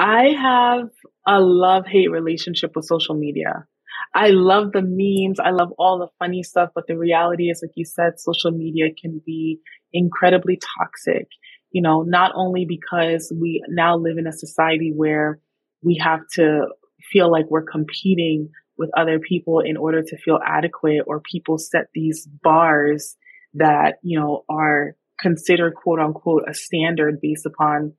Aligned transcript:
I 0.00 0.28
have 0.30 0.88
a 1.26 1.40
love 1.40 1.84
hate 1.86 2.10
relationship 2.10 2.72
with 2.74 2.86
social 2.86 3.14
media. 3.14 3.66
I 4.14 4.30
love 4.30 4.72
the 4.72 4.80
memes. 4.82 5.38
I 5.38 5.50
love 5.50 5.72
all 5.78 5.98
the 5.98 6.08
funny 6.18 6.42
stuff, 6.42 6.70
but 6.74 6.86
the 6.86 6.96
reality 6.96 7.50
is, 7.50 7.60
like 7.62 7.72
you 7.74 7.84
said, 7.84 8.18
social 8.18 8.50
media 8.50 8.86
can 8.98 9.20
be 9.26 9.60
incredibly 9.92 10.58
toxic. 10.78 11.28
You 11.70 11.82
know, 11.82 12.00
not 12.02 12.32
only 12.34 12.64
because 12.64 13.30
we 13.38 13.62
now 13.68 13.98
live 13.98 14.16
in 14.16 14.26
a 14.26 14.32
society 14.32 14.90
where 14.96 15.38
we 15.82 16.00
have 16.02 16.20
to 16.36 16.68
feel 17.12 17.30
like 17.30 17.50
we're 17.50 17.62
competing 17.70 18.48
with 18.78 18.90
other 18.96 19.18
people 19.18 19.60
in 19.60 19.76
order 19.76 20.02
to 20.02 20.16
feel 20.16 20.38
adequate 20.44 21.02
or 21.06 21.20
people 21.20 21.58
set 21.58 21.88
these 21.92 22.26
bars 22.42 23.16
that, 23.52 23.98
you 24.02 24.18
know, 24.18 24.44
are 24.48 24.96
considered 25.20 25.74
quote 25.74 26.00
unquote 26.00 26.44
a 26.48 26.54
standard 26.54 27.20
based 27.20 27.44
upon 27.44 27.92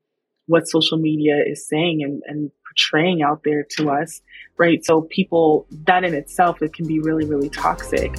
what 0.48 0.68
social 0.68 0.98
media 0.98 1.36
is 1.46 1.68
saying 1.68 2.02
and, 2.04 2.21
and 2.26 2.52
portraying 2.68 3.21
out 3.21 3.44
there 3.44 3.64
to 3.64 3.91
us, 3.91 4.22
right? 4.58 4.84
So 4.84 5.04
people, 5.04 5.68
that 5.86 6.04
in 6.04 6.16
itself, 6.16 6.62
it 6.62 6.73
can 6.73 6.88
be 6.88 6.99
really, 6.99 7.26
really 7.26 7.49
toxic. 7.49 8.16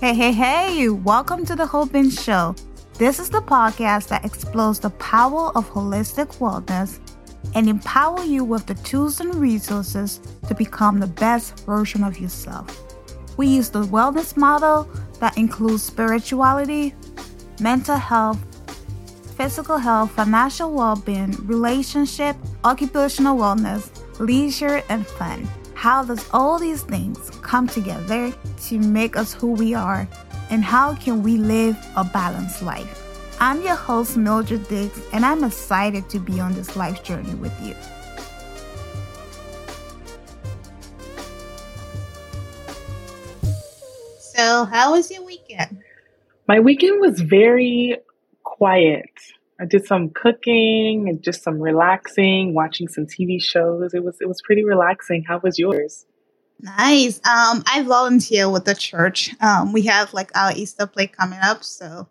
Hey, 0.00 0.14
hey, 0.14 0.32
hey, 0.32 0.88
welcome 0.90 1.46
to 1.46 1.56
the 1.56 1.64
Hoping 1.64 2.10
Show. 2.10 2.54
This 2.98 3.18
is 3.18 3.30
the 3.30 3.40
podcast 3.40 4.08
that 4.08 4.26
explores 4.26 4.78
the 4.78 4.90
power 4.90 5.56
of 5.56 5.70
holistic 5.70 6.36
wellness 6.38 7.00
and 7.54 7.68
empower 7.68 8.22
you 8.22 8.44
with 8.44 8.66
the 8.66 8.74
tools 8.74 9.20
and 9.20 9.34
resources 9.34 10.20
to 10.48 10.54
become 10.54 11.00
the 11.00 11.06
best 11.06 11.64
version 11.64 12.04
of 12.04 12.18
yourself. 12.18 12.78
We 13.38 13.46
use 13.46 13.70
the 13.70 13.84
wellness 13.84 14.36
model 14.36 14.86
that 15.18 15.38
includes 15.38 15.82
spirituality, 15.82 16.94
mental 17.58 17.96
health, 17.96 18.38
physical 19.32 19.78
health, 19.78 20.12
financial 20.12 20.72
well 20.72 20.96
being, 20.96 21.32
relationship, 21.46 22.36
occupational 22.64 23.36
wellness, 23.36 23.90
leisure, 24.20 24.82
and 24.88 25.06
fun. 25.06 25.48
How 25.74 26.04
does 26.04 26.28
all 26.32 26.58
these 26.58 26.82
things 26.82 27.30
come 27.42 27.66
together 27.66 28.32
to 28.68 28.78
make 28.78 29.16
us 29.16 29.32
who 29.32 29.52
we 29.52 29.74
are? 29.74 30.06
And 30.50 30.62
how 30.62 30.94
can 30.94 31.22
we 31.22 31.38
live 31.38 31.76
a 31.96 32.04
balanced 32.04 32.62
life? 32.62 32.98
I'm 33.40 33.62
your 33.62 33.74
host, 33.74 34.16
Mildred 34.16 34.68
Dix, 34.68 35.00
and 35.12 35.24
I'm 35.24 35.42
excited 35.42 36.08
to 36.10 36.20
be 36.20 36.38
on 36.38 36.52
this 36.52 36.76
life 36.76 37.02
journey 37.02 37.34
with 37.34 37.52
you. 37.60 37.74
So, 44.20 44.64
how 44.66 44.92
was 44.92 45.10
your 45.10 45.24
weekend? 45.24 45.82
My 46.46 46.60
weekend 46.60 47.00
was 47.00 47.20
very 47.20 47.96
quiet. 48.62 49.10
I 49.60 49.64
did 49.64 49.84
some 49.86 50.10
cooking 50.10 51.08
and 51.08 51.20
just 51.20 51.42
some 51.42 51.58
relaxing, 51.58 52.54
watching 52.54 52.86
some 52.86 53.06
TV 53.06 53.42
shows. 53.42 53.92
It 53.92 54.04
was 54.04 54.18
it 54.20 54.28
was 54.28 54.40
pretty 54.40 54.64
relaxing. 54.64 55.24
How 55.26 55.40
was 55.42 55.58
yours? 55.58 56.06
Nice. 56.60 57.16
Um, 57.26 57.64
I 57.66 57.82
volunteer 57.84 58.48
with 58.48 58.64
the 58.64 58.76
church. 58.76 59.34
Um, 59.40 59.72
we 59.72 59.82
have 59.82 60.14
like 60.14 60.30
our 60.36 60.52
Easter 60.54 60.86
play 60.86 61.08
coming 61.08 61.40
up, 61.42 61.64
so 61.64 62.08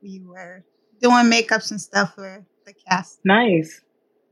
we 0.00 0.22
were 0.24 0.64
doing 1.02 1.24
makeups 1.24 1.72
and 1.72 1.80
stuff 1.80 2.14
for 2.14 2.46
the 2.66 2.72
cast. 2.88 3.18
Nice, 3.24 3.80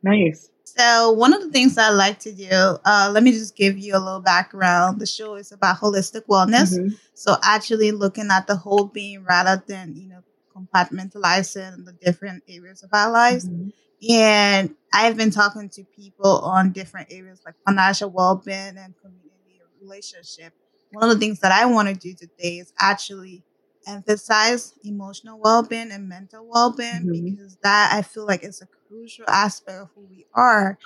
nice. 0.05 0.51
So 0.65 1.11
one 1.11 1.33
of 1.33 1.43
the 1.43 1.51
things 1.51 1.77
I 1.77 1.91
like 1.91 2.21
to 2.21 2.33
do, 2.33 2.51
uh, 2.53 3.11
let 3.13 3.25
me 3.25 3.33
just 3.33 3.57
give 3.57 3.77
you 3.77 3.97
a 3.97 3.99
little 3.99 4.21
background. 4.21 5.01
The 5.01 5.07
show 5.07 5.35
is 5.35 5.51
about 5.51 5.79
holistic 5.79 6.27
wellness. 6.31 6.79
Mm-hmm. 6.79 6.95
So 7.15 7.37
actually 7.43 7.91
looking 7.91 8.29
at 8.31 8.47
the 8.47 8.55
whole 8.55 8.85
being 8.85 9.25
rather 9.25 9.61
than, 9.67 9.97
you 9.97 10.09
know, 10.09 10.23
compartmentalizing 10.59 11.85
the 11.85 11.93
different 11.93 12.43
areas 12.49 12.83
of 12.83 12.91
our 12.93 13.11
lives. 13.11 13.49
Mm-hmm. 13.49 13.69
And 14.11 14.75
I've 14.93 15.17
been 15.17 15.31
talking 15.31 15.69
to 15.71 15.85
people 15.85 16.39
on 16.41 16.73
different 16.73 17.09
areas 17.11 17.43
like 17.45 17.55
financial 17.67 18.11
well-being 18.11 18.77
and 18.77 18.95
community 19.01 19.61
relationship. 19.81 20.53
One 20.93 21.11
of 21.11 21.15
the 21.15 21.19
things 21.19 21.41
that 21.41 21.53
I 21.53 21.67
want 21.67 21.89
to 21.89 21.95
do 21.95 22.15
today 22.15 22.59
is 22.59 22.73
actually 22.79 23.43
emphasize 23.87 24.75
emotional 24.85 25.41
well-being 25.43 25.91
and 25.91 26.09
mental 26.09 26.47
well-being 26.49 27.07
mm-hmm. 27.07 27.25
because 27.25 27.57
that 27.63 27.93
I 27.93 28.03
feel 28.03 28.27
like 28.27 28.45
is 28.45 28.63
a 28.63 28.69
crucial 28.89 29.25
aspect 29.29 29.79
of 29.79 29.89
who 29.95 30.07
we 30.11 30.27
are. 30.35 30.79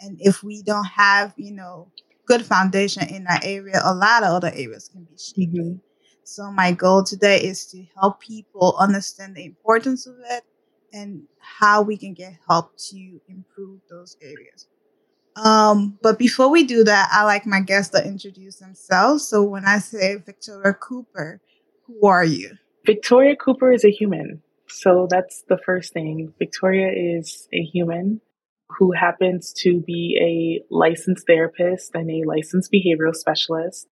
And 0.00 0.18
if 0.20 0.42
we 0.42 0.62
don't 0.62 0.86
have, 0.86 1.34
you 1.36 1.52
know, 1.52 1.88
good 2.26 2.44
foundation 2.44 3.08
in 3.08 3.24
that 3.24 3.44
area, 3.44 3.80
a 3.84 3.94
lot 3.94 4.22
of 4.22 4.30
other 4.30 4.52
areas 4.54 4.88
can 4.88 5.04
be 5.04 5.16
shaky. 5.18 5.46
Mm-hmm. 5.46 5.76
So 6.30 6.48
my 6.52 6.70
goal 6.70 7.02
today 7.02 7.42
is 7.42 7.66
to 7.72 7.84
help 7.98 8.20
people 8.20 8.76
understand 8.78 9.34
the 9.34 9.44
importance 9.44 10.06
of 10.06 10.14
it 10.30 10.44
and 10.92 11.24
how 11.40 11.82
we 11.82 11.96
can 11.96 12.14
get 12.14 12.34
help 12.46 12.76
to 12.90 13.20
improve 13.28 13.80
those 13.90 14.16
areas. 14.22 14.68
Um, 15.34 15.98
but 16.00 16.20
before 16.20 16.48
we 16.48 16.62
do 16.62 16.84
that, 16.84 17.08
I 17.10 17.24
like 17.24 17.46
my 17.46 17.58
guests 17.58 17.90
to 17.94 18.06
introduce 18.06 18.58
themselves. 18.58 19.26
So 19.26 19.42
when 19.42 19.64
I 19.64 19.80
say 19.80 20.18
Victoria 20.24 20.72
Cooper, 20.72 21.40
who 21.88 22.06
are 22.06 22.24
you? 22.24 22.52
Victoria 22.86 23.34
Cooper 23.34 23.72
is 23.72 23.84
a 23.84 23.90
human. 23.90 24.40
So 24.68 25.08
that's 25.10 25.42
the 25.48 25.58
first 25.58 25.92
thing. 25.92 26.32
Victoria 26.38 26.92
is 26.92 27.48
a 27.52 27.60
human 27.60 28.20
who 28.78 28.92
happens 28.92 29.52
to 29.64 29.80
be 29.80 30.16
a 30.22 30.72
licensed 30.72 31.26
therapist 31.26 31.90
and 31.92 32.08
a 32.08 32.22
licensed 32.24 32.70
behavioral 32.72 33.16
specialist. 33.16 33.88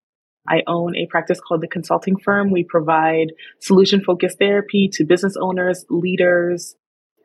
I 0.48 0.64
own 0.68 0.96
a 0.96 1.08
practice 1.08 1.40
called 1.40 1.62
the 1.62 1.68
Consulting 1.68 2.18
Firm. 2.18 2.52
We 2.52 2.64
provide 2.64 3.34
solution 3.60 4.04
focused 4.04 4.40
therapy 4.40 4.90
to 4.94 5.06
business 5.06 5.36
owners, 5.40 5.86
leaders, 5.90 6.76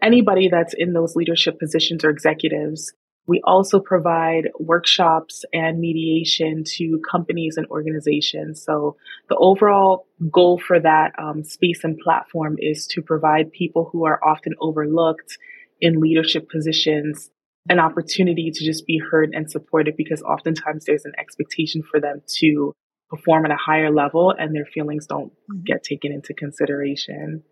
anybody 0.02 0.48
that's 0.48 0.74
in 0.74 0.92
those 0.92 1.14
leadership 1.14 1.58
positions 1.58 2.04
or 2.04 2.10
executives. 2.10 2.92
We 3.28 3.40
also 3.44 3.78
provide 3.78 4.48
workshops 4.58 5.44
and 5.52 5.78
mediation 5.78 6.64
to 6.76 7.00
companies 7.08 7.56
and 7.56 7.68
organizations. 7.68 8.64
So 8.64 8.96
the 9.28 9.36
overall 9.36 10.06
goal 10.30 10.58
for 10.58 10.80
that 10.80 11.12
um, 11.18 11.44
space 11.44 11.84
and 11.84 11.96
platform 11.98 12.56
is 12.58 12.86
to 12.88 13.02
provide 13.02 13.52
people 13.52 13.88
who 13.92 14.04
are 14.06 14.22
often 14.24 14.54
overlooked 14.60 15.38
in 15.80 16.00
leadership 16.00 16.50
positions 16.50 17.30
an 17.68 17.78
opportunity 17.78 18.50
to 18.50 18.64
just 18.64 18.86
be 18.86 18.98
heard 18.98 19.30
and 19.34 19.50
supported 19.50 19.96
because 19.96 20.20
oftentimes 20.22 20.84
there's 20.84 21.04
an 21.04 21.12
expectation 21.18 21.82
for 21.82 22.00
them 22.00 22.20
to 22.26 22.74
perform 23.12 23.44
at 23.44 23.50
a 23.50 23.56
higher 23.56 23.90
level 23.90 24.34
and 24.36 24.54
their 24.54 24.64
feelings 24.64 25.06
don't 25.06 25.32
mm-hmm. 25.32 25.62
get 25.64 25.84
taken 25.84 26.12
into 26.12 26.32
consideration. 26.32 27.44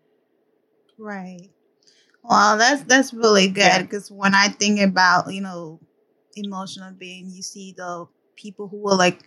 Right. 0.97 1.49
Well, 2.23 2.57
that's 2.57 2.83
that's 2.83 3.13
really 3.13 3.47
good 3.47 3.81
because 3.81 4.11
when 4.11 4.35
I 4.35 4.47
think 4.47 4.79
about 4.79 5.33
you 5.33 5.41
know 5.41 5.79
emotional 6.35 6.91
being, 6.91 7.29
you 7.29 7.41
see 7.41 7.73
the 7.75 8.07
people 8.35 8.67
who 8.67 8.87
are 8.89 8.95
like 8.95 9.21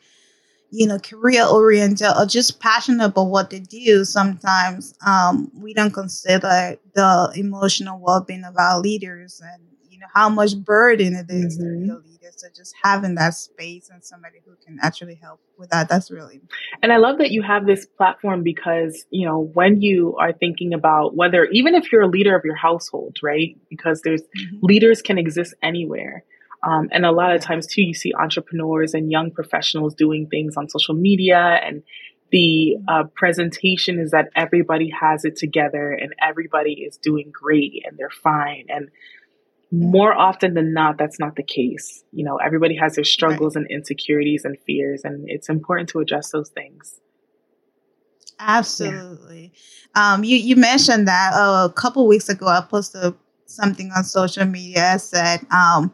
you 0.70 0.86
know 0.86 0.98
career 0.98 1.44
oriented 1.44 2.06
or 2.16 2.26
just 2.26 2.60
passionate 2.60 3.06
about 3.06 3.24
what 3.24 3.50
they 3.50 3.60
do. 3.60 4.04
Sometimes 4.04 4.94
um, 5.04 5.50
we 5.54 5.74
don't 5.74 5.92
consider 5.92 6.76
the 6.94 7.32
emotional 7.34 8.00
well 8.00 8.24
being 8.26 8.44
of 8.44 8.54
our 8.56 8.80
leaders 8.80 9.40
and 9.44 9.62
you 9.88 9.98
know 9.98 10.06
how 10.14 10.28
much 10.28 10.56
burden 10.56 11.14
it 11.14 11.26
is 11.28 11.58
mm-hmm. 11.58 11.88
to 11.88 12.13
leader 12.34 12.54
so 12.54 12.62
just 12.62 12.74
having 12.82 13.14
that 13.16 13.34
space 13.34 13.90
and 13.90 14.04
somebody 14.04 14.40
who 14.44 14.52
can 14.64 14.78
actually 14.82 15.14
help 15.14 15.40
with 15.58 15.70
that, 15.70 15.88
that's 15.88 16.10
really. 16.10 16.40
And 16.82 16.92
I 16.92 16.96
love 16.96 17.18
that 17.18 17.30
you 17.30 17.42
have 17.42 17.66
this 17.66 17.86
platform 17.86 18.42
because, 18.42 19.04
you 19.10 19.26
know, 19.26 19.40
when 19.40 19.80
you 19.80 20.16
are 20.16 20.32
thinking 20.32 20.74
about 20.74 21.14
whether, 21.14 21.44
even 21.46 21.74
if 21.74 21.92
you're 21.92 22.02
a 22.02 22.08
leader 22.08 22.36
of 22.36 22.44
your 22.44 22.56
household, 22.56 23.18
right? 23.22 23.56
Because 23.68 24.00
there's 24.02 24.22
mm-hmm. 24.22 24.58
leaders 24.62 25.02
can 25.02 25.18
exist 25.18 25.54
anywhere. 25.62 26.24
Um, 26.66 26.88
and 26.92 27.04
a 27.04 27.12
lot 27.12 27.34
of 27.34 27.42
times 27.42 27.66
too, 27.66 27.82
you 27.82 27.94
see 27.94 28.12
entrepreneurs 28.14 28.94
and 28.94 29.10
young 29.10 29.30
professionals 29.30 29.94
doing 29.94 30.28
things 30.28 30.56
on 30.56 30.68
social 30.68 30.94
media 30.94 31.60
and 31.62 31.82
the 32.32 32.76
mm-hmm. 32.78 32.88
uh, 32.88 33.04
presentation 33.14 33.98
is 33.98 34.10
that 34.12 34.30
everybody 34.34 34.90
has 34.90 35.24
it 35.24 35.36
together 35.36 35.92
and 35.92 36.14
everybody 36.20 36.72
is 36.72 36.96
doing 36.96 37.30
great 37.32 37.84
and 37.86 37.98
they're 37.98 38.08
fine. 38.10 38.66
And 38.68 38.88
more 39.74 40.14
often 40.14 40.54
than 40.54 40.72
not, 40.72 40.98
that's 40.98 41.18
not 41.18 41.36
the 41.36 41.42
case. 41.42 42.04
You 42.12 42.24
know, 42.24 42.36
everybody 42.36 42.76
has 42.76 42.94
their 42.94 43.04
struggles 43.04 43.56
right. 43.56 43.62
and 43.62 43.70
insecurities 43.70 44.44
and 44.44 44.56
fears, 44.66 45.02
and 45.04 45.24
it's 45.28 45.48
important 45.48 45.88
to 45.90 46.00
address 46.00 46.30
those 46.30 46.48
things. 46.50 47.00
Absolutely. 48.38 49.52
Yeah. 49.96 50.14
Um, 50.14 50.24
you 50.24 50.36
you 50.36 50.56
mentioned 50.56 51.08
that 51.08 51.32
uh, 51.34 51.68
a 51.68 51.72
couple 51.72 52.06
weeks 52.06 52.28
ago. 52.28 52.46
I 52.46 52.60
posted 52.68 53.14
something 53.46 53.90
on 53.96 54.04
social 54.04 54.44
media. 54.44 54.92
I 54.92 54.96
said, 54.98 55.46
um, 55.50 55.92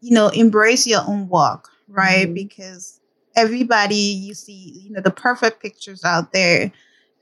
you 0.00 0.12
know, 0.14 0.28
embrace 0.28 0.86
your 0.86 1.02
own 1.06 1.28
walk, 1.28 1.68
right? 1.88 2.26
Mm-hmm. 2.26 2.34
Because 2.34 3.00
everybody 3.36 3.96
you 3.96 4.34
see, 4.34 4.80
you 4.82 4.90
know, 4.90 5.00
the 5.00 5.10
perfect 5.10 5.62
pictures 5.62 6.04
out 6.04 6.32
there. 6.32 6.72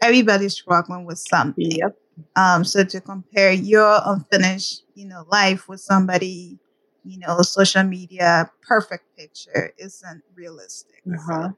Everybody's 0.03 0.55
struggling 0.55 1.05
with 1.05 1.19
something. 1.19 1.71
Yep. 1.71 2.00
Um, 2.37 2.65
so 2.65 2.85
to 2.85 3.01
compare 3.01 3.53
your 3.53 4.01
unfinished, 4.05 4.83
you 4.95 5.07
know, 5.07 5.25
life 5.31 5.69
with 5.69 5.81
somebody, 5.81 6.59
you 7.05 7.19
know, 7.19 7.43
social 7.43 7.83
media 7.83 8.51
perfect 8.62 9.05
picture 9.17 9.73
isn't 9.79 10.23
realistic. 10.35 11.03
Uh-huh. 11.07 11.51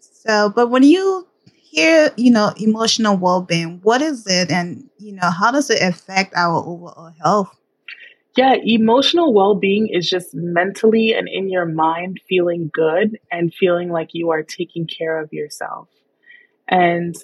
So, 0.00 0.50
but 0.54 0.68
when 0.68 0.82
you 0.82 1.26
hear, 1.44 2.10
you 2.16 2.30
know, 2.30 2.52
emotional 2.56 3.16
well-being, 3.16 3.80
what 3.82 4.02
is 4.02 4.26
it, 4.26 4.50
and 4.50 4.88
you 4.98 5.12
know, 5.12 5.30
how 5.30 5.50
does 5.50 5.70
it 5.70 5.82
affect 5.82 6.34
our 6.34 6.56
overall 6.56 7.12
health? 7.22 7.56
Yeah, 8.36 8.54
emotional 8.64 9.34
well 9.34 9.54
being 9.54 9.88
is 9.88 10.08
just 10.08 10.34
mentally 10.34 11.12
and 11.12 11.28
in 11.28 11.50
your 11.50 11.66
mind 11.66 12.20
feeling 12.28 12.70
good 12.72 13.18
and 13.30 13.52
feeling 13.52 13.90
like 13.90 14.10
you 14.12 14.30
are 14.30 14.42
taking 14.42 14.86
care 14.86 15.20
of 15.20 15.32
yourself. 15.32 15.88
And 16.68 17.16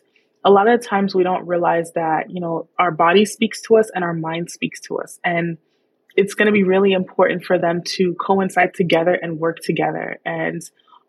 a 0.46 0.50
lot 0.50 0.68
of 0.68 0.80
times 0.80 1.12
we 1.12 1.24
don't 1.24 1.48
realize 1.48 1.90
that, 1.96 2.30
you 2.30 2.40
know, 2.40 2.68
our 2.78 2.92
body 2.92 3.24
speaks 3.24 3.60
to 3.62 3.76
us 3.78 3.90
and 3.92 4.04
our 4.04 4.14
mind 4.14 4.48
speaks 4.48 4.80
to 4.82 4.98
us. 4.98 5.18
And 5.24 5.58
it's 6.14 6.34
going 6.34 6.46
to 6.46 6.52
be 6.52 6.62
really 6.62 6.92
important 6.92 7.44
for 7.44 7.58
them 7.58 7.82
to 7.96 8.14
coincide 8.14 8.72
together 8.72 9.12
and 9.12 9.40
work 9.40 9.58
together. 9.58 10.18
And 10.24 10.62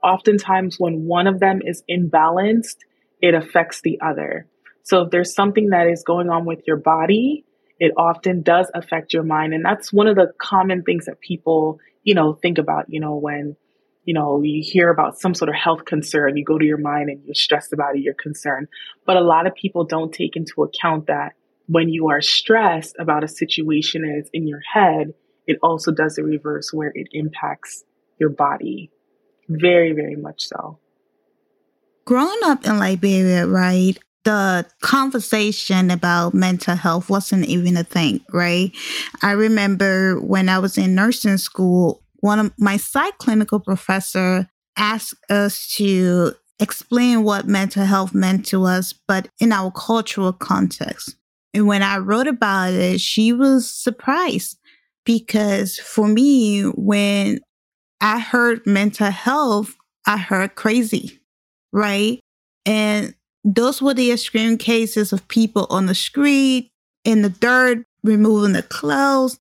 oftentimes, 0.04 0.78
when 0.80 1.06
one 1.06 1.28
of 1.28 1.40
them 1.40 1.62
is 1.64 1.84
imbalanced, 1.88 2.78
it 3.22 3.36
affects 3.36 3.82
the 3.82 4.00
other. 4.02 4.48
So 4.82 5.04
if 5.04 5.12
there's 5.12 5.36
something 5.36 5.70
that 5.70 5.88
is 5.88 6.04
going 6.04 6.30
on 6.30 6.46
with 6.46 6.64
your 6.66 6.78
body, 6.78 7.46
it 7.80 7.92
often 7.96 8.42
does 8.42 8.72
affect 8.74 9.14
your 9.14 9.24
mind. 9.24 9.54
And 9.54 9.64
that's 9.64 9.94
one 9.94 10.08
of 10.08 10.16
the 10.16 10.34
common 10.42 10.82
things 10.82 11.06
that 11.06 11.20
people, 11.20 11.80
you 12.04 12.16
know, 12.16 12.34
think 12.34 12.58
about, 12.58 12.86
you 12.88 13.00
know, 13.00 13.16
when, 13.16 13.56
you 14.08 14.14
know, 14.14 14.42
you 14.42 14.64
hear 14.64 14.90
about 14.90 15.20
some 15.20 15.36
sort 15.36 15.50
of 15.50 15.56
health 15.56 15.84
concern, 15.84 16.38
you 16.38 16.46
go 16.46 16.58
to 16.58 16.64
your 16.64 16.78
mind 16.78 17.10
and 17.10 17.22
you're 17.26 17.36
stressed 17.36 17.74
about 17.74 17.98
it, 17.98 18.02
you're 18.02 18.14
concerned. 18.14 18.70
But 19.06 19.18
a 19.18 19.22
lot 19.22 19.46
of 19.46 19.54
people 19.54 19.84
don't 19.84 20.14
take 20.14 20.38
into 20.38 20.64
account 20.64 21.08
that 21.08 21.34
when 21.68 21.90
you 21.90 22.08
are 22.08 22.22
stressed 22.22 22.96
about 23.00 23.26
a 23.26 23.28
situation 23.28 24.06
and 24.06 24.18
it's 24.18 24.30
in 24.32 24.48
your 24.48 24.62
head, 24.74 25.14
it 25.46 25.60
also 25.62 25.92
does 25.92 26.16
the 26.16 26.24
reverse 26.24 26.72
where 26.72 26.94
it 26.96 27.08
impacts 27.12 27.84
your 28.18 28.30
body. 28.30 28.90
Very, 29.50 29.92
very 29.92 30.16
much 30.16 30.42
so. 30.48 30.80
Growing 32.06 32.40
up 32.46 32.66
in 32.66 32.80
Liberia, 32.80 33.46
right? 33.46 34.00
the 34.28 34.66
conversation 34.82 35.90
about 35.90 36.34
mental 36.34 36.76
health 36.76 37.10
wasn't 37.10 37.46
even 37.46 37.78
a 37.78 37.84
thing, 37.86 38.20
right? 38.34 38.76
I 39.22 39.32
remember 39.32 40.20
when 40.20 40.50
I 40.50 40.60
was 40.60 40.78
in 40.78 40.96
nursing 40.96 41.38
school, 41.38 42.04
one 42.20 42.40
of 42.40 42.54
my 42.58 42.78
psych 42.78 43.18
clinical 43.18 43.60
professor 43.60 44.48
asked 44.78 45.16
us 45.30 45.68
to 45.76 46.34
explain 46.60 47.24
what 47.24 47.48
mental 47.48 47.86
health 47.86 48.14
meant 48.14 48.46
to 48.48 48.64
us, 48.64 48.94
but 49.08 49.30
in 49.40 49.52
our 49.52 49.72
cultural 49.72 50.34
context. 50.34 51.16
And 51.54 51.68
when 51.68 51.82
I 51.82 51.98
wrote 51.98 52.28
about 52.28 52.74
it, 52.74 53.00
she 53.02 53.34
was 53.34 53.70
surprised 53.70 54.58
because 55.06 55.78
for 55.78 56.08
me, 56.08 56.64
when 56.64 57.40
I 58.02 58.20
heard 58.20 58.66
mental 58.66 59.10
health, 59.10 59.76
I 60.06 60.18
heard 60.18 60.56
crazy, 60.56 61.20
right? 61.72 62.20
And 62.66 63.16
those 63.44 63.82
were 63.82 63.94
the 63.94 64.12
extreme 64.12 64.58
cases 64.58 65.14
of 65.14 65.28
people 65.28 65.68
on 65.70 65.86
the 65.86 65.96
street, 65.96 66.70
in 67.04 67.22
the 67.22 67.30
dirt, 67.30 67.86
removing 68.04 68.54
the 68.54 68.64
clothes. 68.64 69.40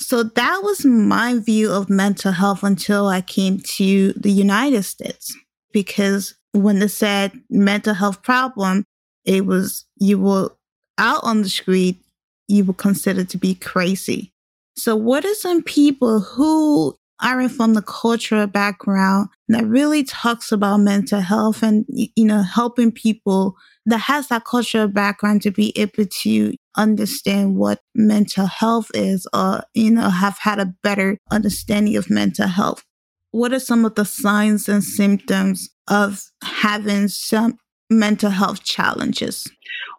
So 0.00 0.22
that 0.22 0.60
was 0.62 0.84
my 0.84 1.38
view 1.38 1.70
of 1.70 1.90
mental 1.90 2.32
health 2.32 2.62
until 2.62 3.08
I 3.08 3.20
came 3.20 3.60
to 3.60 4.12
the 4.12 4.30
United 4.30 4.84
States. 4.84 5.36
Because 5.72 6.34
when 6.52 6.78
they 6.78 6.88
said 6.88 7.32
mental 7.50 7.94
health 7.94 8.22
problem, 8.22 8.84
it 9.24 9.44
was 9.44 9.84
you 10.00 10.18
were 10.18 10.50
out 10.96 11.22
on 11.24 11.42
the 11.42 11.48
street, 11.48 12.00
you 12.46 12.64
were 12.64 12.74
considered 12.74 13.28
to 13.30 13.38
be 13.38 13.54
crazy. 13.54 14.32
So 14.76 14.96
what 14.96 15.24
are 15.24 15.34
some 15.34 15.62
people 15.62 16.20
who 16.20 16.96
aren't 17.20 17.52
from 17.52 17.74
the 17.74 17.82
cultural 17.82 18.46
background 18.46 19.28
that 19.48 19.66
really 19.66 20.04
talks 20.04 20.52
about 20.52 20.78
mental 20.78 21.20
health 21.20 21.62
and, 21.62 21.84
you 21.88 22.24
know, 22.24 22.42
helping 22.42 22.92
people 22.92 23.56
that 23.86 23.98
has 23.98 24.28
that 24.28 24.44
cultural 24.44 24.86
background 24.86 25.42
to 25.42 25.50
be 25.50 25.76
able 25.76 26.06
to 26.06 26.54
understand 26.78 27.56
what 27.56 27.80
mental 27.94 28.46
health 28.46 28.90
is 28.94 29.26
or, 29.34 29.62
you 29.74 29.90
know, 29.90 30.08
have 30.08 30.38
had 30.38 30.58
a 30.58 30.72
better 30.82 31.18
understanding 31.30 31.96
of 31.96 32.08
mental 32.08 32.48
health. 32.48 32.84
What 33.32 33.52
are 33.52 33.60
some 33.60 33.84
of 33.84 33.94
the 33.94 34.04
signs 34.04 34.68
and 34.68 34.82
symptoms 34.82 35.68
of 35.88 36.22
having 36.42 37.08
some 37.08 37.58
mental 37.90 38.30
health 38.30 38.62
challenges? 38.62 39.46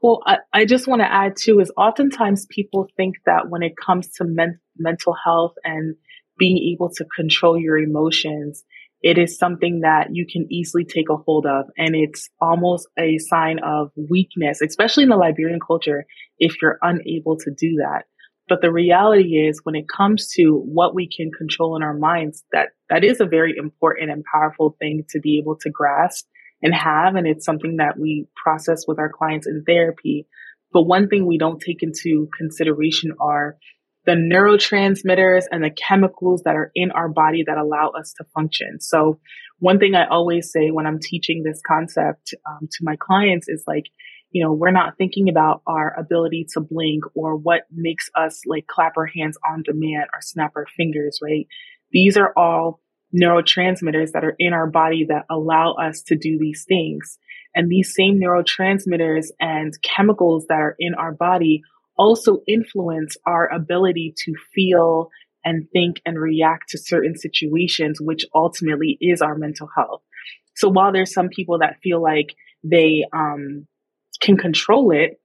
Well, 0.01 0.21
I, 0.25 0.37
I 0.53 0.65
just 0.65 0.87
want 0.87 1.01
to 1.01 1.11
add 1.11 1.35
too 1.35 1.59
is 1.59 1.71
oftentimes 1.77 2.47
people 2.49 2.87
think 2.95 3.17
that 3.25 3.49
when 3.49 3.61
it 3.61 3.73
comes 3.77 4.09
to 4.13 4.23
men- 4.23 4.59
mental 4.77 5.13
health 5.13 5.53
and 5.63 5.95
being 6.37 6.57
able 6.73 6.89
to 6.95 7.05
control 7.15 7.59
your 7.59 7.77
emotions, 7.77 8.63
it 9.01 9.17
is 9.17 9.37
something 9.37 9.81
that 9.81 10.07
you 10.11 10.25
can 10.31 10.47
easily 10.51 10.83
take 10.83 11.09
a 11.09 11.15
hold 11.15 11.45
of. 11.45 11.65
And 11.77 11.95
it's 11.95 12.29
almost 12.41 12.87
a 12.97 13.17
sign 13.17 13.59
of 13.59 13.91
weakness, 13.95 14.61
especially 14.61 15.03
in 15.03 15.09
the 15.09 15.15
Liberian 15.15 15.59
culture, 15.65 16.05
if 16.37 16.55
you're 16.61 16.79
unable 16.81 17.37
to 17.37 17.51
do 17.51 17.77
that. 17.77 18.03
But 18.49 18.61
the 18.61 18.71
reality 18.71 19.47
is 19.47 19.61
when 19.63 19.75
it 19.75 19.85
comes 19.87 20.27
to 20.35 20.61
what 20.65 20.95
we 20.95 21.07
can 21.07 21.31
control 21.31 21.77
in 21.77 21.83
our 21.83 21.93
minds, 21.93 22.43
that 22.51 22.69
that 22.89 23.03
is 23.03 23.21
a 23.21 23.25
very 23.25 23.53
important 23.55 24.11
and 24.11 24.23
powerful 24.33 24.75
thing 24.79 25.05
to 25.09 25.19
be 25.19 25.37
able 25.37 25.55
to 25.61 25.69
grasp 25.69 26.25
and 26.61 26.73
have. 26.73 27.15
And 27.15 27.27
it's 27.27 27.45
something 27.45 27.77
that 27.77 27.97
we 27.97 28.27
process 28.43 28.85
with 28.87 28.97
our 28.99 29.11
clients 29.11 29.47
in 29.47 29.63
therapy. 29.65 30.27
But 30.73 30.83
one 30.83 31.07
thing 31.07 31.25
we 31.25 31.37
don't 31.37 31.61
take 31.61 31.83
into 31.83 32.27
consideration 32.37 33.13
are 33.19 33.57
the 34.09 34.15
neurotransmitters 34.15 35.43
and 35.51 35.63
the 35.63 35.69
chemicals 35.69 36.41
that 36.43 36.55
are 36.55 36.71
in 36.73 36.89
our 36.89 37.07
body 37.07 37.43
that 37.45 37.59
allow 37.59 37.89
us 37.89 38.11
to 38.17 38.23
function. 38.33 38.81
So 38.81 39.19
one 39.59 39.77
thing 39.77 39.93
I 39.93 40.07
always 40.07 40.51
say 40.51 40.71
when 40.71 40.87
I'm 40.87 40.97
teaching 40.99 41.43
this 41.43 41.61
concept 41.63 42.33
um, 42.49 42.67
to 42.71 42.79
my 42.81 42.95
clients 42.99 43.47
is 43.47 43.63
like, 43.67 43.83
you 44.31 44.43
know, 44.43 44.51
we're 44.51 44.71
not 44.71 44.97
thinking 44.97 45.29
about 45.29 45.61
our 45.67 45.93
ability 45.95 46.47
to 46.53 46.59
blink 46.59 47.03
or 47.13 47.35
what 47.35 47.67
makes 47.71 48.09
us 48.15 48.41
like 48.47 48.65
clap 48.65 48.93
our 48.97 49.05
hands 49.05 49.37
on 49.47 49.61
demand 49.61 50.05
or 50.11 50.21
snap 50.21 50.53
our 50.55 50.65
fingers, 50.75 51.19
right? 51.21 51.45
These 51.91 52.17
are 52.17 52.33
all 52.35 52.79
neurotransmitters 53.15 54.13
that 54.13 54.23
are 54.23 54.35
in 54.39 54.53
our 54.53 54.71
body 54.71 55.05
that 55.09 55.25
allow 55.29 55.73
us 55.73 56.01
to 56.07 56.15
do 56.15 56.39
these 56.39 56.65
things. 56.67 57.19
And 57.53 57.69
these 57.69 57.93
same 57.95 58.19
neurotransmitters 58.19 59.27
and 59.39 59.71
chemicals 59.83 60.47
that 60.49 60.61
are 60.61 60.75
in 60.79 60.95
our 60.95 61.11
body 61.11 61.61
also 61.99 62.39
influence 62.47 63.17
our 63.27 63.53
ability 63.53 64.15
to 64.25 64.33
feel 64.55 65.09
and 65.45 65.67
think 65.71 66.01
and 66.05 66.17
react 66.19 66.69
to 66.69 66.77
certain 66.77 67.15
situations, 67.15 67.99
which 68.01 68.25
ultimately 68.33 68.97
is 69.01 69.21
our 69.21 69.35
mental 69.35 69.69
health. 69.75 70.01
So 70.55 70.69
while 70.69 70.91
there's 70.91 71.13
some 71.13 71.29
people 71.29 71.59
that 71.59 71.77
feel 71.83 72.01
like 72.01 72.35
they 72.63 73.03
um, 73.13 73.67
can 74.21 74.37
control 74.37 74.91
it, 74.91 75.19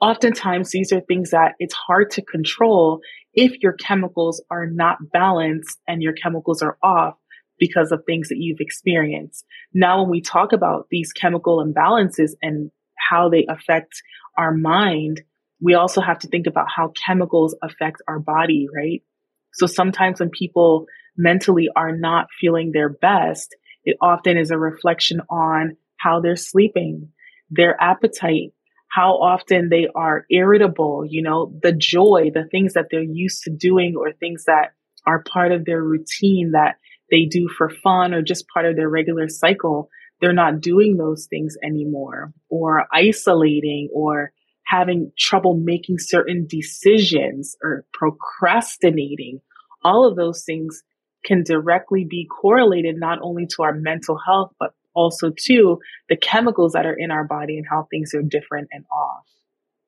oftentimes 0.00 0.70
these 0.70 0.92
are 0.92 1.00
things 1.00 1.30
that 1.30 1.54
it's 1.58 1.74
hard 1.74 2.10
to 2.12 2.22
control 2.22 3.00
if 3.34 3.60
your 3.62 3.72
chemicals 3.72 4.42
are 4.50 4.66
not 4.66 4.98
balanced 5.12 5.78
and 5.86 6.02
your 6.02 6.12
chemicals 6.12 6.62
are 6.62 6.78
off 6.82 7.14
because 7.58 7.92
of 7.92 8.02
things 8.04 8.28
that 8.28 8.38
you've 8.38 8.60
experienced. 8.60 9.44
Now, 9.74 10.00
when 10.00 10.10
we 10.10 10.20
talk 10.20 10.52
about 10.52 10.86
these 10.90 11.12
chemical 11.12 11.64
imbalances 11.64 12.32
and 12.40 12.70
how 13.10 13.28
they 13.28 13.46
affect 13.48 14.02
our 14.36 14.52
mind, 14.52 15.22
we 15.60 15.74
also 15.74 16.00
have 16.00 16.18
to 16.20 16.28
think 16.28 16.46
about 16.46 16.66
how 16.74 16.92
chemicals 17.06 17.56
affect 17.62 18.02
our 18.06 18.18
body, 18.18 18.68
right? 18.74 19.02
So 19.54 19.66
sometimes 19.66 20.20
when 20.20 20.30
people 20.30 20.86
mentally 21.16 21.68
are 21.74 21.96
not 21.96 22.28
feeling 22.40 22.70
their 22.72 22.88
best, 22.88 23.54
it 23.84 23.96
often 24.00 24.36
is 24.36 24.50
a 24.50 24.58
reflection 24.58 25.20
on 25.30 25.76
how 25.96 26.20
they're 26.20 26.36
sleeping, 26.36 27.10
their 27.50 27.76
appetite, 27.80 28.52
how 28.90 29.14
often 29.14 29.68
they 29.68 29.88
are 29.94 30.24
irritable, 30.30 31.04
you 31.08 31.22
know, 31.22 31.52
the 31.62 31.72
joy, 31.72 32.30
the 32.32 32.46
things 32.50 32.74
that 32.74 32.86
they're 32.90 33.02
used 33.02 33.42
to 33.42 33.50
doing 33.50 33.94
or 33.98 34.12
things 34.12 34.44
that 34.46 34.72
are 35.06 35.22
part 35.22 35.52
of 35.52 35.64
their 35.64 35.82
routine 35.82 36.52
that 36.52 36.76
they 37.10 37.24
do 37.24 37.48
for 37.48 37.70
fun 37.70 38.14
or 38.14 38.22
just 38.22 38.46
part 38.52 38.66
of 38.66 38.76
their 38.76 38.88
regular 38.88 39.28
cycle. 39.28 39.88
They're 40.20 40.32
not 40.32 40.60
doing 40.60 40.96
those 40.96 41.26
things 41.28 41.56
anymore 41.64 42.32
or 42.48 42.86
isolating 42.92 43.88
or 43.92 44.32
having 44.68 45.10
trouble 45.18 45.54
making 45.54 45.98
certain 45.98 46.46
decisions 46.46 47.56
or 47.62 47.86
procrastinating, 47.92 49.40
all 49.82 50.06
of 50.06 50.16
those 50.16 50.44
things 50.44 50.82
can 51.24 51.42
directly 51.42 52.04
be 52.04 52.26
correlated 52.26 52.96
not 52.98 53.18
only 53.22 53.46
to 53.46 53.62
our 53.62 53.72
mental 53.72 54.18
health, 54.18 54.52
but 54.60 54.74
also 54.94 55.32
to 55.46 55.78
the 56.08 56.16
chemicals 56.16 56.72
that 56.72 56.84
are 56.84 56.96
in 56.96 57.10
our 57.10 57.24
body 57.24 57.56
and 57.56 57.66
how 57.68 57.86
things 57.90 58.12
are 58.14 58.22
different 58.22 58.68
and 58.70 58.84
off. 58.92 59.24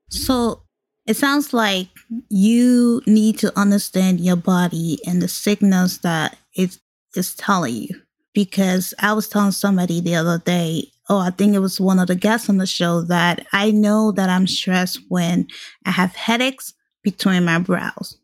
So 0.08 0.62
it 1.06 1.16
sounds 1.16 1.52
like 1.52 1.88
you 2.28 3.02
need 3.06 3.38
to 3.38 3.58
understand 3.58 4.20
your 4.20 4.36
body 4.36 4.98
and 5.06 5.20
the 5.20 5.28
signals 5.28 5.98
that 5.98 6.38
it 6.54 6.78
is 7.14 7.34
telling 7.34 7.74
you. 7.74 8.02
Because 8.32 8.94
I 8.98 9.12
was 9.12 9.28
telling 9.28 9.52
somebody 9.52 10.00
the 10.00 10.14
other 10.14 10.38
day, 10.38 10.92
oh, 11.08 11.18
I 11.18 11.30
think 11.30 11.54
it 11.54 11.58
was 11.58 11.80
one 11.80 11.98
of 11.98 12.06
the 12.06 12.14
guests 12.14 12.48
on 12.48 12.58
the 12.58 12.66
show 12.66 13.02
that 13.02 13.46
I 13.52 13.72
know 13.72 14.12
that 14.12 14.28
I'm 14.28 14.46
stressed 14.46 15.00
when 15.08 15.48
I 15.84 15.90
have 15.90 16.14
headaches 16.14 16.72
between 17.02 17.44
my 17.44 17.58
brows. 17.58 18.16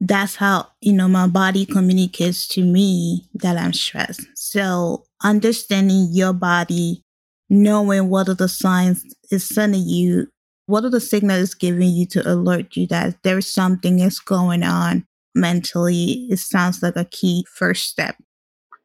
That's 0.00 0.36
how, 0.36 0.68
you 0.80 0.92
know, 0.92 1.08
my 1.08 1.26
body 1.26 1.64
communicates 1.64 2.46
to 2.48 2.62
me 2.62 3.26
that 3.34 3.56
I'm 3.56 3.72
stressed. 3.72 4.26
So 4.34 5.04
understanding 5.22 6.08
your 6.10 6.34
body, 6.34 7.02
knowing 7.48 8.10
what 8.10 8.28
are 8.28 8.34
the 8.34 8.48
signs 8.48 9.04
is 9.30 9.48
sending 9.48 9.86
you, 9.86 10.28
what 10.66 10.84
are 10.84 10.90
the 10.90 11.00
signals 11.00 11.54
giving 11.54 11.90
you 11.90 12.06
to 12.06 12.30
alert 12.30 12.76
you 12.76 12.86
that 12.88 13.22
there 13.22 13.38
is 13.38 13.50
something 13.50 14.00
is 14.00 14.18
going 14.18 14.62
on 14.62 15.06
mentally, 15.34 16.26
it 16.30 16.38
sounds 16.38 16.82
like 16.82 16.96
a 16.96 17.04
key 17.04 17.46
first 17.50 17.88
step. 17.88 18.16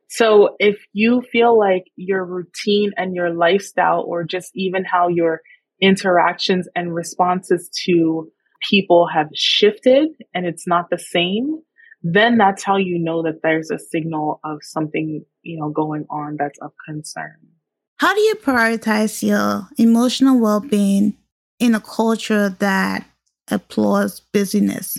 So 0.09 0.55
if 0.59 0.77
you 0.91 1.21
feel 1.31 1.57
like 1.57 1.85
your 1.95 2.25
routine 2.25 2.91
and 2.97 3.15
your 3.15 3.31
lifestyle, 3.31 4.03
or 4.07 4.23
just 4.23 4.51
even 4.55 4.83
how 4.83 5.07
your 5.07 5.41
interactions 5.81 6.67
and 6.75 6.93
responses 6.93 7.69
to 7.85 8.29
people 8.69 9.07
have 9.07 9.27
shifted 9.33 10.09
and 10.33 10.45
it's 10.45 10.67
not 10.67 10.89
the 10.89 10.97
same, 10.97 11.61
then 12.01 12.37
that's 12.37 12.63
how 12.63 12.77
you 12.77 12.97
know 12.97 13.21
that 13.23 13.41
there's 13.43 13.69
a 13.69 13.77
signal 13.77 14.39
of 14.43 14.59
something, 14.61 15.23
you 15.43 15.59
know, 15.59 15.69
going 15.69 16.05
on 16.09 16.37
that's 16.39 16.59
of 16.59 16.71
concern. 16.87 17.37
How 17.97 18.13
do 18.13 18.21
you 18.21 18.35
prioritize 18.35 19.21
your 19.21 19.67
emotional 19.77 20.39
well 20.39 20.61
being 20.61 21.17
in 21.59 21.75
a 21.75 21.81
culture 21.81 22.49
that 22.49 23.05
applauds 23.51 24.21
busyness? 24.31 24.97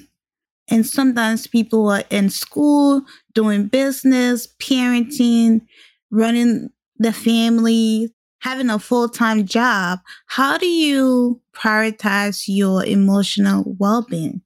And 0.70 0.86
sometimes 0.86 1.46
people 1.46 1.88
are 1.88 2.04
in 2.10 2.30
school, 2.30 3.02
doing 3.34 3.66
business, 3.66 4.46
parenting, 4.60 5.62
running 6.10 6.70
the 6.98 7.12
family, 7.12 8.14
having 8.40 8.70
a 8.70 8.78
full 8.78 9.08
time 9.08 9.44
job. 9.46 9.98
How 10.26 10.58
do 10.58 10.66
you 10.66 11.40
prioritize 11.54 12.44
your 12.46 12.84
emotional 12.84 13.64
well 13.78 14.06
being 14.08 14.42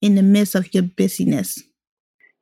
in 0.00 0.14
the 0.14 0.22
midst 0.22 0.54
of 0.54 0.72
your 0.74 0.82
busyness? 0.82 1.62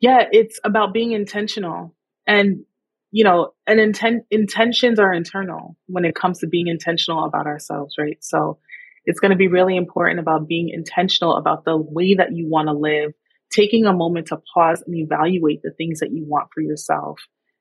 Yeah, 0.01 0.25
it's 0.33 0.59
about 0.65 0.95
being 0.95 1.13
intentional. 1.13 1.95
And, 2.27 2.65
you 3.11 3.23
know, 3.23 3.53
and 3.67 3.79
intent 3.79 4.25
intentions 4.31 4.99
are 4.99 5.13
internal 5.13 5.77
when 5.87 6.05
it 6.05 6.15
comes 6.15 6.39
to 6.41 6.47
being 6.47 6.69
intentional 6.69 7.25
about 7.25 7.47
ourselves, 7.47 7.97
right? 7.99 8.17
So 8.21 8.59
it's 9.05 9.21
going 9.21 9.31
to 9.31 9.37
be 9.37 9.49
really 9.49 9.77
important 9.77 10.21
about 10.21 10.49
being 10.49 10.71
intentional 10.71 11.37
about 11.37 11.65
the 11.65 11.77
way 11.77 12.15
that 12.15 12.35
you 12.35 12.49
want 12.49 12.69
to 12.69 12.75
live 12.75 13.13
taking 13.53 13.87
a 13.87 13.93
moment 13.93 14.29
to 14.29 14.39
pause 14.55 14.83
and 14.87 14.97
evaluate 14.97 15.61
the 15.63 15.73
things 15.73 16.01
that 16.01 16.13
you 16.13 16.25
want 16.27 16.49
for 16.55 16.61
yourself 16.61 17.21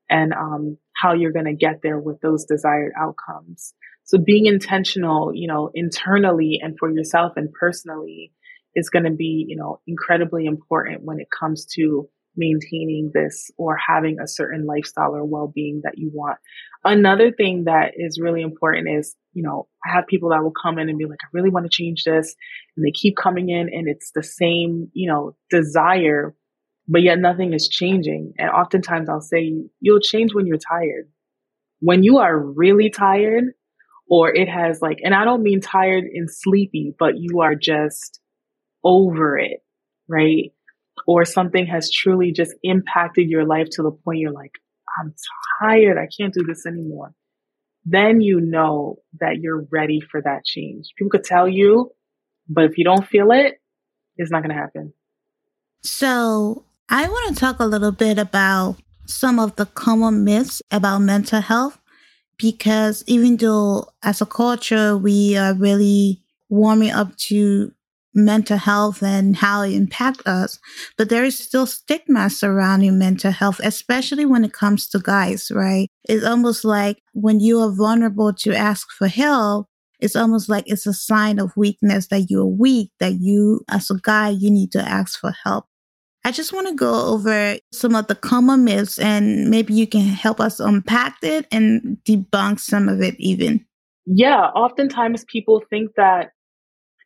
and 0.09 0.33
um, 0.33 0.77
how 0.95 1.13
you're 1.13 1.31
going 1.31 1.45
to 1.45 1.53
get 1.53 1.81
there 1.83 1.99
with 1.99 2.19
those 2.21 2.45
desired 2.45 2.91
outcomes. 2.99 3.73
So 4.03 4.17
being 4.17 4.47
intentional, 4.47 5.31
you 5.33 5.47
know, 5.47 5.69
internally 5.75 6.59
and 6.61 6.75
for 6.79 6.91
yourself 6.91 7.33
and 7.35 7.53
personally 7.53 8.31
is 8.75 8.89
going 8.89 9.05
to 9.05 9.11
be, 9.11 9.45
you 9.47 9.55
know, 9.55 9.81
incredibly 9.85 10.45
important 10.45 11.03
when 11.03 11.19
it 11.19 11.27
comes 11.37 11.65
to 11.75 12.09
maintaining 12.35 13.11
this 13.13 13.51
or 13.57 13.77
having 13.77 14.17
a 14.19 14.27
certain 14.27 14.65
lifestyle 14.65 15.15
or 15.15 15.25
well-being 15.25 15.81
that 15.83 15.97
you 15.97 16.09
want. 16.13 16.37
Another 16.83 17.31
thing 17.31 17.65
that 17.65 17.93
is 17.95 18.19
really 18.21 18.41
important 18.41 18.87
is, 18.89 19.15
you 19.33 19.43
know, 19.43 19.67
I 19.85 19.93
have 19.93 20.07
people 20.07 20.29
that 20.29 20.41
will 20.43 20.53
come 20.53 20.79
in 20.79 20.89
and 20.89 20.97
be 20.97 21.05
like, 21.05 21.19
I 21.23 21.27
really 21.33 21.49
want 21.49 21.65
to 21.65 21.69
change 21.69 22.03
this. 22.03 22.35
And 22.75 22.85
they 22.85 22.91
keep 22.91 23.17
coming 23.17 23.49
in 23.49 23.69
and 23.73 23.87
it's 23.87 24.11
the 24.15 24.23
same, 24.23 24.89
you 24.93 25.09
know, 25.09 25.35
desire, 25.49 26.35
but 26.87 27.01
yet 27.01 27.19
nothing 27.19 27.53
is 27.53 27.67
changing. 27.67 28.33
And 28.37 28.49
oftentimes 28.49 29.09
I'll 29.09 29.21
say, 29.21 29.53
you'll 29.79 29.99
change 29.99 30.33
when 30.33 30.47
you're 30.47 30.57
tired. 30.57 31.09
When 31.81 32.03
you 32.03 32.19
are 32.19 32.37
really 32.37 32.89
tired, 32.89 33.45
or 34.11 34.33
it 34.33 34.49
has 34.49 34.81
like, 34.81 34.99
and 35.03 35.13
I 35.13 35.23
don't 35.23 35.43
mean 35.43 35.61
tired 35.61 36.05
and 36.05 36.29
sleepy, 36.31 36.95
but 36.97 37.17
you 37.17 37.41
are 37.41 37.55
just 37.55 38.19
over 38.83 39.37
it, 39.37 39.63
right? 40.07 40.51
or 41.07 41.25
something 41.25 41.65
has 41.67 41.91
truly 41.91 42.31
just 42.31 42.53
impacted 42.63 43.29
your 43.29 43.45
life 43.45 43.67
to 43.71 43.83
the 43.83 43.91
point 43.91 44.19
you're 44.19 44.31
like, 44.31 44.51
I'm 44.99 45.13
tired. 45.61 45.97
I 45.97 46.07
can't 46.17 46.33
do 46.33 46.43
this 46.43 46.65
anymore. 46.65 47.13
Then 47.85 48.21
you 48.21 48.39
know 48.39 48.97
that 49.19 49.37
you're 49.39 49.65
ready 49.71 49.99
for 50.01 50.21
that 50.21 50.45
change. 50.45 50.87
People 50.97 51.11
could 51.11 51.23
tell 51.23 51.47
you, 51.47 51.91
but 52.47 52.65
if 52.65 52.77
you 52.77 52.83
don't 52.83 53.07
feel 53.07 53.31
it, 53.31 53.59
it's 54.17 54.31
not 54.31 54.43
going 54.43 54.55
to 54.55 54.61
happen. 54.61 54.93
So, 55.81 56.65
I 56.89 57.07
want 57.07 57.33
to 57.33 57.39
talk 57.39 57.59
a 57.59 57.65
little 57.65 57.91
bit 57.91 58.17
about 58.17 58.77
some 59.05 59.39
of 59.39 59.55
the 59.55 59.65
common 59.65 60.23
myths 60.23 60.61
about 60.71 60.99
mental 60.99 61.41
health 61.41 61.79
because 62.37 63.03
even 63.07 63.37
though 63.37 63.87
as 64.03 64.21
a 64.21 64.25
culture 64.25 64.95
we 64.97 65.35
are 65.35 65.53
really 65.53 66.21
warming 66.47 66.91
up 66.91 67.15
to 67.17 67.71
mental 68.13 68.57
health 68.57 69.03
and 69.03 69.35
how 69.35 69.61
it 69.61 69.73
impacts 69.73 70.25
us. 70.25 70.59
But 70.97 71.09
there 71.09 71.23
is 71.23 71.37
still 71.37 71.65
stigma 71.65 72.29
surrounding 72.29 72.97
mental 72.97 73.31
health, 73.31 73.59
especially 73.63 74.25
when 74.25 74.43
it 74.43 74.53
comes 74.53 74.87
to 74.89 74.99
guys, 74.99 75.51
right? 75.53 75.87
It's 76.05 76.25
almost 76.25 76.65
like 76.65 77.01
when 77.13 77.39
you 77.39 77.59
are 77.59 77.71
vulnerable 77.71 78.33
to 78.33 78.55
ask 78.55 78.87
for 78.91 79.07
help, 79.07 79.67
it's 79.99 80.15
almost 80.15 80.49
like 80.49 80.63
it's 80.67 80.87
a 80.87 80.93
sign 80.93 81.39
of 81.39 81.55
weakness 81.57 82.07
that 82.07 82.27
you're 82.29 82.45
weak, 82.45 82.91
that 82.99 83.15
you, 83.19 83.61
as 83.69 83.89
a 83.91 83.99
guy, 84.01 84.29
you 84.29 84.49
need 84.49 84.71
to 84.71 84.81
ask 84.81 85.19
for 85.19 85.33
help. 85.43 85.65
I 86.25 86.31
just 86.31 86.53
want 86.53 86.67
to 86.67 86.75
go 86.75 87.07
over 87.07 87.57
some 87.71 87.95
of 87.95 88.07
the 88.07 88.15
common 88.15 88.65
myths 88.65 88.99
and 88.99 89.49
maybe 89.49 89.73
you 89.73 89.87
can 89.87 90.01
help 90.01 90.39
us 90.39 90.59
unpack 90.59 91.17
it 91.23 91.47
and 91.51 91.97
debunk 92.05 92.59
some 92.59 92.89
of 92.89 93.01
it 93.01 93.15
even. 93.19 93.65
Yeah, 94.05 94.47
oftentimes 94.55 95.23
people 95.25 95.63
think 95.69 95.91
that 95.95 96.31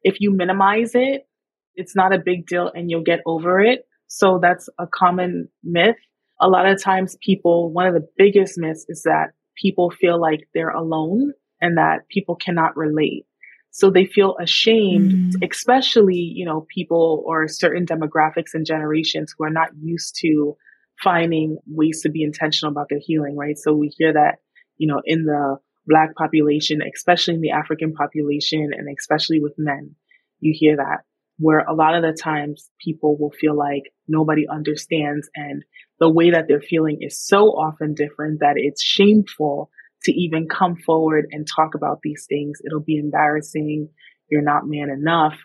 if 0.04 0.18
you 0.20 0.32
minimize 0.32 0.92
it, 0.94 1.28
it's 1.76 1.96
not 1.96 2.14
a 2.14 2.20
big 2.20 2.46
deal 2.46 2.72
and 2.74 2.90
you'll 2.90 3.04
get 3.04 3.22
over 3.26 3.60
it. 3.60 3.88
So 4.08 4.40
that's 4.42 4.70
a 4.80 4.86
common 4.88 5.50
myth. 5.64 5.96
A 6.40 6.48
lot 6.48 6.68
of 6.68 6.82
times 6.82 7.18
people, 7.22 7.72
one 7.72 7.88
of 7.88 7.94
the 7.94 8.08
biggest 8.18 8.58
myths 8.58 8.86
is 8.90 9.04
that 9.04 9.32
people 9.56 9.92
feel 9.92 10.20
like 10.20 10.48
they're 10.54 10.70
alone 10.70 11.34
and 11.62 11.78
that 11.78 12.08
people 12.10 12.36
cannot 12.36 12.76
relate. 12.76 13.26
So 13.72 13.90
they 13.90 14.06
feel 14.06 14.36
ashamed, 14.40 15.12
mm. 15.12 15.50
especially, 15.50 16.18
you 16.18 16.46
know, 16.46 16.68
people 16.70 17.24
or 17.26 17.48
certain 17.48 17.88
demographics 17.88 18.54
and 18.54 18.68
generations 18.68 19.34
who 19.36 19.46
are 19.46 19.50
not 19.50 19.70
used 19.82 20.16
to 20.22 20.56
finding 21.02 21.58
ways 21.66 22.02
to 22.04 22.10
be 22.10 22.22
intentional 22.22 22.72
about 22.72 22.88
their 22.90 23.00
healing, 23.02 23.36
right? 23.36 23.58
So 23.58 23.74
we 23.74 23.92
hear 23.98 24.14
that, 24.14 24.40
you 24.78 24.88
know, 24.88 25.02
in 25.06 25.24
the 25.24 25.58
black 25.86 26.16
population, 26.16 26.82
especially 26.82 27.36
in 27.36 27.42
the 27.42 27.52
African 27.52 27.94
population 27.94 28.72
and 28.74 28.88
especially 28.98 29.40
with 29.40 29.54
men. 29.58 29.96
You 30.40 30.54
hear 30.56 30.78
that 30.78 31.02
where 31.40 31.60
a 31.60 31.74
lot 31.74 31.96
of 31.96 32.04
the 32.04 32.18
times 32.20 32.70
people 32.84 33.18
will 33.18 33.32
feel 33.32 33.58
like 33.58 33.92
nobody 34.08 34.48
understands 34.48 35.30
and 35.36 35.64
the 36.00 36.10
way 36.10 36.32
that 36.32 36.46
they're 36.48 36.62
feeling 36.62 37.00
is 37.02 37.20
so 37.20 37.48
often 37.50 37.94
different 37.94 38.40
that 38.40 38.54
it's 38.56 38.84
shameful 38.84 39.70
to 40.04 40.12
even 40.12 40.48
come 40.48 40.76
forward 40.76 41.26
and 41.32 41.48
talk 41.48 41.76
about 41.76 42.00
these 42.04 42.26
things. 42.28 42.60
It'll 42.66 42.82
be 42.82 42.98
embarrassing. 42.98 43.90
You're 44.30 44.42
not 44.42 44.68
man 44.68 44.90
enough. 44.90 45.38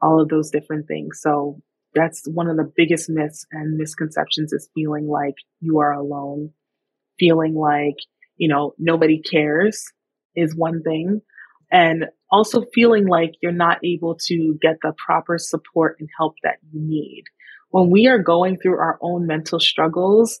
All 0.00 0.20
of 0.20 0.28
those 0.28 0.50
different 0.50 0.88
things. 0.88 1.20
So 1.20 1.60
that's 1.94 2.22
one 2.26 2.48
of 2.48 2.56
the 2.56 2.70
biggest 2.74 3.08
myths 3.08 3.46
and 3.52 3.76
misconceptions 3.76 4.52
is 4.52 4.68
feeling 4.74 5.06
like 5.06 5.34
you 5.60 5.78
are 5.78 5.92
alone, 5.92 6.50
feeling 7.18 7.54
like 7.54 7.96
you 8.36 8.48
know, 8.48 8.74
nobody 8.78 9.20
cares 9.20 9.84
is 10.34 10.54
one 10.54 10.82
thing. 10.82 11.20
And 11.70 12.06
also 12.30 12.64
feeling 12.74 13.06
like 13.06 13.32
you're 13.42 13.52
not 13.52 13.78
able 13.84 14.16
to 14.26 14.58
get 14.60 14.76
the 14.82 14.92
proper 15.04 15.38
support 15.38 15.96
and 16.00 16.08
help 16.18 16.34
that 16.42 16.56
you 16.70 16.80
need. 16.80 17.24
When 17.70 17.90
we 17.90 18.06
are 18.08 18.18
going 18.18 18.58
through 18.58 18.78
our 18.78 18.98
own 19.00 19.26
mental 19.26 19.58
struggles, 19.58 20.40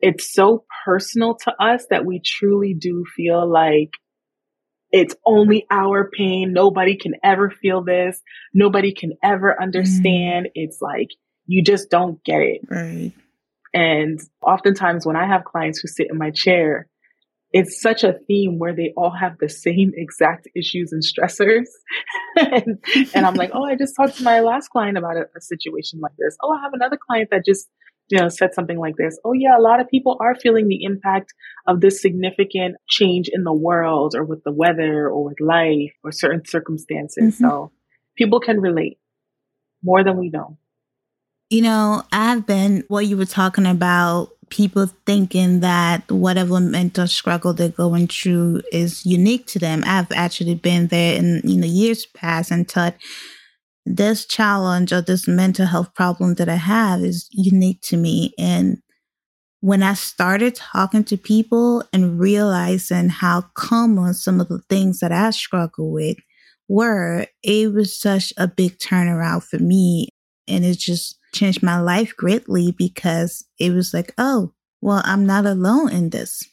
it's 0.00 0.32
so 0.32 0.64
personal 0.84 1.36
to 1.44 1.54
us 1.62 1.86
that 1.90 2.04
we 2.04 2.20
truly 2.24 2.74
do 2.74 3.04
feel 3.16 3.48
like 3.50 3.90
it's 4.90 5.14
only 5.24 5.66
our 5.70 6.08
pain. 6.08 6.52
Nobody 6.52 6.96
can 6.96 7.14
ever 7.22 7.50
feel 7.50 7.82
this. 7.82 8.20
Nobody 8.52 8.92
can 8.92 9.12
ever 9.22 9.60
understand. 9.60 10.46
Mm. 10.46 10.50
It's 10.54 10.80
like 10.80 11.08
you 11.46 11.62
just 11.62 11.90
don't 11.90 12.22
get 12.24 12.40
it. 12.40 12.60
Right. 12.70 13.12
And 13.72 14.20
oftentimes 14.40 15.04
when 15.04 15.16
I 15.16 15.26
have 15.26 15.44
clients 15.44 15.80
who 15.80 15.88
sit 15.88 16.08
in 16.10 16.16
my 16.16 16.30
chair 16.30 16.88
it's 17.54 17.80
such 17.80 18.02
a 18.02 18.14
theme 18.26 18.58
where 18.58 18.74
they 18.74 18.92
all 18.96 19.12
have 19.12 19.38
the 19.38 19.48
same 19.48 19.92
exact 19.94 20.48
issues 20.56 20.92
and 20.92 21.04
stressors. 21.04 21.68
and, 22.36 22.84
and, 23.14 23.24
I'm 23.24 23.34
like, 23.34 23.52
oh, 23.54 23.64
I 23.64 23.76
just 23.76 23.94
talked 23.94 24.16
to 24.16 24.24
my 24.24 24.40
last 24.40 24.70
client 24.70 24.98
about 24.98 25.16
a, 25.16 25.26
a, 25.36 25.40
situation 25.40 26.00
like 26.00 26.16
this. 26.18 26.36
Oh, 26.42 26.52
I 26.52 26.60
have 26.62 26.72
another 26.74 26.98
client 26.98 27.28
that 27.30 27.44
just, 27.46 27.68
you 28.08 28.18
know, 28.18 28.28
said 28.28 28.54
something 28.54 28.76
like 28.76 28.96
this. 28.96 29.20
Oh, 29.24 29.34
yeah, 29.34 29.56
a 29.56 29.62
lot 29.62 29.80
of 29.80 29.88
people 29.88 30.16
are 30.18 30.34
feeling 30.34 30.66
the 30.66 30.82
impact 30.82 31.32
of 31.68 31.80
this 31.80 32.02
significant 32.02 32.74
change 32.88 33.30
in 33.32 33.44
the 33.44 33.52
world 33.52 34.16
or 34.16 34.24
with 34.24 34.42
the 34.42 34.52
weather 34.52 35.08
or 35.08 35.22
with 35.22 35.38
life 35.38 35.92
or 36.02 36.10
certain 36.10 36.44
circumstances. 36.44 37.36
Mm-hmm. 37.36 37.44
So 37.44 37.70
people 38.16 38.40
can 38.40 38.60
relate 38.60 38.98
more 39.80 40.02
than 40.02 40.18
we 40.18 40.28
know. 40.28 40.58
You 41.50 41.62
know, 41.62 42.02
I've 42.10 42.48
been 42.48 42.82
what 42.88 43.06
you 43.06 43.16
were 43.16 43.26
talking 43.26 43.66
about 43.66 44.33
people 44.54 44.86
thinking 45.04 45.58
that 45.58 46.08
whatever 46.12 46.60
mental 46.60 47.08
struggle 47.08 47.52
they're 47.52 47.68
going 47.70 48.06
through 48.06 48.62
is 48.70 49.04
unique 49.04 49.48
to 49.48 49.58
them. 49.58 49.82
I've 49.84 50.12
actually 50.12 50.54
been 50.54 50.86
there 50.86 51.16
in 51.16 51.40
you 51.42 51.56
know 51.56 51.66
years 51.66 52.06
past 52.06 52.52
and 52.52 52.70
thought 52.70 52.94
this 53.84 54.24
challenge 54.24 54.92
or 54.92 55.02
this 55.02 55.26
mental 55.26 55.66
health 55.66 55.92
problem 55.94 56.34
that 56.34 56.48
I 56.48 56.54
have 56.54 57.00
is 57.02 57.28
unique 57.32 57.80
to 57.82 57.96
me. 57.96 58.32
And 58.38 58.78
when 59.60 59.82
I 59.82 59.94
started 59.94 60.54
talking 60.54 61.02
to 61.04 61.16
people 61.16 61.82
and 61.92 62.20
realizing 62.20 63.08
how 63.08 63.46
common 63.54 64.14
some 64.14 64.40
of 64.40 64.48
the 64.48 64.60
things 64.70 65.00
that 65.00 65.10
I 65.10 65.30
struggle 65.30 65.90
with 65.90 66.18
were, 66.68 67.26
it 67.42 67.72
was 67.72 67.98
such 67.98 68.32
a 68.36 68.46
big 68.46 68.78
turnaround 68.78 69.42
for 69.42 69.58
me. 69.58 70.10
And 70.46 70.64
it 70.64 70.78
just 70.78 71.18
changed 71.34 71.62
my 71.62 71.80
life 71.80 72.16
greatly 72.16 72.72
because 72.72 73.44
it 73.58 73.72
was 73.72 73.92
like, 73.92 74.14
oh, 74.16 74.52
well, 74.80 75.02
I'm 75.04 75.26
not 75.26 75.44
alone 75.44 75.92
in 75.92 76.10
this. 76.10 76.48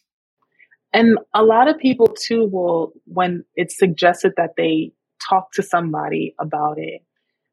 And 0.93 1.17
a 1.33 1.43
lot 1.43 1.69
of 1.69 1.77
people 1.77 2.07
too 2.07 2.45
will, 2.45 2.91
when 3.05 3.45
it's 3.55 3.77
suggested 3.77 4.33
that 4.35 4.55
they 4.57 4.91
talk 5.29 5.53
to 5.53 5.63
somebody 5.63 6.35
about 6.39 6.77
it, 6.77 7.01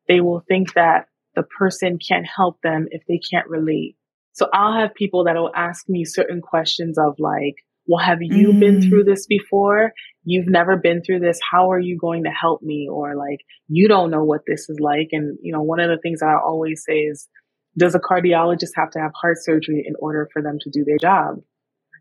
they 0.09 0.21
will 0.21 0.43
think 0.49 0.75
that 0.75 1.07
the 1.37 1.45
person 1.45 1.99
can't 1.99 2.27
help 2.27 2.61
them 2.63 2.89
if 2.91 3.03
they 3.07 3.19
can't 3.19 3.49
relate. 3.49 3.97
So 4.33 4.49
I'll 4.53 4.81
have 4.81 4.95
people 4.95 5.25
that 5.25 5.37
will 5.37 5.53
ask 5.55 5.89
me 5.89 6.05
certain 6.05 6.41
questions 6.41 6.99
of 6.99 7.15
like, 7.19 7.57
well, 7.89 8.05
have 8.05 8.19
you 8.21 8.49
mm. 8.49 8.61
been 8.61 8.83
through 8.83 9.05
this 9.05 9.27
before? 9.27 9.93
You've 10.23 10.47
never 10.47 10.77
been 10.77 11.03
through 11.03 11.21
this. 11.21 11.41
How 11.51 11.73
are 11.73 11.81
you 11.81 11.99
going 11.99 12.25
to 12.25 12.31
help 12.31 12.63
me? 12.63 12.87
Or 12.91 13.17
like, 13.17 13.41
you 13.67 13.89
don't 13.89 14.11
know 14.11 14.25
what 14.25 14.43
this 14.47 14.69
is 14.69 14.79
like. 14.79 15.09
And, 15.13 15.39
you 15.43 15.55
know, 15.55 15.63
one 15.63 15.81
of 15.81 15.89
the 15.89 15.99
things 16.01 16.21
that 16.21 16.27
I 16.27 16.37
always 16.39 16.85
say 16.87 16.99
is, 16.99 17.27
does 17.79 17.95
a 17.95 18.01
cardiologist 18.01 18.73
have 18.77 18.91
to 18.91 18.99
have 19.01 19.13
heart 19.19 19.39
surgery 19.41 19.85
in 19.87 19.95
order 19.99 20.29
for 20.33 20.43
them 20.43 20.59
to 20.61 20.71
do 20.71 20.85
their 20.85 20.99
job? 20.99 21.37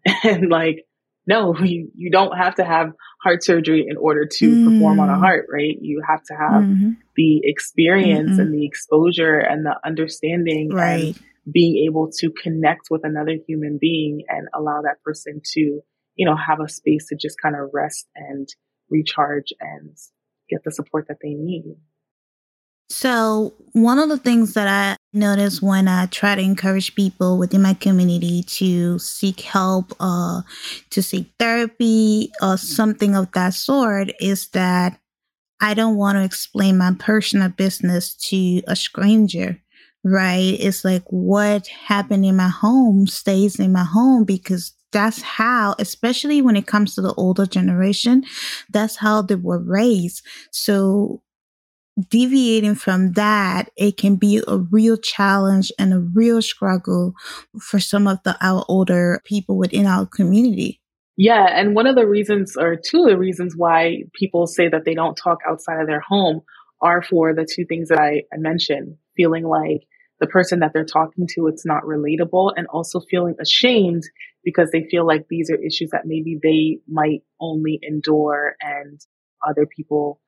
And 0.24 0.50
like, 0.50 0.86
no, 1.25 1.58
you, 1.63 1.89
you 1.96 2.12
don't 2.12 2.38
have 2.38 2.56
to 2.56 2.65
have 2.65 2.91
heart 3.24 3.44
surgery 3.44 3.86
in 3.88 3.96
order 3.98 4.25
to 4.25 4.50
mm. 4.50 4.65
perform 4.65 5.00
on 5.00 5.10
a 5.10 5.13
mm. 5.13 5.20
heart, 5.20 5.48
right? 5.51 5.77
You 5.79 6.01
have 6.08 6.24
to 6.24 6.34
have 6.34 6.63
mm-hmm. 6.63 6.91
the 7.15 7.41
experience 7.44 8.32
mm-hmm. 8.32 8.39
and 8.39 8.53
the 8.53 8.65
exposure 8.65 9.38
and 9.38 9.65
the 9.65 9.75
understanding 9.86 10.70
right. 10.74 11.15
and 11.15 11.20
being 11.51 11.86
able 11.88 12.10
to 12.20 12.32
connect 12.32 12.88
with 12.89 13.01
another 13.04 13.38
human 13.48 13.77
being 13.80 14.24
and 14.27 14.48
allow 14.54 14.82
that 14.82 15.01
person 15.04 15.42
to, 15.54 15.82
you 16.16 16.25
know, 16.25 16.36
have 16.36 16.60
a 16.60 16.68
space 16.68 17.08
to 17.08 17.16
just 17.16 17.38
kind 17.42 17.56
of 17.56 17.70
rest 17.74 18.08
and 18.16 18.48
recharge 18.89 19.54
and 19.60 19.96
get 20.50 20.63
the 20.63 20.72
support 20.72 21.06
that 21.08 21.18
they 21.22 21.34
need. 21.34 21.75
So, 22.89 23.54
one 23.74 24.00
of 24.00 24.08
the 24.08 24.18
things 24.18 24.54
that 24.54 24.68
I 24.68 24.96
notice 25.12 25.62
when 25.62 25.89
I 25.89 26.06
try 26.06 26.36
to 26.36 26.42
encourage 26.42 26.96
people 26.96 27.38
within 27.38 27.62
my 27.62 27.74
community 27.74 28.44
to 28.44 28.98
seek 28.98 29.42
help, 29.42 29.94
uh, 30.00 30.42
to 30.92 31.04
seek 31.04 31.30
therapy, 31.38 32.32
or 32.42 32.58
something 32.58 33.13
of 33.13 33.30
that 33.34 33.54
sort 33.54 34.12
is 34.22 34.48
that 34.50 35.00
I 35.60 35.74
don't 35.74 35.98
want 35.98 36.18
to 36.18 36.24
explain 36.24 36.77
my 36.77 36.94
personal 36.98 37.50
business 37.50 38.16
to 38.30 38.62
a 38.68 38.75
stranger, 38.75 39.62
right? 40.12 40.56
It's 40.60 40.84
like 40.86 41.04
what 41.08 41.68
happened 41.68 42.26
in 42.26 42.36
my 42.36 42.50
home 42.50 43.08
stays 43.08 43.60
in 43.60 43.72
my 43.72 43.84
home 43.84 44.24
because 44.24 44.74
that's 44.92 45.22
how, 45.22 45.76
especially 45.80 46.42
when 46.42 46.56
it 46.56 46.68
comes 46.68 46.96
to 46.96 47.02
the 47.02 47.14
older 47.16 47.46
generation, 47.46 48.24
that's 48.70 48.96
how 48.96 49.22
they 49.22 49.36
were 49.36 49.62
raised. 49.62 50.26
So 50.52 51.22
deviating 52.10 52.76
from 52.76 53.14
that, 53.14 53.70
it 53.76 53.98
can 53.98 54.16
be 54.16 54.42
a 54.48 54.58
real 54.58 54.98
challenge 54.98 55.72
and 55.78 55.94
a 55.94 56.00
real 56.00 56.42
struggle 56.42 57.14
for 57.60 57.80
some 57.80 58.08
of 58.08 58.20
the 58.24 58.38
our 58.42 58.64
older 58.68 59.22
people 59.26 59.58
within 59.58 59.86
our 59.86 60.06
community. 60.06 60.82
Yeah, 61.18 61.48
and 61.50 61.76
one 61.76 61.88
of 61.88 61.96
the 61.96 62.06
reasons, 62.06 62.56
or 62.56 62.76
two 62.76 63.02
of 63.02 63.10
the 63.10 63.18
reasons 63.18 63.56
why 63.58 64.04
people 64.14 64.46
say 64.46 64.70
that 64.70 64.86
they 64.86 64.94
don't 64.94 65.16
talk 65.16 65.40
outside 65.48 65.82
of 65.82 65.88
their 65.88 66.00
home 66.00 66.42
are 66.82 67.02
for 67.02 67.34
the 67.34 67.48
two 67.52 67.66
things 67.66 67.90
that 67.90 68.00
I, 68.00 68.24
I 68.32 68.38
mentioned 68.38 68.98
feeling 69.16 69.44
like 69.44 69.82
the 70.20 70.28
person 70.28 70.60
that 70.60 70.72
they're 70.74 70.86
talking 70.86 71.28
to, 71.36 71.48
it's 71.48 71.66
not 71.66 71.84
relatable, 71.84 72.54
and 72.56 72.68
also 72.68 73.00
feeling 73.00 73.36
ashamed 73.40 74.04
because 74.44 74.72
they 74.72 74.88
feel 74.90 75.06
like 75.06 75.26
these 75.30 75.50
are 75.50 75.62
issues 75.62 75.90
that 75.92 76.06
maybe 76.06 76.40
they 76.42 76.80
might 76.88 77.22
only 77.40 77.80
endure 77.84 78.56
and 78.62 79.00
other 79.48 79.66
people 79.66 80.20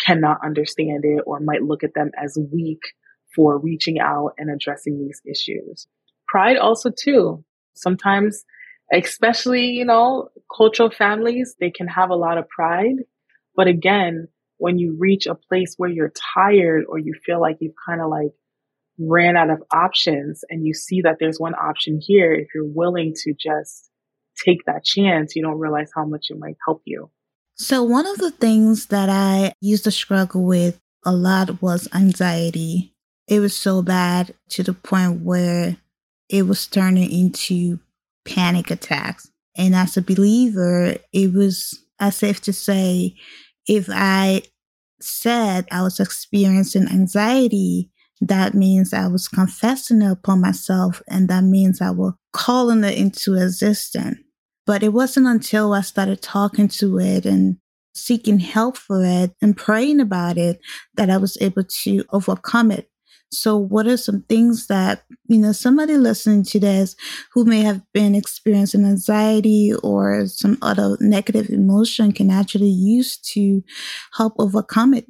cannot 0.00 0.38
understand 0.44 1.04
it 1.04 1.22
or 1.26 1.40
might 1.40 1.62
look 1.62 1.84
at 1.84 1.94
them 1.94 2.10
as 2.22 2.38
weak 2.52 2.80
for 3.34 3.58
reaching 3.58 3.98
out 3.98 4.32
and 4.38 4.50
addressing 4.50 4.98
these 4.98 5.20
issues. 5.24 5.86
Pride 6.26 6.56
also 6.56 6.90
too. 6.90 7.44
Sometimes, 7.74 8.44
especially, 8.92 9.66
you 9.66 9.84
know, 9.84 10.28
cultural 10.54 10.90
families, 10.90 11.54
they 11.60 11.70
can 11.70 11.86
have 11.86 12.10
a 12.10 12.16
lot 12.16 12.38
of 12.38 12.48
pride. 12.48 12.96
But 13.54 13.68
again, 13.68 14.28
when 14.58 14.78
you 14.78 14.96
reach 14.98 15.26
a 15.26 15.34
place 15.34 15.74
where 15.76 15.90
you're 15.90 16.12
tired 16.34 16.84
or 16.88 16.98
you 16.98 17.12
feel 17.24 17.40
like 17.40 17.58
you've 17.60 17.74
kind 17.86 18.00
of 18.00 18.08
like 18.08 18.32
ran 18.98 19.36
out 19.36 19.50
of 19.50 19.62
options 19.72 20.42
and 20.48 20.66
you 20.66 20.74
see 20.74 21.02
that 21.02 21.16
there's 21.20 21.38
one 21.38 21.54
option 21.54 22.00
here, 22.00 22.32
if 22.32 22.48
you're 22.54 22.64
willing 22.64 23.14
to 23.22 23.34
just 23.34 23.90
take 24.44 24.64
that 24.66 24.84
chance, 24.84 25.36
you 25.36 25.42
don't 25.42 25.58
realize 25.58 25.90
how 25.94 26.04
much 26.04 26.26
it 26.30 26.38
might 26.38 26.56
help 26.64 26.82
you. 26.84 27.10
So, 27.56 27.82
one 27.82 28.06
of 28.06 28.18
the 28.18 28.30
things 28.30 28.86
that 28.86 29.08
I 29.08 29.52
used 29.60 29.84
to 29.84 29.90
struggle 29.90 30.44
with 30.44 30.78
a 31.04 31.12
lot 31.12 31.62
was 31.62 31.88
anxiety. 31.94 32.94
It 33.28 33.40
was 33.40 33.56
so 33.56 33.82
bad 33.82 34.34
to 34.50 34.62
the 34.62 34.74
point 34.74 35.22
where 35.22 35.76
it 36.28 36.46
was 36.46 36.66
turning 36.66 37.10
into 37.10 37.80
panic 38.26 38.70
attacks. 38.70 39.30
And 39.56 39.74
as 39.74 39.96
a 39.96 40.02
believer, 40.02 40.96
it 41.12 41.32
was 41.32 41.82
as 41.98 42.22
if 42.22 42.42
to 42.42 42.52
say, 42.52 43.14
if 43.66 43.88
I 43.90 44.42
said 45.00 45.66
I 45.70 45.82
was 45.82 45.98
experiencing 45.98 46.88
anxiety, 46.88 47.90
that 48.20 48.54
means 48.54 48.92
I 48.92 49.08
was 49.08 49.28
confessing 49.28 50.02
it 50.02 50.10
upon 50.10 50.40
myself, 50.40 51.02
and 51.08 51.28
that 51.28 51.44
means 51.44 51.80
I 51.80 51.90
was 51.90 52.14
calling 52.32 52.84
it 52.84 52.96
into 52.96 53.34
existence. 53.34 54.18
But 54.64 54.82
it 54.82 54.92
wasn't 54.92 55.26
until 55.26 55.72
I 55.74 55.82
started 55.82 56.22
talking 56.22 56.68
to 56.68 56.98
it 56.98 57.24
and 57.24 57.58
seeking 57.94 58.38
help 58.38 58.76
for 58.76 59.02
it 59.04 59.32
and 59.40 59.56
praying 59.56 60.00
about 60.00 60.36
it 60.38 60.60
that 60.96 61.08
I 61.10 61.16
was 61.16 61.38
able 61.40 61.64
to 61.64 62.04
overcome 62.10 62.70
it. 62.70 62.90
So, 63.32 63.56
what 63.56 63.86
are 63.86 63.96
some 63.96 64.22
things 64.22 64.68
that, 64.68 65.02
you 65.28 65.38
know, 65.38 65.52
somebody 65.52 65.96
listening 65.96 66.44
to 66.44 66.60
this 66.60 66.94
who 67.32 67.44
may 67.44 67.60
have 67.62 67.82
been 67.92 68.14
experiencing 68.14 68.84
anxiety 68.84 69.72
or 69.82 70.26
some 70.26 70.58
other 70.62 70.96
negative 71.00 71.50
emotion 71.50 72.12
can 72.12 72.30
actually 72.30 72.68
use 72.68 73.18
to 73.34 73.62
help 74.16 74.34
overcome 74.38 74.94
it? 74.94 75.06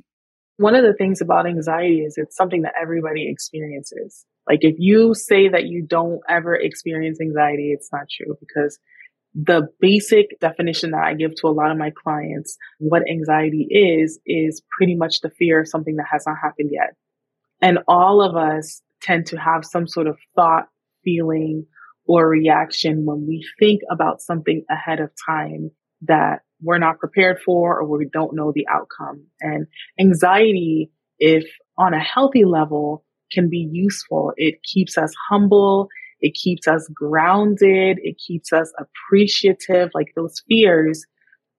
One 0.59 0.75
of 0.75 0.85
the 0.85 0.95
things 0.95 1.21
about 1.21 1.47
anxiety 1.47 2.01
is 2.01 2.15
it's 2.17 2.37
something 2.37 2.63
that 2.63 2.75
everybody 2.81 3.31
experiences. 3.31 4.25
Like, 4.49 4.61
if 4.63 4.77
you 4.79 5.15
say 5.15 5.49
that 5.49 5.67
you 5.67 5.85
don't 5.87 6.21
ever 6.29 6.55
experience 6.55 7.21
anxiety, 7.21 7.73
it's 7.73 7.91
not 7.93 8.07
true 8.09 8.37
because 8.41 8.79
the 9.35 9.69
basic 9.81 10.39
definition 10.41 10.93
that 10.93 11.03
I 11.05 11.15
give 11.15 11.35
to 11.37 11.49
a 11.49 11.51
lot 11.53 11.71
of 11.71 11.77
my 11.77 11.93
clients, 12.03 12.57
what 12.79 13.03
anxiety 13.11 13.67
is, 13.71 14.19
is 14.25 14.63
pretty 14.77 14.95
much 14.95 15.21
the 15.21 15.31
fear 15.31 15.61
of 15.61 15.69
something 15.69 15.97
that 15.97 16.07
has 16.11 16.25
not 16.27 16.37
happened 16.43 16.71
yet. 16.73 16.95
And 17.61 17.81
all 17.87 18.23
of 18.23 18.35
us 18.35 18.81
tend 19.03 19.27
to 19.27 19.37
have 19.37 19.65
some 19.65 19.87
sort 19.87 20.07
of 20.07 20.17
thought, 20.35 20.69
feeling, 21.05 21.67
or 22.07 22.29
reaction 22.29 23.05
when 23.05 23.27
we 23.27 23.47
think 23.59 23.83
about 23.91 24.23
something 24.23 24.65
ahead 24.71 25.01
of 25.01 25.11
time 25.27 25.71
that 26.03 26.41
we're 26.63 26.79
not 26.79 26.99
prepared 26.99 27.39
for 27.45 27.79
or 27.79 27.99
we 27.99 28.09
don't 28.13 28.35
know 28.35 28.53
the 28.55 28.67
outcome. 28.71 29.27
And 29.41 29.67
anxiety, 30.01 30.91
if 31.19 31.45
on 31.79 31.95
a 31.95 32.01
healthy 32.01 32.45
level, 32.45 33.05
can 33.33 33.49
be 33.51 33.69
useful. 33.71 34.33
It 34.37 34.63
keeps 34.63 34.97
us 34.97 35.13
humble. 35.29 35.89
It 36.21 36.35
keeps 36.35 36.67
us 36.67 36.89
grounded. 36.95 37.99
It 38.03 38.17
keeps 38.25 38.53
us 38.53 38.73
appreciative. 38.79 39.91
Like 39.95 40.09
those 40.15 40.43
fears, 40.49 41.05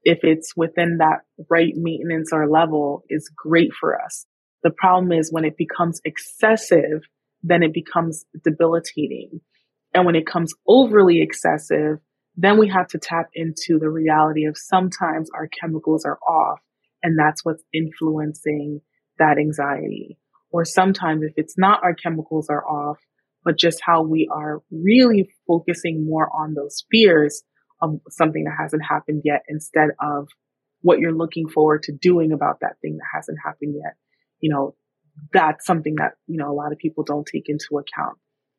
if 0.04 0.20
it's 0.24 0.54
within 0.56 0.98
that 1.00 1.22
right 1.50 1.74
maintenance 1.76 2.32
or 2.32 2.50
level, 2.50 3.04
is 3.10 3.30
great 3.36 3.72
for 3.80 4.02
us. 4.02 4.26
The 4.64 4.72
problem 4.72 5.12
is 5.12 5.32
when 5.32 5.46
it 5.46 5.58
becomes 5.58 6.02
excessive, 6.04 7.02
then 7.44 7.64
it 7.64 7.74
becomes 7.74 8.26
debilitating. 8.44 9.42
And 9.94 10.06
when 10.06 10.16
it 10.16 10.26
comes 10.26 10.54
overly 10.68 11.22
excessive, 11.22 12.00
then 12.38 12.60
we 12.60 12.69
have 12.69 12.88
to 12.88 13.00
tap 13.00 13.30
into 13.34 13.80
the 13.80 13.89
reality 13.89 14.45
of 14.45 14.56
sometimes 14.58 15.30
our 15.34 15.47
chemicals 15.47 16.06
are 16.06 16.19
off 16.19 16.60
and 17.02 17.17
that's 17.17 17.43
what's 17.43 17.63
influencing 17.73 18.82
that 19.17 19.38
anxiety. 19.39 20.19
Or 20.52 20.63
sometimes 20.63 21.23
if 21.23 21.34
it's 21.36 21.58
not 21.58 21.84
our 21.84 21.95
chemicals 21.95 22.47
are 22.50 22.65
off, 22.65 23.00
but 23.43 23.58
just 23.58 23.82
how 23.84 24.04
we 24.04 24.30
are 24.32 24.62
really 24.71 25.30
focusing 25.47 26.06
more 26.06 26.30
on 26.32 26.54
those 26.54 26.86
fears 26.91 27.43
of 27.82 28.00
something 28.10 28.43
that 28.43 28.56
hasn't 28.60 28.84
happened 28.88 29.23
yet 29.26 29.41
instead 29.47 29.89
of 30.02 30.28
what 30.82 31.00
you're 31.00 31.15
looking 31.15 31.50
forward 31.50 31.84
to 31.84 31.91
doing 31.91 32.32
about 32.32 32.60
that 32.62 32.76
thing 32.82 32.97
that 32.97 33.08
hasn't 33.13 33.38
happened 33.43 33.76
yet. 33.76 33.95
You 34.39 34.52
know, 34.54 34.76
that's 35.34 35.65
something 35.65 35.95
that, 35.95 36.13
you 36.28 36.38
know, 36.38 36.52
a 36.52 36.54
lot 36.54 36.71
of 36.71 36.78
people 36.78 37.04
don't 37.04 37.26
take 37.26 37.50
into 37.50 37.80
account. 37.80 38.17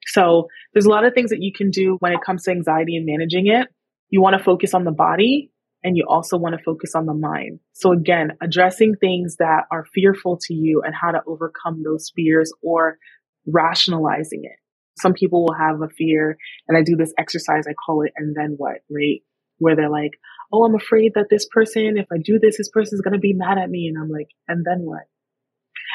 So 0.08 0.48
there's 0.72 0.86
a 0.86 0.90
lot 0.90 1.04
of 1.04 1.14
things 1.14 1.30
that 1.30 1.42
you 1.42 1.52
can 1.52 1.70
do 1.70 1.96
when 2.00 2.12
it 2.12 2.20
comes 2.24 2.44
to 2.44 2.50
anxiety 2.50 2.96
and 2.96 3.06
managing 3.06 3.46
it. 3.46 3.68
You 4.10 4.20
want 4.20 4.36
to 4.36 4.44
focus 4.44 4.74
on 4.74 4.84
the 4.84 4.92
body 4.92 5.50
and 5.84 5.96
you 5.96 6.04
also 6.08 6.36
want 6.36 6.56
to 6.56 6.62
focus 6.64 6.94
on 6.94 7.06
the 7.06 7.14
mind. 7.14 7.60
So 7.72 7.92
again, 7.92 8.32
addressing 8.42 8.96
things 8.96 9.36
that 9.36 9.64
are 9.70 9.84
fearful 9.94 10.38
to 10.46 10.54
you 10.54 10.82
and 10.84 10.94
how 10.94 11.12
to 11.12 11.22
overcome 11.26 11.82
those 11.84 12.10
fears 12.14 12.52
or 12.62 12.98
rationalizing 13.46 14.42
it 14.44 14.58
some 15.00 15.12
people 15.12 15.44
will 15.44 15.54
have 15.54 15.80
a 15.80 15.88
fear 15.88 16.36
and 16.66 16.76
I 16.76 16.82
do 16.82 16.96
this 16.96 17.12
exercise, 17.18 17.64
I 17.68 17.74
call 17.74 18.02
it, 18.02 18.12
and 18.16 18.34
then 18.36 18.54
what, 18.56 18.78
right? 18.90 19.22
Where 19.58 19.76
they're 19.76 19.90
like, 19.90 20.12
oh, 20.52 20.64
I'm 20.64 20.74
afraid 20.74 21.12
that 21.14 21.26
this 21.30 21.46
person, 21.50 21.96
if 21.96 22.06
I 22.12 22.18
do 22.18 22.38
this, 22.38 22.58
this 22.58 22.70
person's 22.70 23.00
going 23.00 23.14
to 23.14 23.18
be 23.18 23.34
mad 23.34 23.58
at 23.58 23.70
me. 23.70 23.88
And 23.88 23.98
I'm 23.98 24.10
like, 24.10 24.28
and 24.46 24.64
then 24.64 24.80
what? 24.80 25.02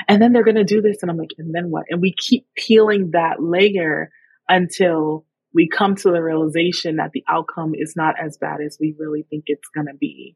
And 0.07 0.21
then 0.21 0.33
they're 0.33 0.43
going 0.43 0.55
to 0.55 0.63
do 0.63 0.81
this. 0.81 0.97
And 1.01 1.11
I'm 1.11 1.17
like, 1.17 1.31
and 1.37 1.53
then 1.53 1.69
what? 1.69 1.85
And 1.89 2.01
we 2.01 2.13
keep 2.13 2.45
peeling 2.55 3.11
that 3.11 3.37
layer 3.39 4.09
until 4.49 5.25
we 5.53 5.69
come 5.69 5.95
to 5.95 6.11
the 6.11 6.21
realization 6.21 6.97
that 6.97 7.11
the 7.13 7.23
outcome 7.29 7.73
is 7.75 7.93
not 7.95 8.15
as 8.21 8.37
bad 8.37 8.59
as 8.65 8.77
we 8.79 8.95
really 8.97 9.25
think 9.29 9.43
it's 9.47 9.69
going 9.73 9.87
to 9.87 9.93
be. 9.93 10.35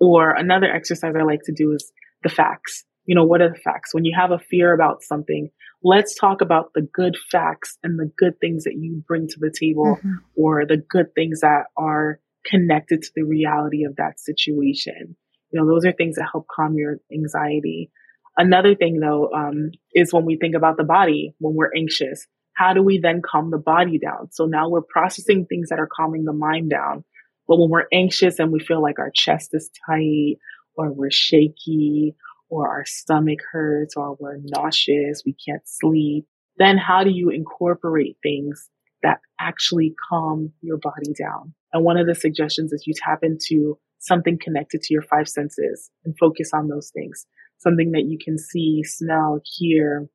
Or 0.00 0.32
another 0.32 0.66
exercise 0.66 1.14
I 1.18 1.22
like 1.22 1.42
to 1.44 1.52
do 1.52 1.72
is 1.72 1.92
the 2.22 2.28
facts. 2.28 2.84
You 3.04 3.14
know, 3.14 3.24
what 3.24 3.40
are 3.40 3.48
the 3.48 3.58
facts? 3.58 3.94
When 3.94 4.04
you 4.04 4.14
have 4.18 4.32
a 4.32 4.38
fear 4.38 4.74
about 4.74 5.02
something, 5.02 5.50
let's 5.82 6.14
talk 6.14 6.40
about 6.40 6.72
the 6.74 6.82
good 6.82 7.16
facts 7.30 7.78
and 7.82 7.98
the 7.98 8.10
good 8.18 8.38
things 8.40 8.64
that 8.64 8.74
you 8.74 9.02
bring 9.06 9.28
to 9.28 9.36
the 9.38 9.54
table 9.56 9.96
mm-hmm. 9.96 10.16
or 10.36 10.66
the 10.66 10.76
good 10.76 11.14
things 11.14 11.40
that 11.40 11.64
are 11.76 12.20
connected 12.44 13.02
to 13.02 13.10
the 13.14 13.22
reality 13.22 13.84
of 13.84 13.96
that 13.96 14.20
situation. 14.20 15.16
You 15.50 15.60
know, 15.60 15.66
those 15.66 15.86
are 15.86 15.92
things 15.92 16.16
that 16.16 16.28
help 16.30 16.46
calm 16.54 16.74
your 16.74 16.98
anxiety. 17.12 17.90
Another 18.38 18.76
thing 18.76 19.00
though, 19.00 19.30
um, 19.32 19.72
is 19.92 20.12
when 20.12 20.24
we 20.24 20.36
think 20.36 20.54
about 20.54 20.76
the 20.76 20.84
body, 20.84 21.34
when 21.40 21.56
we're 21.56 21.72
anxious, 21.76 22.24
how 22.54 22.72
do 22.72 22.82
we 22.82 22.98
then 22.98 23.20
calm 23.20 23.50
the 23.50 23.58
body 23.58 23.98
down? 23.98 24.30
So 24.30 24.46
now 24.46 24.68
we're 24.68 24.80
processing 24.80 25.44
things 25.46 25.68
that 25.68 25.80
are 25.80 25.88
calming 25.92 26.24
the 26.24 26.32
mind 26.32 26.70
down. 26.70 27.04
But 27.48 27.58
when 27.58 27.68
we're 27.68 27.88
anxious 27.92 28.38
and 28.38 28.52
we 28.52 28.60
feel 28.60 28.80
like 28.80 28.98
our 29.00 29.10
chest 29.12 29.50
is 29.52 29.70
tight 29.86 30.36
or 30.76 30.92
we're 30.92 31.10
shaky 31.10 32.14
or 32.48 32.68
our 32.68 32.84
stomach 32.86 33.40
hurts 33.50 33.94
or 33.96 34.16
we're 34.20 34.38
nauseous, 34.44 35.22
we 35.26 35.34
can't 35.46 35.62
sleep, 35.66 36.26
then 36.58 36.78
how 36.78 37.02
do 37.02 37.10
you 37.10 37.30
incorporate 37.30 38.18
things 38.22 38.68
that 39.02 39.18
actually 39.40 39.94
calm 40.08 40.52
your 40.60 40.76
body 40.76 41.12
down? 41.18 41.54
And 41.72 41.84
one 41.84 41.96
of 41.96 42.06
the 42.06 42.14
suggestions 42.14 42.72
is 42.72 42.86
you 42.86 42.94
tap 42.96 43.20
into 43.22 43.78
something 43.98 44.38
connected 44.40 44.82
to 44.82 44.94
your 44.94 45.02
five 45.02 45.28
senses 45.28 45.90
and 46.04 46.16
focus 46.18 46.50
on 46.54 46.68
those 46.68 46.90
things. 46.94 47.26
Something 47.58 47.92
that 47.92 48.04
you 48.06 48.18
can 48.22 48.38
see, 48.38 48.82
smell, 48.84 49.40
hear, 49.44 50.08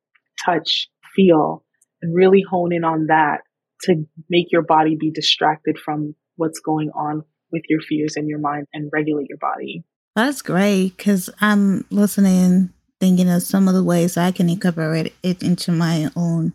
touch, 0.44 0.88
feel, 1.14 1.64
and 2.00 2.14
really 2.14 2.42
hone 2.48 2.72
in 2.72 2.84
on 2.84 3.06
that 3.06 3.40
to 3.82 4.04
make 4.28 4.50
your 4.50 4.62
body 4.62 4.96
be 4.98 5.10
distracted 5.10 5.78
from 5.78 6.14
what's 6.36 6.60
going 6.60 6.90
on 6.90 7.22
with 7.52 7.62
your 7.68 7.80
fears 7.80 8.16
in 8.16 8.28
your 8.28 8.38
mind 8.38 8.66
and 8.72 8.90
regulate 8.92 9.28
your 9.28 9.38
body. 9.38 9.84
That's 10.16 10.42
great 10.42 10.96
because 10.96 11.30
I'm 11.40 11.84
listening, 11.90 12.72
thinking 13.00 13.28
of 13.28 13.42
some 13.42 13.68
of 13.68 13.74
the 13.74 13.82
ways 13.82 14.16
I 14.16 14.32
can 14.32 14.48
incorporate 14.48 15.14
it 15.22 15.42
into 15.42 15.72
my 15.72 16.08
own 16.16 16.54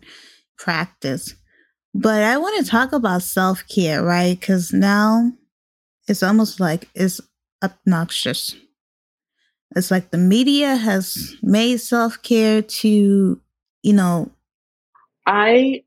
practice. 0.58 1.34
But 1.94 2.22
I 2.22 2.36
want 2.38 2.64
to 2.64 2.70
talk 2.70 2.92
about 2.92 3.22
self 3.22 3.64
care, 3.68 4.02
right? 4.02 4.38
Because 4.38 4.72
now 4.72 5.32
it's 6.08 6.22
almost 6.22 6.60
like 6.60 6.88
it's 6.94 7.20
obnoxious. 7.62 8.54
It's 9.76 9.90
like 9.90 10.10
the 10.10 10.18
media 10.18 10.74
has 10.74 11.36
made 11.42 11.78
self 11.78 12.22
care 12.22 12.62
to, 12.62 13.40
you 13.82 13.92
know. 13.92 14.30
I 15.26 15.82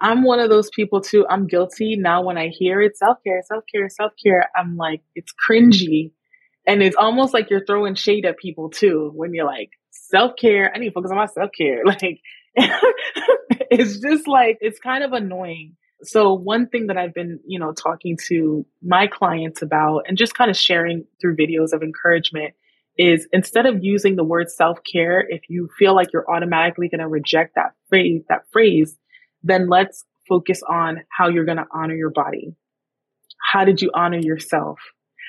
I'm 0.00 0.22
one 0.22 0.40
of 0.40 0.50
those 0.50 0.70
people 0.70 1.00
too. 1.00 1.26
I'm 1.28 1.46
guilty 1.46 1.96
now 1.96 2.22
when 2.22 2.38
I 2.38 2.48
hear 2.48 2.80
it 2.80 2.96
self 2.96 3.18
care, 3.24 3.42
self 3.42 3.64
care, 3.72 3.88
self 3.88 4.12
care. 4.22 4.50
I'm 4.56 4.76
like, 4.76 5.02
it's 5.14 5.32
cringy 5.48 6.12
and 6.66 6.82
it's 6.82 6.96
almost 6.96 7.32
like 7.32 7.48
you're 7.50 7.64
throwing 7.64 7.94
shade 7.94 8.24
at 8.24 8.38
people 8.38 8.70
too 8.70 9.10
when 9.14 9.32
you're 9.32 9.46
like, 9.46 9.70
self 9.90 10.32
care, 10.36 10.72
I 10.74 10.78
need 10.78 10.88
to 10.88 10.92
focus 10.92 11.10
on 11.10 11.16
my 11.16 11.26
self 11.26 11.50
care. 11.56 11.82
Like, 11.84 12.20
it's 13.70 13.98
just 13.98 14.26
like, 14.26 14.56
it's 14.62 14.78
kind 14.78 15.04
of 15.04 15.12
annoying. 15.12 15.76
So 16.02 16.32
one 16.32 16.68
thing 16.68 16.86
that 16.86 16.96
I've 16.96 17.12
been, 17.12 17.38
you 17.46 17.58
know, 17.58 17.72
talking 17.72 18.16
to 18.28 18.64
my 18.82 19.06
clients 19.06 19.60
about 19.60 20.04
and 20.08 20.16
just 20.16 20.34
kind 20.34 20.50
of 20.50 20.56
sharing 20.56 21.04
through 21.20 21.36
videos 21.36 21.72
of 21.74 21.82
encouragement 21.82 22.54
is 22.98 23.28
instead 23.32 23.66
of 23.66 23.82
using 23.82 24.16
the 24.16 24.24
word 24.24 24.50
self 24.50 24.78
care, 24.90 25.24
if 25.28 25.42
you 25.48 25.68
feel 25.78 25.94
like 25.94 26.12
you're 26.12 26.30
automatically 26.30 26.88
going 26.88 27.00
to 27.00 27.08
reject 27.08 27.54
that 27.54 27.72
phrase, 27.88 28.22
that 28.28 28.42
phrase, 28.52 28.96
then 29.42 29.68
let's 29.68 30.04
focus 30.28 30.62
on 30.68 31.02
how 31.10 31.28
you're 31.28 31.44
going 31.44 31.58
to 31.58 31.66
honor 31.72 31.94
your 31.94 32.10
body. 32.10 32.54
How 33.52 33.64
did 33.64 33.80
you 33.80 33.90
honor 33.94 34.18
yourself? 34.18 34.78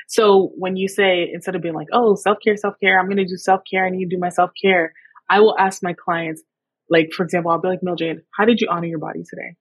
So 0.07 0.51
when 0.55 0.77
you 0.77 0.87
say, 0.87 1.29
instead 1.31 1.55
of 1.55 1.61
being 1.61 1.75
like, 1.75 1.87
oh, 1.91 2.15
self 2.15 2.37
care, 2.43 2.55
self 2.55 2.75
care, 2.81 2.99
I'm 2.99 3.07
going 3.07 3.17
to 3.17 3.25
do 3.25 3.37
self 3.37 3.61
care. 3.69 3.85
I 3.85 3.89
need 3.89 4.09
to 4.09 4.15
do 4.15 4.19
my 4.19 4.29
self 4.29 4.51
care. 4.59 4.93
I 5.29 5.41
will 5.41 5.57
ask 5.57 5.83
my 5.83 5.93
clients, 5.93 6.41
like, 6.89 7.11
for 7.15 7.23
example, 7.23 7.51
I'll 7.51 7.59
be 7.59 7.67
like, 7.67 7.83
Mildred, 7.83 8.21
how 8.33 8.45
did 8.45 8.61
you 8.61 8.69
honor 8.71 8.87
your 8.87 8.99
body 8.99 9.23
today? 9.29 9.55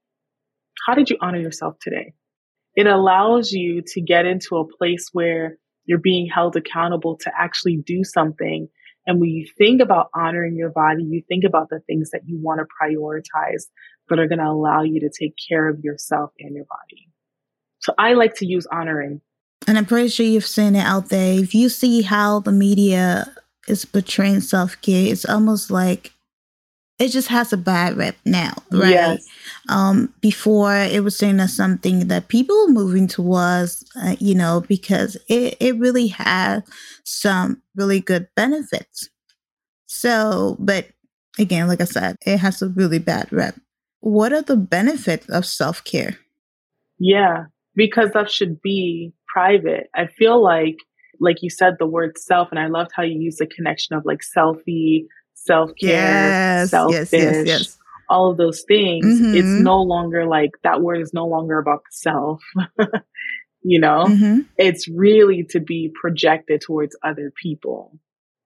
How 0.87 0.95
did 0.95 1.11
you 1.11 1.17
honor 1.21 1.41
yourself 1.41 1.77
today? 1.81 2.15
It 2.77 2.87
allows 2.87 3.51
you 3.51 3.83
to 3.89 4.01
get 4.01 4.27
into 4.27 4.57
a 4.57 4.69
place 4.79 5.09
where 5.13 5.59
you're 5.87 5.99
being 5.99 6.29
held 6.29 6.57
accountable 6.57 7.17
to 7.19 7.33
actually 7.37 7.79
do 7.87 8.05
something. 8.05 8.69
And 9.07 9.21
when 9.21 9.31
you 9.31 9.47
think 9.57 9.81
about 9.81 10.09
honoring 10.15 10.57
your 10.57 10.71
body, 10.71 11.05
you 11.05 11.23
think 11.29 11.45
about 11.45 11.69
the 11.71 11.81
things 11.87 12.11
that 12.11 12.23
you 12.27 12.39
want 12.41 12.61
to 12.61 12.67
prioritize 12.81 13.65
that 14.09 14.19
are 14.19 14.29
going 14.29 14.39
to 14.39 14.47
allow 14.47 14.83
you 14.83 15.01
to 15.01 15.11
take 15.11 15.35
care 15.49 15.69
of 15.69 15.81
yourself 15.83 16.31
and 16.39 16.55
your 16.55 16.65
body. 16.65 17.09
So 17.79 17.95
I 17.99 18.15
like 18.15 18.35
to 18.37 18.47
use 18.47 18.67
honoring 18.67 19.21
and 19.67 19.77
I'm 19.77 19.87
pretty 19.87 20.09
sure 20.09 20.27
you've 20.27 20.47
seen 20.47 20.77
it 20.77 20.85
out 20.85 21.09
there. 21.09 21.39
If 21.39 21.55
you 21.55 21.69
see 21.69 22.03
how 22.03 22.41
the 22.41 22.53
media 22.53 23.33
is 23.67 23.85
portraying 23.85 24.41
self 24.41 24.81
care, 24.81 25.11
it's 25.13 25.25
almost 25.25 25.71
like 25.71 26.13
it 26.99 27.09
just 27.09 27.29
has 27.29 27.53
a 27.53 27.59
bad 27.59 27.97
rep 27.97 28.17
now, 28.25 28.55
right? 28.71 28.91
Yes. 28.91 29.27
Um, 29.69 30.13
before 30.21 30.75
it 30.77 31.05
was 31.05 31.17
seen 31.17 31.41
as 31.41 31.55
something 31.55 32.09
that 32.09 32.29
people 32.29 32.57
were 32.67 32.73
moving 32.73 33.07
towards, 33.07 33.85
uh, 34.01 34.17
you 34.19 34.35
know, 34.35 34.63
because 34.67 35.17
it, 35.29 35.57
it 35.61 35.79
really 35.79 36.07
had 36.07 36.65
some 37.05 37.63
really 37.75 38.01
good 38.01 38.29
benefits. 38.35 39.11
So, 39.87 40.57
but 40.59 40.87
again, 41.39 41.69
like 41.69 41.81
I 41.81 41.85
said, 41.85 42.17
it 42.25 42.39
has 42.39 42.63
a 42.63 42.69
really 42.69 42.99
bad 42.99 43.31
rep. 43.31 43.57
What 44.01 44.33
are 44.33 44.43
the 44.43 44.57
benefits 44.57 45.29
of 45.29 45.45
self 45.45 45.85
care? 45.85 46.17
Yeah, 46.99 47.45
because 47.75 48.13
that 48.13 48.31
should 48.31 48.63
be 48.63 49.13
private. 49.29 49.89
I 49.95 50.07
feel 50.07 50.43
like, 50.43 50.77
like 51.21 51.43
you 51.43 51.51
said, 51.51 51.77
the 51.79 51.87
word 51.87 52.17
self, 52.17 52.49
and 52.51 52.59
I 52.59 52.69
loved 52.69 52.93
how 52.95 53.03
you 53.03 53.19
used 53.19 53.39
the 53.39 53.47
connection 53.47 53.97
of 53.97 54.05
like 54.07 54.21
selfie, 54.37 55.07
self 55.47 55.71
care, 55.81 55.91
yes, 55.91 56.71
selfish, 56.71 57.09
yes, 57.13 57.47
yes, 57.47 57.79
all 58.09 58.31
of 58.31 58.37
those 58.37 58.63
things. 58.67 59.07
Mm-hmm. 59.07 59.35
It's 59.35 59.63
no 59.63 59.83
longer 59.83 60.27
like 60.27 60.51
that 60.63 60.81
word 60.83 61.01
is 61.01 61.13
no 61.15 61.27
longer 61.27 61.59
about 61.59 61.81
the 61.85 61.93
self. 61.93 62.43
you 63.63 63.81
know, 63.81 64.05
mm-hmm. 64.07 64.41
it's 64.57 64.89
really 64.89 65.45
to 65.51 65.61
be 65.61 65.93
projected 66.01 66.61
towards 66.61 66.97
other 67.03 67.33
people. 67.43 67.99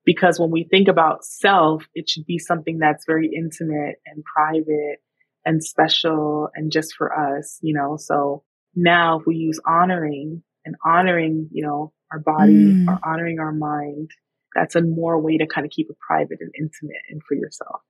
Because 0.05 0.41
when 0.41 0.51
we 0.51 0.65
think 0.65 0.89
about 0.89 1.25
self, 1.25 1.85
it 1.95 2.09
should 2.09 2.25
be 2.25 2.39
something 2.39 2.79
that's 2.79 3.05
very 3.07 3.31
intimate 3.35 3.97
and 4.07 4.25
private 4.25 4.99
and 5.45 5.63
special 5.63 6.49
and 6.55 6.73
just 6.73 6.95
for 6.97 7.13
us, 7.13 7.59
you 7.61 7.75
know. 7.75 7.97
So 7.99 8.43
now 8.75 9.21
if 9.21 9.27
we 9.27 9.37
use 9.37 9.61
honoring, 9.67 10.43
and 10.65 10.77
honoring, 10.85 11.49
you 11.53 11.65
know, 11.65 11.93
our 12.13 12.19
body 12.19 12.53
mm. 12.53 12.89
or 12.89 12.99
honoring 13.05 13.39
our 13.39 13.53
mind, 13.53 14.11
that's 14.55 14.75
a 14.75 14.83
more 14.83 15.19
way 15.19 15.39
to 15.39 15.47
kind 15.47 15.65
of 15.65 15.71
keep 15.71 15.91
it 15.91 15.99
private 15.99 16.39
and 16.41 16.53
intimate 16.59 17.03
and 17.11 17.23
for 17.29 17.35
yourself. 17.35 17.81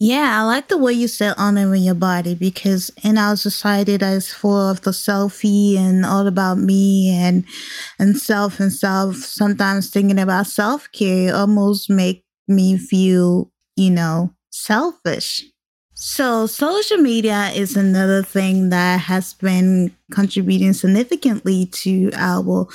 Yeah, 0.00 0.40
I 0.40 0.44
like 0.44 0.68
the 0.68 0.78
way 0.78 0.92
you 0.92 1.08
said 1.08 1.34
honoring 1.36 1.82
your 1.82 1.96
body 1.96 2.36
because 2.36 2.92
in 3.02 3.18
our 3.18 3.34
society 3.34 3.96
that 3.96 4.12
is 4.12 4.32
full 4.32 4.70
of 4.70 4.82
the 4.82 4.92
selfie 4.92 5.76
and 5.76 6.06
all 6.06 6.28
about 6.28 6.58
me 6.58 7.10
and 7.10 7.44
and 7.98 8.16
self 8.16 8.60
and 8.60 8.72
self, 8.72 9.16
sometimes 9.16 9.90
thinking 9.90 10.20
about 10.20 10.46
self 10.46 10.90
care 10.92 11.34
almost 11.34 11.90
make 11.90 12.24
me 12.46 12.78
feel, 12.78 13.50
you 13.74 13.90
know, 13.90 14.32
selfish. 14.50 15.44
So, 16.00 16.46
social 16.46 16.98
media 16.98 17.50
is 17.56 17.76
another 17.76 18.22
thing 18.22 18.68
that 18.68 19.00
has 19.00 19.34
been 19.34 19.90
contributing 20.12 20.72
significantly 20.72 21.66
to 21.66 22.12
our 22.14 22.68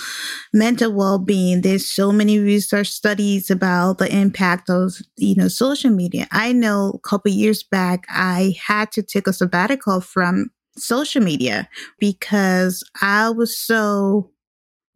mental 0.51 0.91
well-being. 0.91 1.61
There's 1.61 1.89
so 1.89 2.11
many 2.11 2.39
research 2.39 2.89
studies 2.89 3.49
about 3.49 3.99
the 3.99 4.13
impact 4.13 4.69
of, 4.69 4.95
you 5.15 5.35
know, 5.35 5.47
social 5.47 5.89
media. 5.89 6.27
I 6.31 6.51
know 6.51 6.91
a 6.95 6.99
couple 6.99 7.31
years 7.31 7.63
back 7.63 8.05
I 8.09 8.55
had 8.61 8.91
to 8.91 9.01
take 9.01 9.27
a 9.27 9.31
sabbatical 9.33 10.01
from 10.01 10.51
social 10.75 11.23
media 11.23 11.69
because 11.99 12.83
I 13.01 13.29
was 13.29 13.57
so 13.57 14.31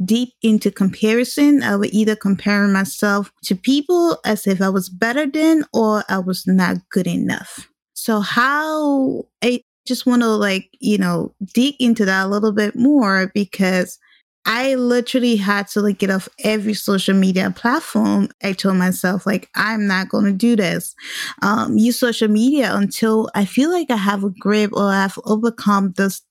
deep 0.03 0.33
into 0.41 0.69
comparison. 0.69 1.63
I 1.63 1.77
would 1.77 1.93
either 1.93 2.15
compare 2.17 2.67
myself 2.67 3.31
to 3.45 3.55
people 3.55 4.19
as 4.25 4.47
if 4.47 4.61
I 4.61 4.69
was 4.69 4.89
better 4.89 5.25
than 5.27 5.63
or 5.73 6.03
I 6.09 6.19
was 6.19 6.45
not 6.45 6.89
good 6.89 7.07
enough. 7.07 7.69
So 7.97 8.19
how 8.19 9.25
I 9.43 9.63
just 9.87 10.05
want 10.05 10.21
to 10.21 10.27
like, 10.27 10.69
you 10.79 10.99
know, 10.99 11.33
dig 11.55 11.73
into 11.79 12.05
that 12.05 12.27
a 12.27 12.29
little 12.29 12.51
bit 12.51 12.75
more 12.75 13.31
because 13.33 13.97
I 14.45 14.75
literally 14.75 15.35
had 15.35 15.67
to 15.69 15.81
like 15.81 15.97
get 15.97 16.11
off 16.11 16.29
every 16.43 16.75
social 16.75 17.15
media 17.15 17.49
platform. 17.49 18.29
I 18.43 18.53
told 18.53 18.77
myself 18.77 19.25
like 19.25 19.49
I'm 19.55 19.87
not 19.87 20.09
going 20.09 20.25
to 20.25 20.31
do 20.31 20.55
this. 20.55 20.93
Um, 21.41 21.75
use 21.75 21.99
social 21.99 22.27
media 22.27 22.75
until 22.75 23.31
I 23.33 23.45
feel 23.45 23.71
like 23.71 23.89
I 23.89 23.97
have 23.97 24.23
a 24.23 24.29
grip 24.29 24.71
or 24.73 24.91
I've 24.91 25.17
overcome 25.25 25.93
this 25.97 26.21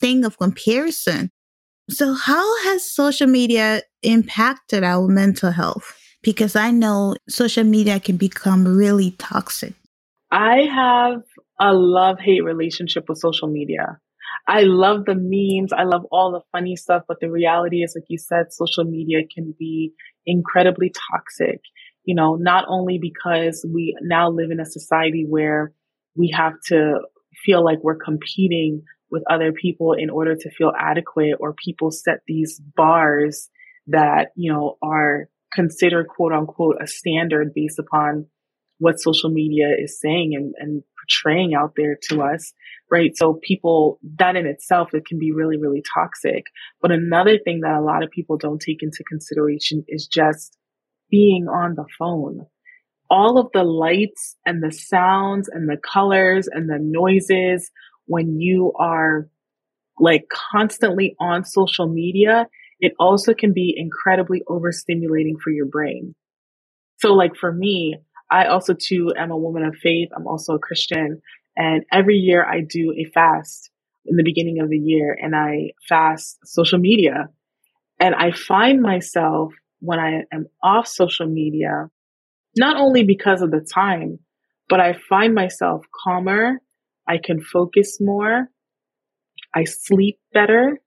thing 0.00 0.26
of 0.26 0.38
comparison. 0.38 1.30
So 1.88 2.12
how 2.12 2.64
has 2.64 2.84
social 2.84 3.28
media 3.28 3.82
impacted 4.02 4.84
our 4.84 5.08
mental 5.08 5.52
health? 5.52 5.96
Because 6.22 6.54
I 6.54 6.70
know 6.70 7.16
social 7.30 7.64
media 7.64 7.98
can 7.98 8.18
become 8.18 8.68
really 8.68 9.12
toxic. 9.12 9.74
I 10.30 10.62
have 10.62 11.22
a 11.60 11.72
love 11.72 12.18
hate 12.20 12.44
relationship 12.44 13.04
with 13.08 13.18
social 13.18 13.48
media. 13.48 13.98
I 14.46 14.62
love 14.62 15.04
the 15.04 15.14
memes. 15.14 15.72
I 15.72 15.84
love 15.84 16.04
all 16.10 16.32
the 16.32 16.42
funny 16.52 16.76
stuff, 16.76 17.02
but 17.08 17.18
the 17.20 17.30
reality 17.30 17.82
is, 17.82 17.94
like 17.96 18.06
you 18.08 18.18
said, 18.18 18.52
social 18.52 18.84
media 18.84 19.20
can 19.32 19.54
be 19.58 19.92
incredibly 20.26 20.92
toxic. 21.10 21.60
You 22.04 22.14
know, 22.14 22.36
not 22.36 22.64
only 22.68 22.98
because 22.98 23.64
we 23.70 23.96
now 24.02 24.30
live 24.30 24.50
in 24.50 24.60
a 24.60 24.66
society 24.66 25.26
where 25.28 25.72
we 26.16 26.32
have 26.36 26.54
to 26.66 27.00
feel 27.44 27.64
like 27.64 27.78
we're 27.82 27.96
competing 27.96 28.82
with 29.10 29.22
other 29.30 29.52
people 29.52 29.92
in 29.92 30.10
order 30.10 30.34
to 30.34 30.50
feel 30.50 30.72
adequate 30.78 31.36
or 31.40 31.54
people 31.54 31.90
set 31.90 32.20
these 32.26 32.60
bars 32.76 33.48
that, 33.86 34.28
you 34.34 34.52
know, 34.52 34.76
are 34.82 35.28
considered 35.52 36.08
quote 36.08 36.32
unquote 36.32 36.76
a 36.82 36.86
standard 36.86 37.52
based 37.54 37.78
upon 37.78 38.26
what 38.78 39.00
social 39.00 39.30
media 39.30 39.68
is 39.78 40.00
saying 40.00 40.34
and, 40.34 40.54
and 40.58 40.82
portraying 41.00 41.54
out 41.54 41.72
there 41.76 41.98
to 42.10 42.22
us, 42.22 42.52
right? 42.90 43.16
So 43.16 43.40
people, 43.42 43.98
that 44.18 44.36
in 44.36 44.46
itself, 44.46 44.94
it 44.94 45.06
can 45.06 45.18
be 45.18 45.32
really, 45.32 45.56
really 45.56 45.82
toxic. 45.94 46.44
But 46.80 46.92
another 46.92 47.38
thing 47.38 47.60
that 47.60 47.76
a 47.76 47.82
lot 47.82 48.02
of 48.02 48.10
people 48.10 48.36
don't 48.36 48.60
take 48.60 48.82
into 48.82 49.04
consideration 49.08 49.84
is 49.88 50.06
just 50.06 50.56
being 51.10 51.48
on 51.48 51.74
the 51.74 51.86
phone. 51.98 52.46
All 53.10 53.38
of 53.38 53.48
the 53.54 53.64
lights 53.64 54.36
and 54.44 54.62
the 54.62 54.70
sounds 54.70 55.48
and 55.48 55.68
the 55.68 55.78
colors 55.78 56.48
and 56.50 56.68
the 56.68 56.78
noises 56.78 57.70
when 58.06 58.38
you 58.38 58.72
are 58.78 59.28
like 59.98 60.26
constantly 60.52 61.16
on 61.18 61.44
social 61.44 61.88
media, 61.88 62.46
it 62.80 62.92
also 62.98 63.34
can 63.34 63.52
be 63.52 63.74
incredibly 63.76 64.42
overstimulating 64.48 65.34
for 65.42 65.50
your 65.50 65.66
brain. 65.66 66.14
So 66.98 67.14
like 67.14 67.36
for 67.36 67.52
me, 67.52 67.96
I 68.30 68.46
also 68.46 68.74
too 68.74 69.12
am 69.16 69.30
a 69.30 69.36
woman 69.36 69.64
of 69.64 69.76
faith. 69.76 70.10
I'm 70.14 70.26
also 70.26 70.54
a 70.54 70.58
Christian 70.58 71.22
and 71.58 71.84
every 71.92 72.16
year 72.16 72.46
I 72.46 72.60
do 72.60 72.94
a 72.96 73.10
fast 73.10 73.70
in 74.06 74.16
the 74.16 74.22
beginning 74.22 74.60
of 74.60 74.70
the 74.70 74.78
year 74.78 75.18
and 75.20 75.34
I 75.34 75.72
fast 75.88 76.38
social 76.44 76.78
media. 76.78 77.28
And 77.98 78.14
I 78.14 78.30
find 78.30 78.80
myself 78.80 79.52
when 79.80 79.98
I 79.98 80.22
am 80.32 80.46
off 80.62 80.86
social 80.86 81.26
media, 81.26 81.90
not 82.56 82.76
only 82.76 83.02
because 83.02 83.42
of 83.42 83.50
the 83.50 83.60
time, 83.60 84.20
but 84.68 84.78
I 84.78 84.96
find 85.08 85.34
myself 85.34 85.84
calmer. 86.04 86.60
I 87.08 87.18
can 87.18 87.40
focus 87.40 87.98
more. 88.00 88.48
I 89.52 89.64
sleep 89.64 90.20
better. 90.32 90.80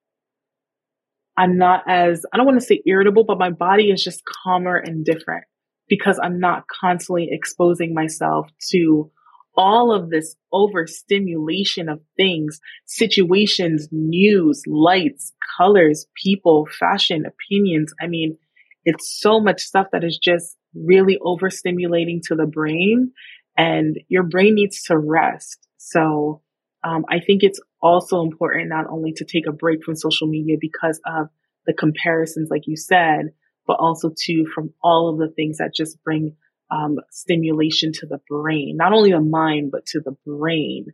I'm 1.38 1.58
not 1.58 1.84
as, 1.88 2.26
I 2.32 2.38
don't 2.38 2.46
want 2.46 2.60
to 2.62 2.66
say 2.66 2.82
irritable, 2.86 3.26
but 3.26 3.40
my 3.40 3.50
body 3.50 3.92
is 3.92 4.02
just 4.02 4.22
calmer 4.44 4.78
and 4.78 5.04
different 5.04 5.44
because 5.92 6.18
I'm 6.24 6.40
not 6.40 6.64
constantly 6.70 7.28
exposing 7.30 7.94
myself 7.94 8.48
to 8.70 9.12
all 9.58 9.94
of 9.94 10.10
this 10.10 10.38
overstimulation 10.54 11.90
of 11.90 12.00
things, 12.16 12.62
situations, 12.86 13.90
news, 13.92 14.64
lights, 14.66 15.34
colors, 15.58 16.08
people, 16.16 16.66
fashion, 16.80 17.26
opinions. 17.26 17.94
I 18.02 18.08
mean, 18.08 18.38
it's 18.86 19.20
so 19.20 19.42
much 19.42 19.60
stuff 19.60 19.88
that 19.92 20.06
is 20.06 20.18
just 20.18 20.56
really 20.74 21.18
overstimulating 21.22 22.22
to 22.24 22.36
the 22.36 22.46
brain 22.46 23.12
and 23.58 23.98
your 24.08 24.24
brain 24.24 24.56
needs 24.56 24.84
to 24.84 24.98
rest. 24.98 25.68
So, 25.76 26.42
um, 26.86 27.04
I 27.10 27.20
think 27.20 27.44
it's 27.44 27.60
also 27.82 28.22
important 28.22 28.70
not 28.70 28.88
only 28.90 29.12
to 29.18 29.26
take 29.26 29.46
a 29.46 29.52
break 29.52 29.84
from 29.84 29.98
social 29.98 30.28
media 30.28 30.56
because 30.58 31.02
of 31.06 31.28
the 31.66 31.74
comparisons, 31.74 32.48
like 32.50 32.64
you 32.66 32.78
said, 32.78 33.34
but 33.72 33.80
also 33.80 34.10
too 34.10 34.46
from 34.54 34.74
all 34.84 35.08
of 35.08 35.18
the 35.18 35.34
things 35.34 35.60
that 35.60 35.74
just 35.74 36.04
bring 36.04 36.36
um, 36.72 36.98
stimulation 37.10 37.94
to 37.94 38.06
the 38.06 38.20
brain, 38.28 38.76
not 38.76 38.92
only 38.92 39.12
the 39.12 39.22
mind, 39.22 39.72
but 39.72 39.86
to 39.86 40.02
the 40.02 40.12
brain, 40.26 40.88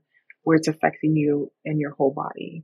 where 0.43 0.57
it's 0.57 0.67
affecting 0.67 1.15
you 1.15 1.51
and 1.65 1.79
your 1.79 1.89
whole 1.95 2.13
body. 2.13 2.63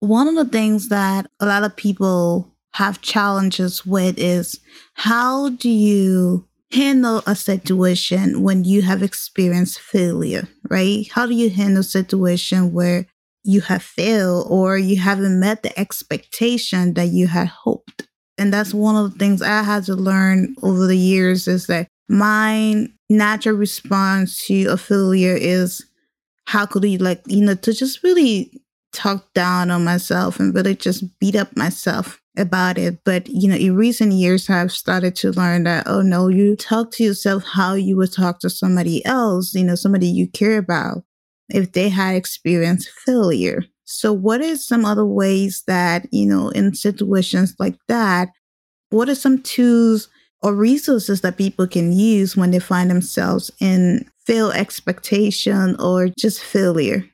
One 0.00 0.28
of 0.28 0.34
the 0.34 0.44
things 0.44 0.90
that 0.90 1.30
a 1.40 1.46
lot 1.46 1.64
of 1.64 1.74
people 1.74 2.54
have 2.74 3.00
challenges 3.00 3.86
with 3.86 4.18
is 4.18 4.60
how 4.92 5.48
do 5.48 5.70
you 5.70 6.46
handle 6.70 7.22
a 7.26 7.34
situation 7.34 8.42
when 8.42 8.62
you 8.62 8.82
have 8.82 9.02
experienced 9.02 9.80
failure, 9.80 10.46
right? 10.68 11.08
How 11.10 11.24
do 11.24 11.32
you 11.32 11.48
handle 11.48 11.80
a 11.80 11.84
situation 11.84 12.74
where 12.74 13.06
you 13.42 13.62
have 13.62 13.82
failed 13.82 14.48
or 14.50 14.76
you 14.76 15.00
haven't 15.00 15.40
met 15.40 15.62
the 15.62 15.78
expectation 15.80 16.92
that 16.92 17.08
you 17.08 17.28
had 17.28 17.48
hoped? 17.48 18.06
And 18.38 18.52
that's 18.52 18.74
one 18.74 18.96
of 18.96 19.12
the 19.12 19.18
things 19.18 19.42
I 19.42 19.62
had 19.62 19.84
to 19.84 19.94
learn 19.94 20.54
over 20.62 20.86
the 20.86 20.96
years 20.96 21.48
is 21.48 21.66
that 21.66 21.88
my 22.08 22.86
natural 23.08 23.56
response 23.56 24.46
to 24.46 24.66
a 24.66 24.76
failure 24.76 25.36
is 25.38 25.84
how 26.46 26.66
could 26.66 26.84
you 26.84 26.98
like, 26.98 27.22
you 27.26 27.44
know, 27.44 27.54
to 27.54 27.72
just 27.72 28.02
really 28.02 28.62
talk 28.92 29.32
down 29.34 29.70
on 29.70 29.84
myself 29.84 30.38
and 30.38 30.54
really 30.54 30.74
just 30.74 31.18
beat 31.18 31.36
up 31.36 31.56
myself 31.56 32.20
about 32.36 32.78
it. 32.78 32.98
But, 33.04 33.28
you 33.28 33.48
know, 33.48 33.56
in 33.56 33.76
recent 33.76 34.12
years, 34.12 34.48
I've 34.48 34.72
started 34.72 35.16
to 35.16 35.32
learn 35.32 35.64
that, 35.64 35.86
oh 35.86 36.02
no, 36.02 36.28
you 36.28 36.56
talk 36.56 36.90
to 36.92 37.04
yourself 37.04 37.44
how 37.44 37.74
you 37.74 37.96
would 37.96 38.12
talk 38.12 38.40
to 38.40 38.50
somebody 38.50 39.04
else, 39.04 39.54
you 39.54 39.64
know, 39.64 39.74
somebody 39.74 40.06
you 40.06 40.28
care 40.28 40.58
about 40.58 41.04
if 41.48 41.72
they 41.72 41.88
had 41.88 42.16
experienced 42.16 42.90
failure. 43.04 43.64
So 43.86 44.12
what 44.12 44.40
is 44.40 44.66
some 44.66 44.84
other 44.84 45.06
ways 45.06 45.62
that, 45.68 46.12
you 46.12 46.26
know, 46.26 46.50
in 46.50 46.74
situations 46.74 47.54
like 47.58 47.76
that, 47.88 48.30
what 48.90 49.08
are 49.08 49.14
some 49.14 49.42
tools 49.42 50.08
or 50.42 50.54
resources 50.54 51.20
that 51.20 51.38
people 51.38 51.66
can 51.66 51.92
use 51.92 52.36
when 52.36 52.50
they 52.50 52.58
find 52.58 52.90
themselves 52.90 53.50
in 53.60 54.08
fail 54.26 54.50
expectation 54.50 55.76
or 55.80 56.08
just 56.08 56.42
failure? 56.42 57.08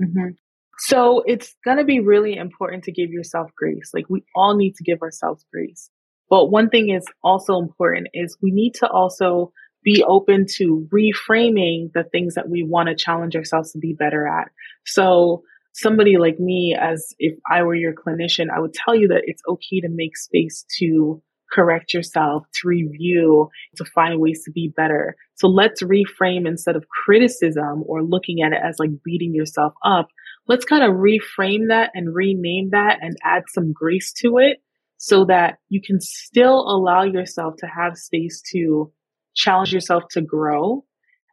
Mm-hmm. 0.00 0.30
So 0.78 1.22
it's 1.26 1.54
going 1.64 1.78
to 1.78 1.84
be 1.84 2.00
really 2.00 2.36
important 2.36 2.84
to 2.84 2.92
give 2.92 3.10
yourself 3.10 3.50
grace. 3.56 3.90
Like 3.92 4.06
we 4.08 4.24
all 4.34 4.56
need 4.56 4.74
to 4.76 4.84
give 4.84 5.02
ourselves 5.02 5.44
grace. 5.52 5.90
But 6.30 6.50
one 6.50 6.70
thing 6.70 6.90
is 6.90 7.04
also 7.22 7.58
important 7.58 8.08
is 8.14 8.38
we 8.40 8.52
need 8.52 8.74
to 8.74 8.88
also 8.88 9.52
be 9.84 10.04
open 10.06 10.46
to 10.56 10.88
reframing 10.92 11.92
the 11.92 12.04
things 12.04 12.34
that 12.34 12.48
we 12.48 12.62
want 12.62 12.88
to 12.88 12.94
challenge 12.94 13.34
ourselves 13.34 13.72
to 13.72 13.78
be 13.78 13.92
better 13.92 14.26
at. 14.26 14.50
So 14.86 15.42
somebody 15.72 16.16
like 16.18 16.38
me, 16.38 16.76
as 16.78 17.14
if 17.18 17.38
I 17.50 17.62
were 17.62 17.74
your 17.74 17.94
clinician, 17.94 18.46
I 18.54 18.60
would 18.60 18.74
tell 18.74 18.94
you 18.94 19.08
that 19.08 19.22
it's 19.24 19.42
okay 19.48 19.80
to 19.80 19.88
make 19.88 20.16
space 20.16 20.64
to 20.78 21.22
correct 21.52 21.92
yourself, 21.92 22.44
to 22.54 22.68
review, 22.68 23.48
to 23.76 23.84
find 23.84 24.18
ways 24.18 24.42
to 24.44 24.50
be 24.50 24.72
better. 24.74 25.16
So 25.34 25.48
let's 25.48 25.82
reframe 25.82 26.46
instead 26.46 26.76
of 26.76 26.88
criticism 26.88 27.84
or 27.86 28.02
looking 28.02 28.42
at 28.42 28.52
it 28.52 28.60
as 28.64 28.78
like 28.78 28.90
beating 29.04 29.34
yourself 29.34 29.74
up. 29.84 30.08
Let's 30.48 30.64
kind 30.64 30.82
of 30.82 30.96
reframe 30.96 31.68
that 31.68 31.90
and 31.94 32.14
rename 32.14 32.70
that 32.70 32.98
and 33.00 33.16
add 33.22 33.44
some 33.48 33.72
grace 33.72 34.12
to 34.22 34.38
it 34.38 34.62
so 34.96 35.24
that 35.26 35.58
you 35.68 35.80
can 35.84 36.00
still 36.00 36.60
allow 36.60 37.02
yourself 37.02 37.56
to 37.58 37.66
have 37.66 37.96
space 37.96 38.42
to 38.52 38.92
challenge 39.34 39.72
yourself 39.72 40.04
to 40.12 40.22
grow 40.22 40.84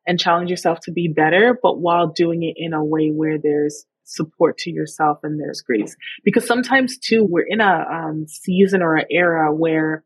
and 0.08 0.20
challenge 0.20 0.50
yourself 0.50 0.80
to 0.82 0.92
be 0.92 1.08
better, 1.08 1.58
but 1.62 1.80
while 1.80 2.08
doing 2.08 2.44
it 2.44 2.56
in 2.58 2.74
a 2.74 2.84
way 2.84 3.10
where 3.10 3.38
there's 3.42 3.86
support 4.10 4.58
to 4.58 4.72
yourself 4.72 5.20
and 5.24 5.40
there's 5.40 5.62
grace. 5.62 5.96
Because 6.24 6.46
sometimes 6.46 6.98
too, 6.98 7.26
we're 7.28 7.46
in 7.48 7.62
a 7.62 7.86
um, 7.92 8.26
season 8.28 8.82
or 8.82 8.96
an 8.96 9.06
era 9.10 9.54
where 9.54 10.04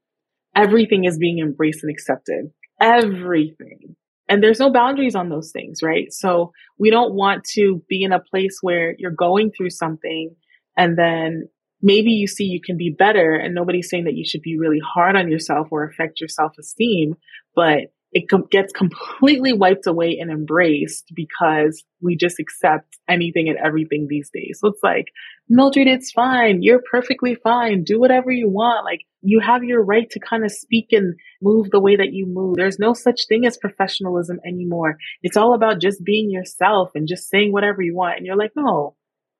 everything 0.56 1.06
is 1.06 1.18
being 1.18 1.40
embraced 1.40 1.84
and 1.84 1.92
accepted. 1.92 2.52
Everything. 2.82 3.96
And 4.30 4.42
there's 4.42 4.60
no 4.60 4.72
boundaries 4.72 5.16
on 5.16 5.30
those 5.30 5.52
things, 5.52 5.82
right? 5.82 6.12
So 6.12 6.52
we 6.78 6.90
don't 6.90 7.14
want 7.14 7.44
to 7.56 7.82
be 7.88 8.04
in 8.04 8.14
a 8.14 8.20
place 8.20 8.60
where 8.62 8.96
you're 8.98 9.12
going 9.12 9.52
through 9.52 9.70
something 9.70 10.36
and 10.78 10.98
then 10.98 11.50
maybe 11.82 12.12
you 12.12 12.28
see 12.28 12.46
you 12.46 12.62
can 12.62 12.78
be 12.78 12.90
better 12.98 13.36
and 13.36 13.54
nobody's 13.54 13.90
saying 13.90 14.06
that 14.06 14.16
you 14.16 14.26
should 14.26 14.42
be 14.42 14.58
really 14.58 14.80
hard 14.80 15.16
on 15.16 15.30
yourself 15.30 15.68
or 15.72 15.84
affect 15.84 16.20
your 16.20 16.30
self 16.30 16.54
esteem, 16.58 17.16
but 17.56 17.92
it 18.14 18.30
com- 18.30 18.48
gets 18.52 18.74
completely 18.74 19.54
wiped 19.54 19.88
away 19.88 20.20
and 20.22 20.32
embraced 20.32 21.12
because 21.16 21.84
we 22.02 22.18
just 22.18 22.40
accept 22.40 22.98
anything 23.10 23.50
and 23.50 23.58
everything 23.60 24.08
these 24.10 24.32
days. 24.34 24.60
So 24.62 24.70
it's 24.70 24.84
like, 24.84 25.08
Mildred, 25.50 25.88
it's 25.88 26.12
fine. 26.12 26.64
You're 26.64 26.84
perfectly 26.92 27.36
fine. 27.36 27.84
Do 27.84 28.00
whatever 28.00 28.32
you 28.32 28.50
want. 28.50 28.86
Like 28.86 29.02
you 29.22 29.42
have 29.42 29.64
your 29.64 29.84
right 29.84 30.10
to 30.12 30.20
kind 30.22 30.46
of 30.46 30.52
speak 30.52 30.88
and 30.92 31.16
move 31.42 31.72
the 31.72 31.82
way 31.82 31.98
that 31.98 32.14
you 32.14 32.28
move. 32.28 32.58
There's 32.58 32.80
no 32.80 32.94
such 32.94 33.22
thing 33.30 33.46
as 33.48 33.58
professionalism 33.58 34.40
anymore. 34.46 34.98
It's 35.24 35.38
all 35.38 35.56
about 35.56 35.82
just 35.82 36.04
being 36.04 36.32
yourself 36.32 36.92
and 36.96 37.08
just 37.08 37.30
saying 37.30 37.52
whatever 37.52 37.82
you 37.82 37.96
want. 37.96 38.18
And 38.18 38.26
you're 38.28 38.38
like, 38.38 38.54
no, 38.56 38.96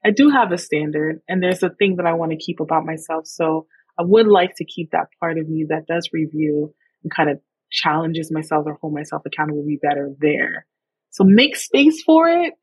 I 0.06 0.12
do 0.12 0.30
have 0.32 0.52
a 0.52 0.60
standard 0.60 1.22
and 1.30 1.44
there's 1.44 1.64
a 1.64 1.72
thing 1.72 1.98
that 1.98 2.08
I 2.08 2.14
want 2.14 2.32
to 2.32 2.38
keep 2.38 2.60
about 2.60 2.86
myself. 2.86 3.28
So 3.28 3.68
I 4.00 4.04
would 4.04 4.28
like 4.28 4.56
to 4.58 4.66
keep 4.66 4.92
that 4.92 5.10
part 5.20 5.38
of 5.38 5.50
me 5.50 5.68
that 5.70 5.88
does 5.88 6.10
review 6.14 6.74
and 7.04 7.14
kind 7.14 7.30
of 7.30 7.40
challenges 7.74 8.32
myself 8.32 8.66
or 8.66 8.78
hold 8.82 8.94
myself 8.94 9.24
accountable 9.26 9.66
be 9.66 9.80
better 9.82 10.12
there. 10.20 10.66
So 11.10 11.24
make 11.24 11.56
space 11.56 12.02
for 12.04 12.30
it, 12.30 12.54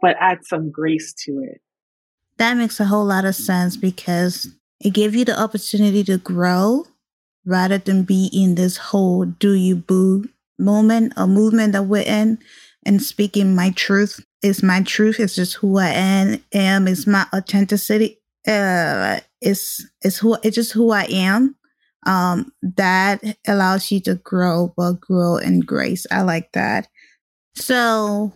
but 0.00 0.16
add 0.18 0.44
some 0.44 0.70
grace 0.70 1.14
to 1.24 1.42
it. 1.48 1.60
That 2.38 2.56
makes 2.56 2.80
a 2.80 2.84
whole 2.84 3.04
lot 3.04 3.24
of 3.24 3.34
sense 3.34 3.76
because 3.76 4.48
it 4.80 4.90
gave 4.90 5.14
you 5.14 5.24
the 5.24 5.40
opportunity 5.40 6.04
to 6.04 6.18
grow, 6.18 6.84
rather 7.46 7.78
than 7.78 8.02
be 8.02 8.28
in 8.32 8.56
this 8.56 8.76
whole 8.76 9.24
do 9.24 9.54
you 9.54 9.76
boo 9.76 10.28
moment 10.58 11.12
or 11.16 11.26
movement 11.26 11.72
that 11.72 11.84
we're 11.84 12.02
in 12.02 12.38
and 12.84 13.02
speaking 13.02 13.54
my 13.54 13.70
truth 13.70 14.24
is 14.42 14.62
my 14.62 14.82
truth 14.82 15.20
it's 15.20 15.34
just 15.34 15.54
who 15.54 15.78
i 15.78 15.88
am, 15.88 16.42
am 16.52 16.88
is 16.88 17.06
my 17.06 17.24
authenticity 17.34 18.18
uh 18.48 19.20
it's 19.40 19.86
is 20.02 20.18
who 20.18 20.36
it's 20.42 20.56
just 20.56 20.72
who 20.72 20.90
i 20.90 21.04
am 21.04 21.54
um 22.06 22.52
that 22.62 23.22
allows 23.46 23.92
you 23.92 24.00
to 24.00 24.16
grow 24.16 24.72
but 24.76 25.00
grow 25.00 25.36
in 25.36 25.60
grace. 25.60 26.06
I 26.10 26.22
like 26.22 26.52
that. 26.52 26.88
So 27.56 28.32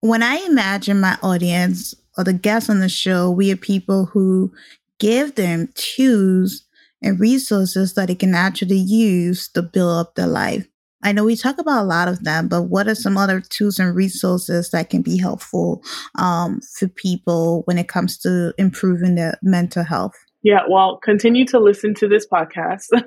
when 0.00 0.22
i 0.22 0.36
imagine 0.46 1.00
my 1.00 1.16
audience 1.22 1.94
or 2.18 2.24
the 2.24 2.32
guests 2.32 2.68
on 2.68 2.80
the 2.80 2.88
show 2.88 3.30
we 3.30 3.50
are 3.50 3.56
people 3.56 4.04
who 4.06 4.52
give 5.00 5.34
them 5.34 5.68
tools 5.74 6.64
and 7.02 7.20
resources 7.20 7.94
that 7.94 8.08
they 8.08 8.14
can 8.14 8.34
actually 8.34 8.78
use 8.78 9.48
to 9.48 9.62
build 9.62 9.92
up 9.98 10.14
their 10.14 10.26
life. 10.26 10.66
I 11.02 11.12
know 11.12 11.24
we 11.24 11.36
talk 11.36 11.58
about 11.58 11.82
a 11.82 11.86
lot 11.86 12.08
of 12.08 12.24
them, 12.24 12.48
but 12.48 12.62
what 12.62 12.88
are 12.88 12.94
some 12.94 13.18
other 13.18 13.40
tools 13.42 13.78
and 13.78 13.94
resources 13.94 14.70
that 14.70 14.88
can 14.88 15.02
be 15.02 15.18
helpful 15.18 15.82
um, 16.14 16.60
for 16.78 16.88
people 16.88 17.62
when 17.66 17.76
it 17.76 17.88
comes 17.88 18.16
to 18.18 18.54
improving 18.56 19.16
their 19.16 19.38
mental 19.42 19.84
health? 19.84 20.14
Yeah, 20.44 20.60
well, 20.68 20.98
continue 21.02 21.46
to 21.46 21.58
listen 21.58 21.94
to 21.94 22.06
this 22.06 22.26
podcast. 22.30 22.88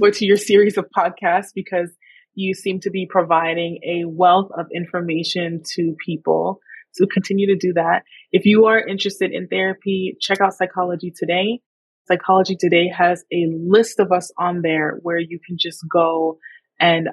Or 0.00 0.12
to 0.12 0.24
your 0.24 0.36
series 0.36 0.78
of 0.78 0.86
podcasts 0.96 1.48
because 1.52 1.90
you 2.36 2.54
seem 2.54 2.78
to 2.80 2.90
be 2.90 3.08
providing 3.10 3.80
a 3.84 4.04
wealth 4.06 4.50
of 4.56 4.66
information 4.72 5.62
to 5.74 5.96
people. 6.04 6.60
So 6.92 7.04
continue 7.12 7.48
to 7.48 7.56
do 7.56 7.72
that. 7.74 8.04
If 8.30 8.46
you 8.46 8.66
are 8.66 8.78
interested 8.78 9.32
in 9.32 9.48
therapy, 9.48 10.16
check 10.20 10.40
out 10.40 10.54
Psychology 10.54 11.12
Today. 11.14 11.60
Psychology 12.06 12.56
Today 12.58 12.92
has 12.96 13.24
a 13.32 13.46
list 13.50 13.98
of 13.98 14.12
us 14.12 14.30
on 14.38 14.62
there 14.62 15.00
where 15.02 15.18
you 15.18 15.40
can 15.44 15.56
just 15.58 15.84
go 15.92 16.38
and 16.78 17.08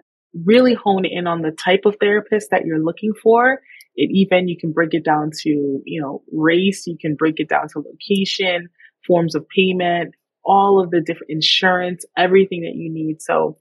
really 0.45 0.75
hone 0.75 1.05
in 1.05 1.25
on 1.25 1.41
the 1.41 1.51
type 1.51 1.81
of 1.85 1.95
therapist 1.99 2.49
that 2.51 2.65
you're 2.65 2.83
looking 2.83 3.13
for. 3.21 3.59
It 3.95 4.09
even, 4.13 4.47
you 4.47 4.57
can 4.59 4.71
break 4.71 4.93
it 4.93 5.03
down 5.03 5.31
to, 5.41 5.49
you 5.49 6.01
know, 6.01 6.21
race, 6.31 6.85
you 6.85 6.97
can 6.99 7.15
break 7.15 7.35
it 7.39 7.49
down 7.49 7.67
to 7.69 7.79
location, 7.79 8.69
forms 9.05 9.35
of 9.35 9.47
payment, 9.49 10.15
all 10.43 10.81
of 10.81 10.91
the 10.91 11.01
different 11.01 11.31
insurance, 11.31 12.05
everything 12.17 12.61
that 12.61 12.75
you 12.75 12.91
need. 12.91 13.21
So 13.21 13.57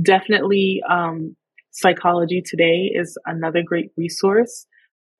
definitely, 0.00 0.82
um, 0.88 1.36
psychology 1.70 2.40
today 2.40 2.90
is 2.94 3.18
another 3.26 3.62
great 3.66 3.90
resource. 3.96 4.66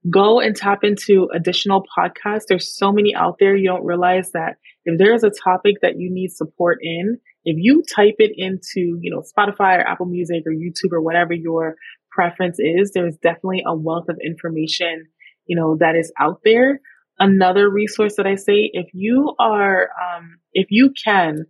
Go 0.08 0.38
and 0.38 0.54
tap 0.54 0.84
into 0.84 1.28
additional 1.34 1.84
podcasts. 1.96 2.44
There's 2.48 2.76
so 2.76 2.92
many 2.92 3.14
out 3.14 3.36
there. 3.40 3.56
You 3.56 3.68
don't 3.68 3.84
realize 3.84 4.30
that 4.32 4.56
if 4.84 4.98
there 4.98 5.14
is 5.14 5.24
a 5.24 5.30
topic 5.30 5.76
that 5.82 5.98
you 5.98 6.12
need 6.12 6.30
support 6.30 6.78
in, 6.82 7.18
if 7.44 7.56
you 7.58 7.82
type 7.82 8.16
it 8.18 8.32
into, 8.36 8.98
you 9.00 9.10
know, 9.10 9.22
Spotify 9.22 9.78
or 9.78 9.86
Apple 9.86 10.06
Music 10.06 10.44
or 10.46 10.52
YouTube 10.52 10.92
or 10.92 11.00
whatever 11.00 11.32
your 11.32 11.76
preference 12.10 12.58
is, 12.58 12.92
there's 12.92 13.16
definitely 13.16 13.64
a 13.66 13.74
wealth 13.74 14.08
of 14.08 14.18
information, 14.24 15.06
you 15.46 15.56
know, 15.56 15.76
that 15.80 15.96
is 15.96 16.12
out 16.20 16.40
there. 16.44 16.80
Another 17.18 17.70
resource 17.70 18.16
that 18.16 18.26
I 18.26 18.34
say, 18.34 18.70
if 18.72 18.88
you 18.92 19.34
are, 19.38 19.88
um, 20.00 20.38
if 20.52 20.66
you 20.70 20.92
can, 21.04 21.46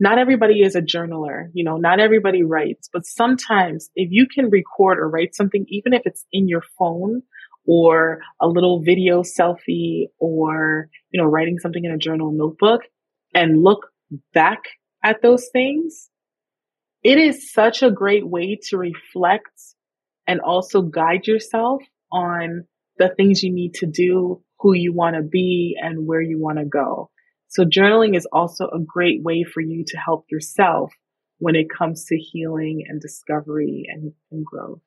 not 0.00 0.18
everybody 0.18 0.62
is 0.62 0.74
a 0.74 0.82
journaler, 0.82 1.50
you 1.52 1.62
know, 1.62 1.76
not 1.76 2.00
everybody 2.00 2.42
writes, 2.42 2.88
but 2.92 3.06
sometimes 3.06 3.90
if 3.94 4.08
you 4.10 4.26
can 4.26 4.50
record 4.50 4.98
or 4.98 5.08
write 5.08 5.34
something, 5.34 5.64
even 5.68 5.92
if 5.92 6.02
it's 6.06 6.24
in 6.32 6.48
your 6.48 6.62
phone 6.78 7.22
or 7.66 8.20
a 8.40 8.48
little 8.48 8.82
video 8.82 9.22
selfie 9.22 10.06
or, 10.18 10.88
you 11.10 11.20
know, 11.22 11.28
writing 11.28 11.58
something 11.58 11.84
in 11.84 11.92
a 11.92 11.98
journal 11.98 12.32
notebook 12.32 12.80
and 13.34 13.62
look 13.62 13.88
back 14.32 14.62
at 15.04 15.22
those 15.22 15.48
things, 15.52 16.08
it 17.02 17.18
is 17.18 17.52
such 17.52 17.82
a 17.82 17.90
great 17.90 18.26
way 18.26 18.58
to 18.68 18.76
reflect 18.76 19.52
and 20.26 20.40
also 20.40 20.82
guide 20.82 21.26
yourself 21.26 21.82
on 22.10 22.64
the 22.98 23.08
things 23.16 23.42
you 23.42 23.52
need 23.52 23.74
to 23.74 23.86
do, 23.86 24.42
who 24.60 24.74
you 24.74 24.92
want 24.92 25.16
to 25.16 25.22
be, 25.22 25.76
and 25.80 26.06
where 26.06 26.20
you 26.20 26.38
want 26.38 26.58
to 26.58 26.64
go. 26.64 27.10
So 27.48 27.64
journaling 27.64 28.16
is 28.16 28.26
also 28.32 28.68
a 28.68 28.78
great 28.78 29.22
way 29.22 29.42
for 29.42 29.60
you 29.60 29.84
to 29.88 29.96
help 29.96 30.26
yourself 30.30 30.92
when 31.38 31.56
it 31.56 31.68
comes 31.68 32.04
to 32.04 32.16
healing 32.16 32.84
and 32.88 33.00
discovery 33.00 33.86
and, 33.88 34.12
and 34.30 34.44
growth. 34.44 34.80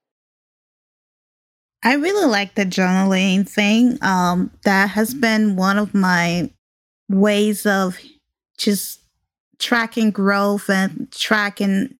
I 1.83 1.95
really 1.95 2.27
like 2.27 2.55
the 2.55 2.65
journaling 2.65 3.49
thing. 3.49 3.97
Um, 4.01 4.51
that 4.63 4.91
has 4.91 5.13
been 5.13 5.57
one 5.57 5.77
of 5.77 5.93
my 5.93 6.49
ways 7.09 7.65
of 7.65 7.99
just 8.57 9.01
tracking 9.59 10.11
growth 10.11 10.69
and 10.69 11.11
tracking 11.11 11.97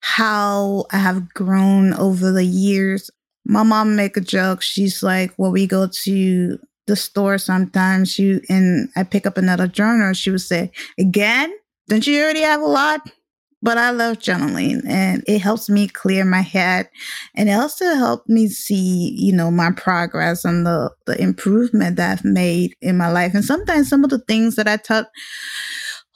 how 0.00 0.86
I 0.90 0.96
have 0.96 1.32
grown 1.34 1.94
over 1.94 2.32
the 2.32 2.44
years. 2.44 3.10
My 3.44 3.62
mom 3.62 3.94
make 3.94 4.16
a 4.16 4.20
joke. 4.20 4.62
She's 4.62 5.02
like, 5.02 5.32
when 5.36 5.52
we 5.52 5.66
go 5.66 5.86
to 5.86 6.58
the 6.86 6.96
store 6.96 7.38
sometimes, 7.38 8.10
she 8.12 8.40
and 8.48 8.88
I 8.96 9.04
pick 9.04 9.26
up 9.26 9.38
another 9.38 9.66
journal, 9.66 10.12
she 10.12 10.30
would 10.30 10.40
say, 10.40 10.72
Again? 10.98 11.54
Don't 11.88 12.06
you 12.06 12.22
already 12.22 12.42
have 12.42 12.62
a 12.62 12.66
lot? 12.66 13.10
But 13.62 13.76
I 13.76 13.90
love 13.90 14.18
journaling 14.18 14.88
and 14.88 15.22
it 15.26 15.40
helps 15.40 15.68
me 15.68 15.86
clear 15.86 16.24
my 16.24 16.40
head 16.40 16.88
and 17.34 17.50
it 17.50 17.52
also 17.52 17.94
helped 17.94 18.26
me 18.26 18.48
see, 18.48 19.14
you 19.18 19.34
know, 19.34 19.50
my 19.50 19.70
progress 19.72 20.46
and 20.46 20.64
the, 20.64 20.90
the 21.04 21.20
improvement 21.20 21.96
that 21.96 22.10
I've 22.10 22.24
made 22.24 22.74
in 22.80 22.96
my 22.96 23.10
life. 23.10 23.34
And 23.34 23.44
sometimes 23.44 23.88
some 23.90 24.02
of 24.02 24.08
the 24.08 24.20
things 24.20 24.56
that 24.56 24.66
I 24.66 24.78
thought 24.78 25.08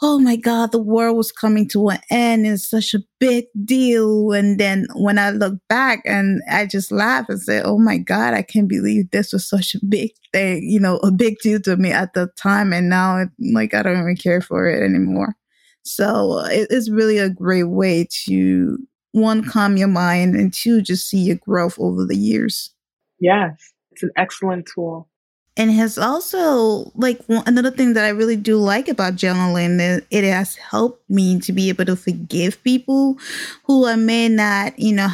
oh 0.02 0.18
my 0.18 0.36
God, 0.36 0.72
the 0.72 0.82
world 0.82 1.16
was 1.16 1.32
coming 1.32 1.68
to 1.68 1.88
an 1.88 1.98
end. 2.10 2.46
It's 2.46 2.68
such 2.68 2.94
a 2.94 3.02
big 3.20 3.46
deal. 3.64 4.32
And 4.32 4.58
then 4.58 4.86
when 4.94 5.18
I 5.18 5.30
look 5.30 5.54
back 5.68 6.02
and 6.04 6.42
I 6.50 6.66
just 6.66 6.90
laugh 6.90 7.26
and 7.28 7.40
say, 7.40 7.62
oh 7.62 7.78
my 7.78 7.98
God, 7.98 8.34
I 8.34 8.42
can't 8.42 8.68
believe 8.68 9.10
this 9.10 9.32
was 9.32 9.48
such 9.48 9.74
a 9.74 9.84
big 9.86 10.10
thing, 10.32 10.62
you 10.64 10.80
know, 10.80 10.96
a 10.98 11.10
big 11.10 11.38
deal 11.38 11.60
to 11.60 11.76
me 11.76 11.92
at 11.92 12.12
the 12.14 12.28
time. 12.36 12.72
And 12.72 12.88
now, 12.88 13.24
like, 13.52 13.72
I 13.74 13.82
don't 13.82 14.00
even 14.00 14.16
care 14.16 14.40
for 14.40 14.68
it 14.68 14.82
anymore. 14.82 15.36
So 15.84 16.38
uh, 16.38 16.48
it 16.48 16.68
is 16.70 16.90
really 16.90 17.18
a 17.18 17.30
great 17.30 17.68
way 17.68 18.08
to 18.26 18.78
one, 19.12 19.44
calm 19.44 19.76
your 19.76 19.88
mind 19.88 20.34
and 20.34 20.52
two, 20.52 20.82
just 20.82 21.08
see 21.08 21.18
your 21.18 21.36
growth 21.36 21.78
over 21.78 22.04
the 22.04 22.16
years. 22.16 22.74
Yes, 23.20 23.54
it's 23.92 24.02
an 24.02 24.10
excellent 24.16 24.68
tool 24.74 25.08
and 25.56 25.70
has 25.70 25.98
also 25.98 26.90
like 26.96 27.20
another 27.28 27.70
thing 27.70 27.94
that 27.94 28.04
I 28.04 28.08
really 28.08 28.36
do 28.36 28.56
like 28.56 28.88
about 28.88 29.14
journaling 29.14 29.80
is 29.80 30.02
it 30.10 30.24
has 30.24 30.56
helped 30.56 31.08
me 31.08 31.38
to 31.40 31.52
be 31.52 31.68
able 31.68 31.84
to 31.84 31.96
forgive 31.96 32.62
people 32.64 33.18
who 33.64 33.86
I 33.86 33.94
may 33.96 34.28
not, 34.28 34.78
you 34.78 34.94
know, 34.94 35.08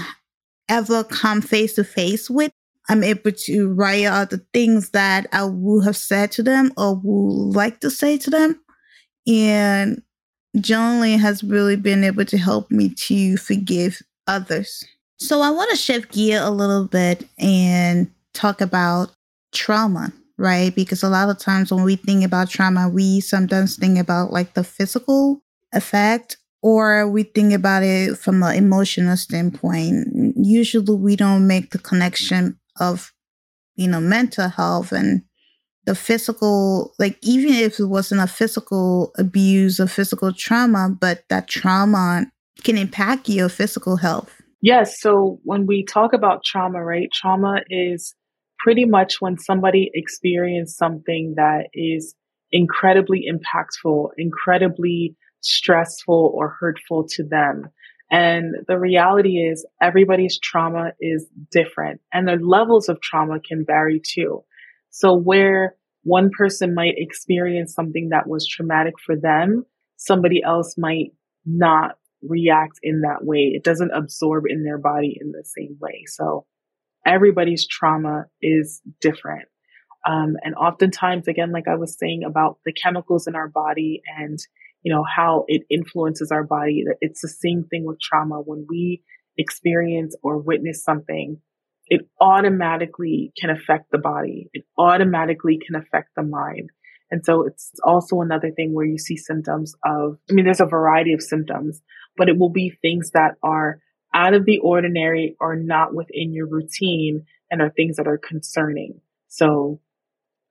ever 0.68 1.04
come 1.04 1.42
face 1.42 1.74
to 1.74 1.84
face 1.84 2.30
with. 2.30 2.50
I'm 2.88 3.04
able 3.04 3.32
to 3.32 3.68
write 3.72 4.06
out 4.06 4.30
the 4.30 4.44
things 4.54 4.90
that 4.90 5.26
I 5.32 5.44
would 5.44 5.84
have 5.84 5.96
said 5.96 6.32
to 6.32 6.42
them 6.42 6.72
or 6.76 6.94
would 6.94 7.54
like 7.54 7.80
to 7.80 7.90
say 7.90 8.16
to 8.18 8.30
them. 8.30 8.60
And 9.28 10.02
journaling 10.56 11.18
has 11.18 11.44
really 11.44 11.76
been 11.76 12.02
able 12.02 12.24
to 12.24 12.38
help 12.38 12.70
me 12.70 12.88
to 12.88 13.36
forgive 13.36 14.00
others. 14.26 14.82
So 15.18 15.42
I 15.42 15.50
want 15.50 15.70
to 15.70 15.76
shift 15.76 16.12
gear 16.12 16.40
a 16.42 16.50
little 16.50 16.86
bit 16.86 17.28
and 17.38 18.10
talk 18.32 18.62
about 18.62 19.12
trauma 19.52 20.12
right? 20.40 20.74
Because 20.74 21.02
a 21.02 21.08
lot 21.08 21.28
of 21.28 21.38
times 21.38 21.70
when 21.70 21.84
we 21.84 21.96
think 21.96 22.24
about 22.24 22.48
trauma, 22.48 22.88
we 22.88 23.20
sometimes 23.20 23.76
think 23.76 23.98
about 23.98 24.32
like 24.32 24.54
the 24.54 24.64
physical 24.64 25.42
effect 25.72 26.38
or 26.62 27.08
we 27.08 27.22
think 27.22 27.52
about 27.52 27.82
it 27.82 28.16
from 28.16 28.42
an 28.42 28.56
emotional 28.56 29.16
standpoint. 29.16 30.34
Usually 30.36 30.96
we 30.96 31.14
don't 31.14 31.46
make 31.46 31.70
the 31.70 31.78
connection 31.78 32.58
of, 32.80 33.12
you 33.76 33.86
know, 33.86 34.00
mental 34.00 34.48
health 34.48 34.92
and 34.92 35.22
the 35.84 35.94
physical, 35.94 36.94
like 36.98 37.18
even 37.22 37.52
if 37.52 37.78
it 37.78 37.86
wasn't 37.86 38.20
a 38.20 38.26
physical 38.26 39.12
abuse 39.18 39.78
or 39.78 39.86
physical 39.86 40.32
trauma, 40.32 40.94
but 41.00 41.24
that 41.28 41.48
trauma 41.48 42.26
can 42.62 42.78
impact 42.78 43.28
your 43.28 43.48
physical 43.48 43.96
health. 43.96 44.30
Yes. 44.62 45.00
So 45.00 45.38
when 45.44 45.66
we 45.66 45.84
talk 45.84 46.12
about 46.12 46.44
trauma, 46.44 46.82
right, 46.82 47.10
trauma 47.12 47.60
is 47.70 48.14
pretty 48.62 48.84
much 48.84 49.20
when 49.20 49.38
somebody 49.38 49.90
experiences 49.94 50.76
something 50.76 51.34
that 51.36 51.68
is 51.74 52.14
incredibly 52.52 53.26
impactful, 53.30 54.10
incredibly 54.16 55.16
stressful 55.40 56.32
or 56.34 56.56
hurtful 56.60 57.06
to 57.08 57.24
them. 57.24 57.70
And 58.10 58.56
the 58.66 58.78
reality 58.78 59.36
is 59.36 59.64
everybody's 59.80 60.38
trauma 60.38 60.92
is 61.00 61.26
different 61.52 62.00
and 62.12 62.26
the 62.26 62.36
levels 62.36 62.88
of 62.88 63.00
trauma 63.00 63.38
can 63.40 63.64
vary 63.64 64.00
too. 64.04 64.42
So 64.90 65.14
where 65.14 65.76
one 66.02 66.30
person 66.36 66.74
might 66.74 66.94
experience 66.96 67.74
something 67.74 68.08
that 68.08 68.26
was 68.26 68.48
traumatic 68.48 68.94
for 69.04 69.14
them, 69.16 69.64
somebody 69.96 70.42
else 70.42 70.74
might 70.76 71.12
not 71.46 71.96
react 72.22 72.78
in 72.82 73.02
that 73.02 73.24
way. 73.24 73.52
It 73.54 73.62
doesn't 73.62 73.92
absorb 73.92 74.44
in 74.48 74.64
their 74.64 74.78
body 74.78 75.16
in 75.20 75.30
the 75.30 75.44
same 75.44 75.76
way. 75.80 76.04
So 76.06 76.46
everybody's 77.06 77.66
trauma 77.66 78.24
is 78.40 78.80
different. 79.00 79.48
Um, 80.08 80.36
and 80.42 80.54
oftentimes, 80.54 81.28
again, 81.28 81.52
like 81.52 81.68
I 81.68 81.76
was 81.76 81.98
saying 81.98 82.22
about 82.26 82.58
the 82.64 82.72
chemicals 82.72 83.26
in 83.26 83.34
our 83.34 83.48
body 83.48 84.00
and, 84.18 84.38
you 84.82 84.92
know, 84.92 85.04
how 85.04 85.44
it 85.46 85.62
influences 85.70 86.30
our 86.32 86.44
body. 86.44 86.84
It's 87.00 87.20
the 87.20 87.28
same 87.28 87.64
thing 87.70 87.84
with 87.84 88.00
trauma. 88.00 88.36
When 88.36 88.66
we 88.68 89.02
experience 89.36 90.16
or 90.22 90.38
witness 90.38 90.82
something, 90.82 91.38
it 91.86 92.08
automatically 92.20 93.32
can 93.38 93.50
affect 93.50 93.90
the 93.90 93.98
body. 93.98 94.48
It 94.52 94.64
automatically 94.78 95.58
can 95.64 95.76
affect 95.76 96.10
the 96.16 96.22
mind. 96.22 96.70
And 97.10 97.24
so 97.24 97.44
it's 97.44 97.72
also 97.84 98.20
another 98.20 98.52
thing 98.52 98.72
where 98.72 98.86
you 98.86 98.96
see 98.96 99.16
symptoms 99.16 99.74
of, 99.84 100.16
I 100.30 100.32
mean, 100.32 100.44
there's 100.44 100.60
a 100.60 100.66
variety 100.66 101.12
of 101.12 101.20
symptoms, 101.20 101.82
but 102.16 102.28
it 102.28 102.38
will 102.38 102.50
be 102.52 102.78
things 102.80 103.10
that 103.14 103.32
are 103.42 103.80
out 104.14 104.34
of 104.34 104.44
the 104.44 104.58
ordinary 104.58 105.36
or 105.40 105.56
not 105.56 105.94
within 105.94 106.32
your 106.32 106.46
routine 106.46 107.24
and 107.50 107.60
are 107.62 107.70
things 107.70 107.96
that 107.96 108.08
are 108.08 108.18
concerning. 108.18 109.00
So 109.28 109.80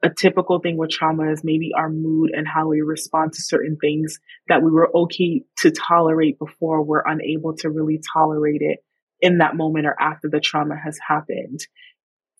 a 0.01 0.09
typical 0.09 0.59
thing 0.59 0.77
with 0.77 0.91
trauma 0.91 1.31
is 1.31 1.43
maybe 1.43 1.71
our 1.77 1.89
mood 1.89 2.31
and 2.33 2.47
how 2.47 2.69
we 2.69 2.81
respond 2.81 3.33
to 3.33 3.41
certain 3.41 3.77
things 3.77 4.19
that 4.47 4.63
we 4.63 4.71
were 4.71 4.89
okay 4.95 5.43
to 5.57 5.71
tolerate 5.71 6.39
before 6.39 6.81
we're 6.83 7.03
unable 7.05 7.55
to 7.57 7.69
really 7.69 7.99
tolerate 8.13 8.61
it 8.61 8.79
in 9.19 9.39
that 9.39 9.55
moment 9.55 9.85
or 9.85 9.95
after 9.99 10.29
the 10.29 10.39
trauma 10.39 10.75
has 10.81 10.97
happened. 11.05 11.59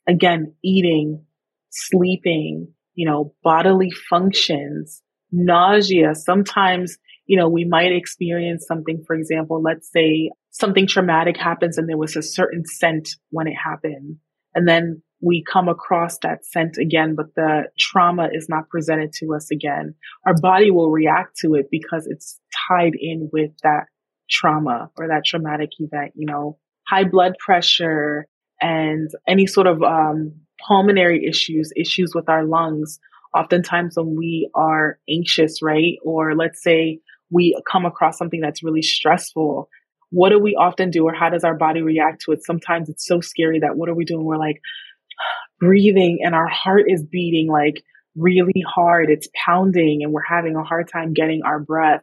Again, 0.08 0.54
eating, 0.64 1.26
sleeping, 1.70 2.70
you 2.94 3.06
know, 3.06 3.34
bodily 3.44 3.92
functions, 3.92 5.02
nausea. 5.32 6.16
Sometimes, 6.16 6.98
you 7.26 7.38
know, 7.38 7.50
we 7.50 7.66
might 7.66 7.92
experience 7.92 8.66
something, 8.66 9.04
for 9.06 9.16
example, 9.16 9.62
let's 9.62 9.92
say 9.92 10.32
something 10.60 10.88
traumatic 10.88 11.38
happens 11.38 11.78
and 11.78 11.88
there 11.88 11.98
was 11.98 12.16
a 12.16 12.22
certain 12.22 12.66
scent 12.66 13.10
when 13.32 13.48
it 13.48 13.56
happened. 13.56 14.18
And 14.54 14.68
then 14.68 15.02
we 15.22 15.44
come 15.44 15.68
across 15.68 16.18
that 16.20 16.46
scent 16.46 16.78
again, 16.78 17.16
but 17.16 17.36
the 17.36 17.64
trauma 17.78 18.30
is 18.32 18.48
not 18.50 18.70
presented 18.70 19.12
to 19.14 19.34
us 19.36 19.52
again. 19.52 19.96
Our 20.26 20.36
body 20.42 20.72
will 20.72 20.92
react 20.92 21.38
to 21.40 21.56
it 21.56 21.68
because 21.70 22.08
it's 22.08 22.40
tied 22.68 22.94
in 23.00 23.30
with 23.32 23.52
that 23.64 23.86
trauma 24.30 24.90
or 24.98 25.08
that 25.08 25.26
traumatic 25.26 25.72
event, 25.80 26.14
you 26.16 26.26
know, 26.26 26.58
high 26.88 27.04
blood 27.04 27.34
pressure 27.40 28.28
and 28.62 29.10
any 29.28 29.46
sort 29.46 29.68
of 29.68 29.82
um, 29.84 30.34
pulmonary 30.68 31.26
issues, 31.26 31.72
issues 31.76 32.14
with 32.16 32.30
our 32.30 32.46
lungs. 32.46 33.00
Oftentimes 33.36 33.96
when 33.96 34.16
we 34.18 34.50
are 34.56 35.00
anxious, 35.10 35.62
right? 35.62 35.98
Or 36.04 36.36
let's 36.36 36.64
say 36.64 37.00
we 37.30 37.60
come 37.70 37.86
across 37.86 38.18
something 38.18 38.42
that's 38.42 38.64
really 38.64 38.82
stressful. 38.82 39.70
What 40.12 40.30
do 40.30 40.40
we 40.40 40.56
often 40.56 40.90
do 40.90 41.06
or 41.06 41.14
how 41.14 41.30
does 41.30 41.44
our 41.44 41.56
body 41.56 41.82
react 41.82 42.24
to 42.24 42.32
it? 42.32 42.44
Sometimes 42.44 42.90
it's 42.90 43.06
so 43.06 43.22
scary 43.22 43.60
that 43.60 43.76
what 43.76 43.90
are 43.90 43.96
we 43.96 44.06
doing? 44.06 44.26
We're 44.26 44.38
like, 44.38 44.62
breathing 45.60 46.20
and 46.24 46.34
our 46.34 46.48
heart 46.48 46.86
is 46.88 47.04
beating 47.04 47.50
like 47.52 47.84
really 48.16 48.64
hard. 48.68 49.10
It's 49.10 49.28
pounding 49.46 50.02
and 50.04 50.12
we're 50.12 50.22
having 50.28 50.56
a 50.56 50.64
hard 50.64 50.90
time 50.92 51.14
getting 51.14 51.42
our 51.46 51.60
breath. 51.60 52.02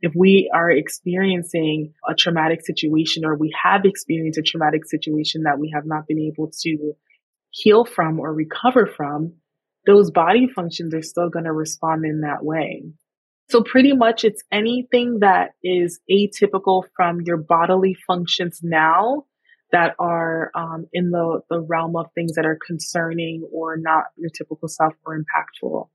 If 0.00 0.12
we 0.14 0.50
are 0.54 0.70
experiencing 0.70 1.94
a 2.08 2.14
traumatic 2.14 2.64
situation 2.64 3.24
or 3.24 3.36
we 3.36 3.52
have 3.60 3.84
experienced 3.84 4.38
a 4.38 4.42
traumatic 4.42 4.84
situation 4.86 5.42
that 5.42 5.58
we 5.58 5.72
have 5.74 5.86
not 5.86 6.06
been 6.06 6.20
able 6.20 6.52
to 6.62 6.92
heal 7.50 7.84
from 7.84 8.20
or 8.20 8.32
recover 8.32 8.86
from, 8.86 9.34
those 9.86 10.10
body 10.10 10.46
functions 10.46 10.94
are 10.94 11.02
still 11.02 11.30
going 11.30 11.46
to 11.46 11.52
respond 11.52 12.04
in 12.04 12.20
that 12.20 12.44
way. 12.44 12.84
So 13.48 13.62
pretty 13.62 13.94
much 13.94 14.24
it's 14.24 14.42
anything 14.52 15.20
that 15.20 15.52
is 15.64 16.00
atypical 16.10 16.84
from 16.94 17.22
your 17.22 17.38
bodily 17.38 17.96
functions 18.06 18.60
now 18.62 19.24
that 19.72 19.94
are 19.98 20.50
um, 20.54 20.86
in 20.92 21.10
the, 21.10 21.40
the 21.48 21.60
realm 21.60 21.96
of 21.96 22.06
things 22.14 22.34
that 22.34 22.44
are 22.44 22.58
concerning 22.66 23.48
or 23.52 23.76
not 23.76 24.04
your 24.16 24.30
typical 24.30 24.68
self 24.68 24.94
or 25.04 25.18
impactful. 25.18 25.88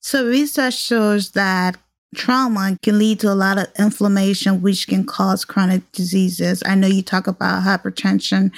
So, 0.00 0.26
research 0.26 0.76
shows 0.78 1.32
that 1.32 1.76
trauma 2.14 2.78
can 2.82 2.98
lead 2.98 3.20
to 3.20 3.32
a 3.32 3.34
lot 3.34 3.58
of 3.58 3.66
inflammation, 3.78 4.62
which 4.62 4.86
can 4.86 5.04
cause 5.04 5.44
chronic 5.44 5.90
diseases. 5.92 6.62
I 6.64 6.74
know 6.74 6.86
you 6.86 7.02
talk 7.02 7.26
about 7.26 7.64
hypertension 7.64 8.52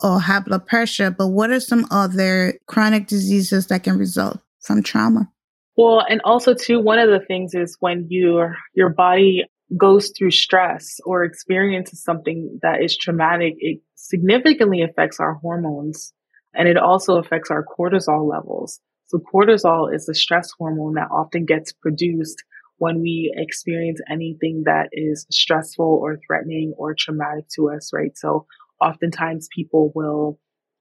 or 0.00 0.20
high 0.20 0.40
blood 0.40 0.66
pressure, 0.66 1.10
but 1.10 1.28
what 1.28 1.50
are 1.50 1.60
some 1.60 1.86
other 1.90 2.58
chronic 2.66 3.06
diseases 3.06 3.66
that 3.68 3.84
can 3.84 3.98
result 3.98 4.40
from 4.60 4.82
trauma? 4.82 5.30
Well, 5.76 6.04
and 6.08 6.20
also 6.24 6.54
too, 6.54 6.80
one 6.80 6.98
of 6.98 7.10
the 7.10 7.20
things 7.26 7.54
is 7.54 7.76
when 7.80 8.06
your 8.08 8.56
your 8.74 8.90
body 8.90 9.44
goes 9.76 10.12
through 10.16 10.30
stress 10.30 11.00
or 11.04 11.24
experiences 11.24 12.02
something 12.02 12.58
that 12.62 12.82
is 12.82 12.96
traumatic, 12.96 13.54
it 13.58 13.80
significantly 13.96 14.82
affects 14.82 15.18
our 15.18 15.34
hormones 15.34 16.12
and 16.54 16.68
it 16.68 16.76
also 16.76 17.16
affects 17.18 17.50
our 17.50 17.64
cortisol 17.64 18.30
levels. 18.30 18.80
So 19.06 19.18
cortisol 19.18 19.92
is 19.92 20.06
the 20.06 20.14
stress 20.14 20.50
hormone 20.58 20.94
that 20.94 21.08
often 21.10 21.44
gets 21.44 21.72
produced 21.72 22.42
when 22.78 23.00
we 23.00 23.32
experience 23.36 24.00
anything 24.10 24.62
that 24.66 24.88
is 24.92 25.26
stressful 25.30 25.84
or 25.86 26.18
threatening 26.26 26.74
or 26.76 26.94
traumatic 26.96 27.46
to 27.56 27.70
us, 27.70 27.90
right? 27.92 28.16
So 28.16 28.46
oftentimes 28.80 29.48
people 29.54 29.90
will 29.94 30.38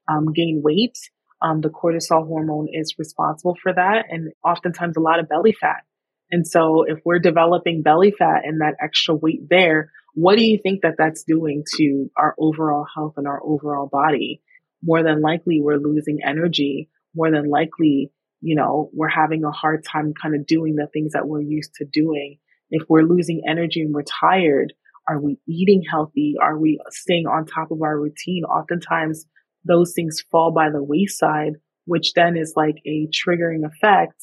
um, 0.10 0.34
gain 0.34 0.62
weight. 0.64 0.98
Um, 1.44 1.60
the 1.60 1.70
cortisol 1.70 2.26
hormone 2.26 2.68
is 2.72 2.96
responsible 2.98 3.58
for 3.62 3.74
that 3.74 4.06
and 4.10 4.32
oftentimes 4.46 4.96
a 4.96 5.02
lot 5.02 5.20
of 5.20 5.28
belly 5.28 5.52
fat. 5.52 5.84
And 6.32 6.48
so 6.48 6.84
if 6.88 7.00
we're 7.04 7.20
developing 7.20 7.84
belly 7.84 8.14
fat 8.18 8.44
and 8.46 8.62
that 8.62 8.76
extra 8.82 9.14
weight 9.14 9.50
there, 9.50 9.92
what 10.16 10.38
do 10.38 10.46
you 10.46 10.58
think 10.62 10.82
that 10.82 10.96
that's 10.98 11.24
doing 11.24 11.64
to 11.76 12.10
our 12.16 12.34
overall 12.40 12.86
health 12.96 13.16
and 13.18 13.28
our 13.28 13.42
overall 13.44 13.88
body? 13.92 14.42
More 14.82 15.04
than 15.04 15.22
likely, 15.22 15.60
we're 15.62 15.78
losing 15.78 16.20
energy. 16.26 16.90
More 17.14 17.30
than 17.30 17.50
likely, 17.50 18.12
you 18.42 18.56
know, 18.56 18.90
we're 18.94 19.10
having 19.10 19.44
a 19.44 19.52
hard 19.52 19.84
time 19.84 20.14
kind 20.20 20.36
of 20.36 20.48
doing 20.48 20.76
the 20.76 20.88
things 20.92 21.14
that 21.14 21.28
we're 21.28 21.42
used 21.42 21.74
to 21.76 21.86
doing. 21.86 22.38
If 22.70 22.84
we're 22.90 23.04
losing 23.04 23.44
energy 23.48 23.82
and 23.82 23.94
we're 23.94 24.04
tired, 24.04 24.74
are 25.08 25.20
we 25.20 25.38
eating 25.48 25.84
healthy? 25.90 26.36
Are 26.42 26.58
we 26.58 26.80
staying 26.90 27.28
on 27.28 27.46
top 27.46 27.72
of 27.72 27.82
our 27.82 28.00
routine? 28.00 28.44
Oftentimes 28.46 29.26
those 29.66 29.94
things 29.94 30.24
fall 30.32 30.52
by 30.52 30.70
the 30.70 30.84
wayside, 30.84 31.54
which 31.86 32.14
then 32.14 32.38
is 32.38 32.54
like 32.56 32.76
a 32.86 33.08
triggering 33.08 33.66
effect 33.66 34.16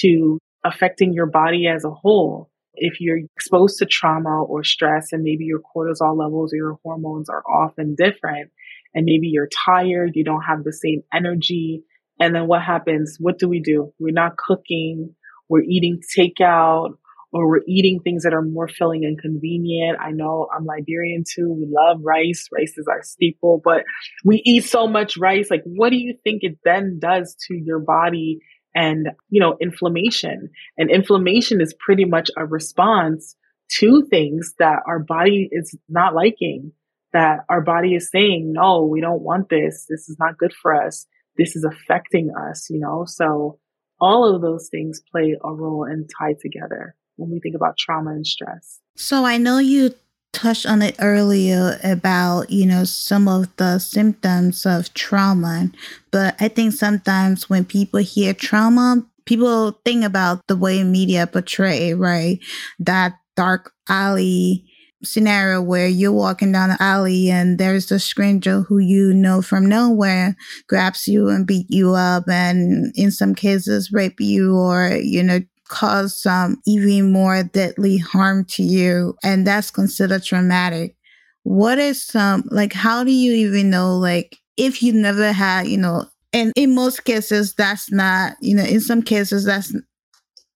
to 0.00 0.38
affecting 0.64 1.12
your 1.12 1.26
body 1.26 1.66
as 1.66 1.84
a 1.84 1.90
whole. 1.90 2.50
If 2.74 3.00
you're 3.00 3.18
exposed 3.36 3.78
to 3.78 3.86
trauma 3.86 4.42
or 4.42 4.64
stress 4.64 5.12
and 5.12 5.22
maybe 5.22 5.44
your 5.44 5.60
cortisol 5.60 6.18
levels 6.18 6.52
or 6.52 6.56
your 6.56 6.78
hormones 6.82 7.28
are 7.28 7.42
often 7.48 7.94
different 7.96 8.50
and 8.94 9.04
maybe 9.04 9.28
you're 9.28 9.48
tired, 9.66 10.12
you 10.14 10.24
don't 10.24 10.42
have 10.42 10.64
the 10.64 10.72
same 10.72 11.02
energy. 11.12 11.84
And 12.20 12.34
then 12.34 12.46
what 12.48 12.62
happens? 12.62 13.16
What 13.20 13.38
do 13.38 13.48
we 13.48 13.60
do? 13.60 13.92
We're 13.98 14.12
not 14.12 14.36
cooking. 14.36 15.14
We're 15.48 15.62
eating 15.62 16.00
takeout 16.16 16.94
or 17.34 17.48
we're 17.48 17.64
eating 17.66 17.98
things 17.98 18.22
that 18.22 18.32
are 18.32 18.42
more 18.42 18.68
filling 18.68 19.04
and 19.04 19.20
convenient. 19.20 19.98
I 20.00 20.12
know 20.12 20.46
I'm 20.56 20.64
Liberian 20.64 21.24
too. 21.28 21.52
We 21.52 21.66
love 21.68 21.98
rice. 22.02 22.46
Rice 22.52 22.78
is 22.78 22.86
our 22.88 23.02
staple, 23.02 23.60
but 23.62 23.82
we 24.24 24.40
eat 24.44 24.64
so 24.64 24.86
much 24.86 25.16
rice. 25.16 25.50
Like, 25.50 25.62
what 25.64 25.90
do 25.90 25.96
you 25.96 26.14
think 26.22 26.44
it 26.44 26.58
then 26.64 27.00
does 27.02 27.36
to 27.48 27.54
your 27.54 27.80
body 27.80 28.38
and, 28.74 29.08
you 29.28 29.40
know, 29.40 29.56
inflammation. 29.60 30.50
And 30.76 30.90
inflammation 30.90 31.60
is 31.60 31.74
pretty 31.78 32.04
much 32.04 32.30
a 32.36 32.44
response 32.44 33.36
to 33.78 34.06
things 34.10 34.54
that 34.58 34.80
our 34.86 34.98
body 34.98 35.48
is 35.50 35.76
not 35.88 36.14
liking, 36.14 36.72
that 37.12 37.40
our 37.48 37.62
body 37.62 37.94
is 37.94 38.10
saying, 38.10 38.52
no, 38.52 38.84
we 38.84 39.00
don't 39.00 39.22
want 39.22 39.48
this. 39.48 39.86
This 39.88 40.08
is 40.08 40.16
not 40.18 40.38
good 40.38 40.52
for 40.60 40.74
us. 40.74 41.06
This 41.36 41.56
is 41.56 41.64
affecting 41.64 42.30
us, 42.50 42.68
you 42.68 42.80
know? 42.80 43.04
So 43.06 43.58
all 44.00 44.34
of 44.34 44.42
those 44.42 44.68
things 44.70 45.00
play 45.10 45.36
a 45.42 45.52
role 45.52 45.84
and 45.84 46.08
tie 46.18 46.34
together 46.40 46.96
when 47.16 47.30
we 47.30 47.40
think 47.40 47.54
about 47.54 47.76
trauma 47.76 48.10
and 48.10 48.26
stress. 48.26 48.80
So 48.96 49.24
I 49.24 49.38
know 49.38 49.58
you 49.58 49.90
touched 50.32 50.66
on 50.66 50.82
it 50.82 50.96
earlier 50.98 51.78
about, 51.82 52.50
you 52.50 52.66
know, 52.66 52.84
some 52.84 53.28
of 53.28 53.54
the 53.56 53.78
symptoms 53.78 54.66
of 54.66 54.92
trauma. 54.94 55.70
But 56.10 56.36
I 56.40 56.48
think 56.48 56.74
sometimes 56.74 57.48
when 57.48 57.64
people 57.64 58.00
hear 58.00 58.34
trauma, 58.34 59.06
people 59.24 59.80
think 59.84 60.04
about 60.04 60.46
the 60.48 60.56
way 60.56 60.82
media 60.84 61.26
portray, 61.26 61.94
right? 61.94 62.38
That 62.78 63.14
dark 63.36 63.72
alley 63.88 64.66
scenario 65.02 65.60
where 65.60 65.86
you're 65.86 66.12
walking 66.12 66.52
down 66.52 66.70
the 66.70 66.82
alley 66.82 67.30
and 67.30 67.58
there's 67.58 67.92
a 67.92 67.98
stranger 67.98 68.62
who 68.62 68.78
you 68.78 69.12
know 69.12 69.42
from 69.42 69.66
nowhere 69.66 70.34
grabs 70.66 71.06
you 71.06 71.28
and 71.28 71.46
beat 71.46 71.66
you 71.68 71.92
up 71.92 72.24
and 72.28 72.90
in 72.96 73.10
some 73.10 73.34
cases 73.34 73.92
rape 73.92 74.18
you 74.18 74.56
or 74.56 74.96
you 75.02 75.22
know 75.22 75.40
cause 75.74 76.22
some 76.22 76.62
even 76.66 77.10
more 77.10 77.42
deadly 77.42 77.98
harm 77.98 78.44
to 78.44 78.62
you 78.62 79.16
and 79.24 79.44
that's 79.44 79.72
considered 79.72 80.22
traumatic. 80.22 80.94
What 81.42 81.78
is 81.78 82.02
some 82.02 82.44
like 82.50 82.72
how 82.72 83.02
do 83.02 83.10
you 83.10 83.32
even 83.32 83.70
know 83.70 83.96
like 83.96 84.38
if 84.56 84.82
you 84.84 84.92
never 84.92 85.32
had 85.32 85.66
you 85.66 85.76
know 85.76 86.06
and 86.32 86.52
in 86.54 86.76
most 86.76 87.04
cases 87.04 87.54
that's 87.54 87.90
not 87.90 88.36
you 88.40 88.54
know 88.54 88.62
in 88.62 88.80
some 88.80 89.02
cases 89.02 89.44
that's 89.44 89.74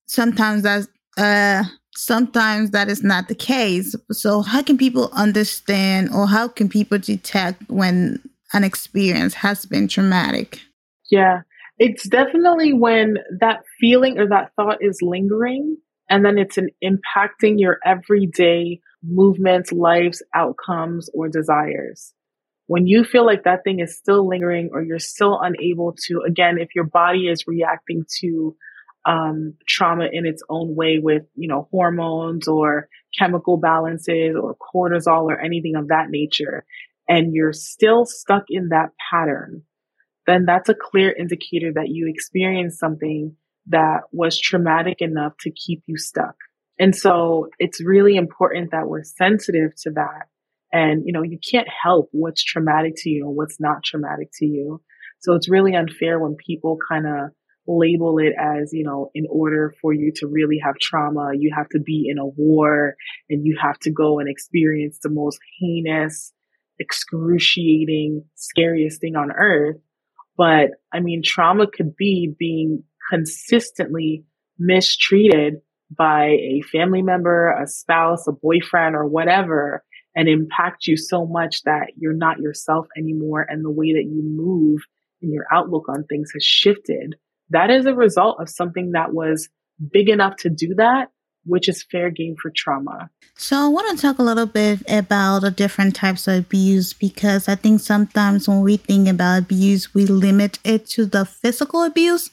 sometimes 0.07 0.63
that's 0.63 0.87
uh 1.17 1.65
sometimes 1.97 2.71
that 2.71 2.89
is 2.89 3.03
not 3.03 3.27
the 3.27 3.35
case. 3.35 3.97
So 4.13 4.43
how 4.43 4.63
can 4.63 4.79
people 4.79 5.11
understand 5.15 6.11
or 6.15 6.29
how 6.29 6.47
can 6.47 6.69
people 6.69 6.99
detect 6.99 7.69
when 7.69 8.23
an 8.53 8.63
experience 8.63 9.35
has 9.35 9.67
been 9.67 9.89
traumatic? 9.89 10.61
Yeah 11.11 11.43
it's 11.79 12.09
definitely 12.09 12.73
when 12.73 13.17
that 13.41 13.61
feeling 13.81 14.19
or 14.19 14.29
that 14.29 14.53
thought 14.57 14.79
is 14.81 14.99
lingering 15.03 15.77
And 16.09 16.25
then 16.25 16.39
it's 16.39 16.59
an 16.59 16.71
impacting 16.83 17.55
your 17.59 17.79
everyday 17.85 18.81
movements, 19.03 19.73
lives, 19.73 20.23
outcomes, 20.35 21.09
or 21.15 21.29
desires. 21.29 22.13
When 22.67 22.87
you 22.87 23.05
feel 23.05 23.25
like 23.25 23.45
that 23.45 23.65
thing 23.65 23.81
is 23.81 23.97
still 23.97 24.27
lingering 24.29 24.71
or 24.73 24.83
you're 24.83 24.99
still 24.99 25.39
unable 25.41 25.95
to, 26.07 26.23
again, 26.27 26.59
if 26.59 26.69
your 26.75 26.85
body 26.85 27.29
is 27.29 27.45
reacting 27.47 28.05
to 28.21 28.57
um, 29.07 29.55
trauma 29.67 30.09
in 30.11 30.27
its 30.27 30.43
own 30.51 30.75
way 30.75 30.99
with, 31.03 31.23
you 31.35 31.49
know, 31.49 31.69
hormones 31.71 32.47
or 32.49 32.89
chemical 33.19 33.57
balances 33.57 34.37
or 34.41 34.57
cortisol 34.57 35.25
or 35.25 35.41
anything 35.41 35.77
of 35.77 35.89
that 35.89 36.07
nature, 36.11 36.65
and 37.09 37.35
you're 37.35 37.55
still 37.55 38.05
stuck 38.05 38.45
in 38.51 38.69
that 38.69 38.91
pattern, 39.11 39.63
then 40.29 40.45
that's 40.47 40.69
a 40.69 40.75
clear 40.75 41.11
indicator 41.11 41.73
that 41.75 41.89
you 41.89 42.07
experienced 42.09 42.79
something 42.79 43.35
that 43.69 44.03
was 44.13 44.39
traumatic 44.39 45.01
enough 45.01 45.33
to 45.41 45.51
keep 45.51 45.83
you 45.87 45.97
stuck. 45.97 46.37
And 46.79 46.95
so 46.95 47.49
it's 47.59 47.83
really 47.85 48.17
important 48.17 48.71
that 48.71 48.89
we're 48.89 49.03
sensitive 49.03 49.73
to 49.83 49.91
that. 49.93 50.27
And, 50.73 51.03
you 51.07 51.13
know, 51.13 51.23
you 51.23 51.39
can't 51.51 51.67
help 51.83 52.09
what's 52.13 52.45
traumatic 52.45 52.93
to 52.99 53.11
you 53.11 53.27
and 53.27 53.37
what's 53.37 53.59
not 53.59 53.83
traumatic 53.83 54.29
to 54.35 54.47
you. 54.47 54.83
So 55.21 55.35
it's 55.35 55.49
really 55.49 55.75
unfair 55.75 56.21
when 56.21 56.37
people 56.37 56.79
kind 56.89 57.07
of 57.07 57.31
label 57.67 58.19
it 58.19 58.33
as, 58.39 58.71
you 58.73 58.85
know, 58.85 59.11
in 59.15 59.25
order 59.31 59.75
for 59.81 59.93
you 59.93 60.13
to 60.17 60.27
really 60.27 60.59
have 60.63 60.79
trauma, 60.81 61.31
you 61.37 61.53
have 61.57 61.69
to 61.71 61.81
be 61.81 62.07
in 62.09 62.19
a 62.19 62.27
war 62.27 62.95
and 63.29 63.45
you 63.45 63.59
have 63.61 63.79
to 63.81 63.91
go 63.91 64.19
and 64.19 64.29
experience 64.29 64.99
the 65.03 65.11
most 65.11 65.39
heinous, 65.61 66.33
excruciating, 66.79 68.25
scariest 68.37 69.01
thing 69.01 69.17
on 69.17 69.31
earth. 69.33 69.77
But 70.39 70.71
I 70.93 71.01
mean, 71.01 71.23
trauma 71.23 71.67
could 71.67 71.97
be 71.97 72.33
being 72.39 72.85
consistently 73.11 74.25
mistreated 74.59 75.57
by 75.97 76.27
a 76.27 76.63
family 76.71 77.03
member, 77.03 77.51
a 77.51 77.67
spouse, 77.67 78.27
a 78.29 78.33
boyfriend, 78.33 78.95
or 78.95 79.07
whatever, 79.07 79.85
and 80.15 80.29
impact 80.29 80.87
you 80.87 80.97
so 80.97 81.27
much 81.27 81.63
that 81.63 81.89
you're 81.97 82.15
not 82.15 82.39
yourself 82.39 82.87
anymore. 82.97 83.45
And 83.49 83.65
the 83.65 83.71
way 83.71 83.93
that 83.93 84.05
you 84.05 84.23
move 84.23 84.81
and 85.21 85.33
your 85.33 85.45
outlook 85.53 85.89
on 85.89 86.05
things 86.05 86.31
has 86.35 86.45
shifted. 86.45 87.17
That 87.51 87.71
is 87.71 87.87
a 87.87 87.95
result 87.95 88.39
of 88.41 88.49
something 88.49 88.93
that 88.93 89.13
was 89.13 89.49
big 89.93 90.09
enough 90.09 90.37
to 90.37 90.51
do 90.51 90.75
that, 90.77 91.09
which 91.49 91.69
is 91.69 91.85
fair 91.91 92.11
game 92.11 92.37
for 92.41 92.51
trauma. 92.55 93.11
So, 93.37 93.57
I 93.57 93.69
want 93.69 93.97
to 93.97 94.03
talk 94.03 94.19
a 94.19 94.23
little 94.23 94.47
bit 94.47 94.83
about 94.89 95.41
the 95.41 95.51
different 95.51 95.95
types 95.95 96.27
of 96.27 96.35
abuse 96.39 96.93
because 96.93 97.49
I 97.49 97.55
think 97.55 97.81
sometimes 97.81 98.49
when 98.49 98.61
we 98.63 98.77
think 98.77 99.09
about 99.09 99.39
abuse, 99.39 99.95
we 99.95 100.07
limit 100.07 100.59
it 100.65 100.87
to 100.89 101.07
the 101.07 101.25
physical 101.25 101.85
abuse. 101.85 102.31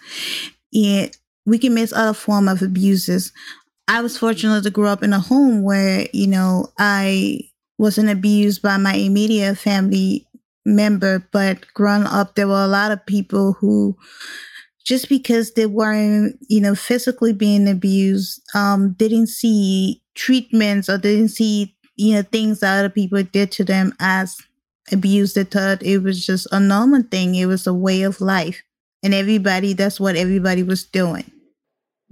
It 0.72 1.18
we 1.46 1.60
can 1.60 1.76
miss 1.76 1.94
other 1.94 2.14
form 2.14 2.48
of 2.48 2.62
abuses. 2.62 3.32
I 3.88 4.02
was 4.02 4.18
fortunate 4.18 4.64
to 4.64 4.72
grow 4.72 4.90
up 4.90 5.04
in 5.04 5.14
a 5.14 5.20
home 5.20 5.62
where, 5.62 6.08
you 6.12 6.28
know, 6.28 6.72
I 6.80 7.42
wasn't 7.78 8.10
abused 8.10 8.62
by 8.62 8.78
my 8.78 8.96
immediate 8.96 9.58
family 9.58 10.26
member, 10.66 11.28
but 11.32 11.72
growing 11.74 12.06
up, 12.06 12.36
there 12.36 12.48
were 12.48 12.64
a 12.64 12.68
lot 12.68 12.92
of 12.92 13.06
people 13.06 13.54
who, 13.54 13.96
just 14.86 15.10
because 15.10 15.54
they 15.54 15.66
weren't, 15.66 16.38
you 16.48 16.62
know, 16.62 16.76
physically 16.76 17.34
being 17.34 17.68
abused, 17.68 18.42
um, 18.54 18.94
didn't 18.94 19.28
see 19.28 20.02
treatments 20.14 20.88
or 20.88 20.98
didn't 20.98 21.30
see, 21.30 21.76
you 21.96 22.14
know, 22.14 22.22
things 22.22 22.60
that 22.60 22.80
other 22.80 22.90
people 22.90 23.22
did 23.24 23.52
to 23.54 23.64
them 23.64 23.94
as 24.00 24.38
abuse. 24.92 25.34
They 25.34 25.44
thought 25.44 25.82
it 25.82 26.00
was 26.00 26.26
just 26.26 26.48
a 26.52 26.60
normal 26.60 27.02
thing. 27.02 27.34
It 27.36 27.48
was 27.48 27.66
a 27.66 27.74
way 27.74 28.04
of 28.04 28.22
life. 28.22 28.62
And 29.04 29.14
everybody, 29.14 29.74
that's 29.74 30.00
what 30.00 30.16
everybody 30.16 30.64
was 30.64 30.84
doing. 30.84 31.32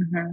Mm-hmm. 0.01 0.31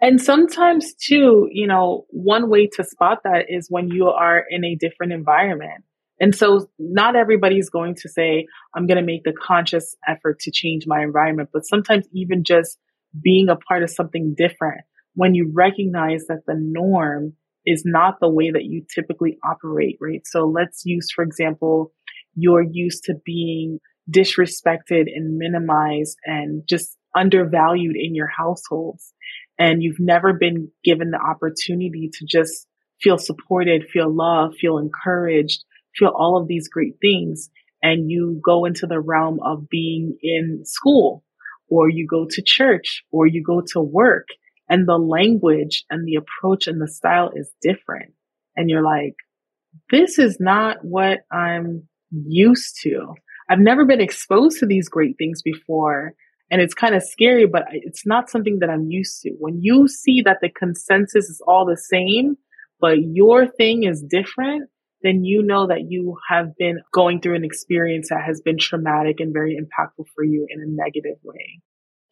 And 0.00 0.20
sometimes, 0.20 0.94
too, 0.94 1.48
you 1.50 1.66
know, 1.66 2.06
one 2.10 2.48
way 2.48 2.68
to 2.68 2.84
spot 2.84 3.18
that 3.24 3.46
is 3.48 3.66
when 3.68 3.88
you 3.88 4.08
are 4.08 4.44
in 4.48 4.64
a 4.64 4.76
different 4.76 5.12
environment. 5.12 5.84
And 6.20 6.34
so, 6.34 6.68
not 6.78 7.16
everybody's 7.16 7.70
going 7.70 7.94
to 7.96 8.08
say, 8.08 8.46
I'm 8.74 8.86
going 8.86 8.98
to 8.98 9.04
make 9.04 9.24
the 9.24 9.32
conscious 9.32 9.96
effort 10.06 10.40
to 10.40 10.50
change 10.50 10.84
my 10.86 11.02
environment. 11.02 11.50
But 11.52 11.66
sometimes, 11.66 12.06
even 12.12 12.44
just 12.44 12.78
being 13.22 13.48
a 13.48 13.56
part 13.56 13.82
of 13.82 13.90
something 13.90 14.34
different, 14.36 14.82
when 15.14 15.34
you 15.34 15.50
recognize 15.54 16.26
that 16.28 16.42
the 16.46 16.56
norm 16.56 17.34
is 17.66 17.82
not 17.84 18.18
the 18.20 18.28
way 18.28 18.50
that 18.50 18.64
you 18.64 18.84
typically 18.94 19.38
operate, 19.44 19.96
right? 20.00 20.22
So, 20.26 20.46
let's 20.46 20.82
use, 20.84 21.08
for 21.14 21.24
example, 21.24 21.92
you're 22.34 22.66
used 22.70 23.04
to 23.04 23.14
being 23.24 23.78
disrespected 24.10 25.04
and 25.14 25.38
minimized 25.38 26.18
and 26.24 26.62
just 26.68 26.96
undervalued 27.14 27.96
in 27.96 28.14
your 28.14 28.28
households 28.28 29.12
and 29.60 29.82
you've 29.82 30.00
never 30.00 30.32
been 30.32 30.70
given 30.82 31.10
the 31.10 31.20
opportunity 31.20 32.10
to 32.14 32.24
just 32.26 32.66
feel 33.00 33.18
supported, 33.18 33.84
feel 33.92 34.10
loved, 34.12 34.56
feel 34.56 34.78
encouraged, 34.78 35.64
feel 35.96 36.12
all 36.14 36.40
of 36.40 36.48
these 36.48 36.68
great 36.68 36.94
things. 37.00 37.50
And 37.82 38.10
you 38.10 38.40
go 38.44 38.64
into 38.64 38.86
the 38.86 39.00
realm 39.00 39.40
of 39.42 39.68
being 39.68 40.16
in 40.22 40.62
school 40.64 41.24
or 41.68 41.88
you 41.88 42.06
go 42.06 42.26
to 42.28 42.42
church 42.44 43.04
or 43.10 43.26
you 43.26 43.42
go 43.42 43.62
to 43.72 43.80
work 43.80 44.26
and 44.68 44.86
the 44.86 44.98
language 44.98 45.84
and 45.90 46.06
the 46.06 46.16
approach 46.16 46.66
and 46.66 46.80
the 46.80 46.88
style 46.88 47.30
is 47.34 47.50
different. 47.62 48.12
And 48.56 48.70
you're 48.70 48.84
like, 48.84 49.14
this 49.90 50.18
is 50.18 50.38
not 50.40 50.84
what 50.84 51.20
I'm 51.32 51.88
used 52.10 52.78
to. 52.82 53.14
I've 53.48 53.58
never 53.58 53.84
been 53.84 54.00
exposed 54.00 54.60
to 54.60 54.66
these 54.66 54.88
great 54.88 55.16
things 55.18 55.42
before. 55.42 56.14
And 56.52 56.60
it's 56.60 56.74
kind 56.74 56.94
of 56.94 57.02
scary, 57.02 57.46
but 57.46 57.64
it's 57.70 58.06
not 58.06 58.30
something 58.30 58.58
that 58.60 58.70
I'm 58.70 58.90
used 58.90 59.22
to. 59.22 59.30
When 59.38 59.60
you 59.60 59.88
see 59.88 60.22
that 60.22 60.38
the 60.40 60.48
consensus 60.48 61.28
is 61.28 61.42
all 61.46 61.64
the 61.64 61.76
same, 61.76 62.36
but 62.80 62.98
your 63.00 63.46
thing 63.46 63.84
is 63.84 64.02
different, 64.02 64.68
then 65.02 65.24
you 65.24 65.42
know 65.42 65.66
that 65.66 65.86
you 65.88 66.16
have 66.28 66.56
been 66.56 66.80
going 66.92 67.20
through 67.20 67.36
an 67.36 67.44
experience 67.44 68.08
that 68.10 68.22
has 68.24 68.40
been 68.40 68.58
traumatic 68.58 69.20
and 69.20 69.32
very 69.32 69.56
impactful 69.56 70.06
for 70.14 70.24
you 70.24 70.46
in 70.48 70.60
a 70.60 70.66
negative 70.66 71.18
way. 71.22 71.60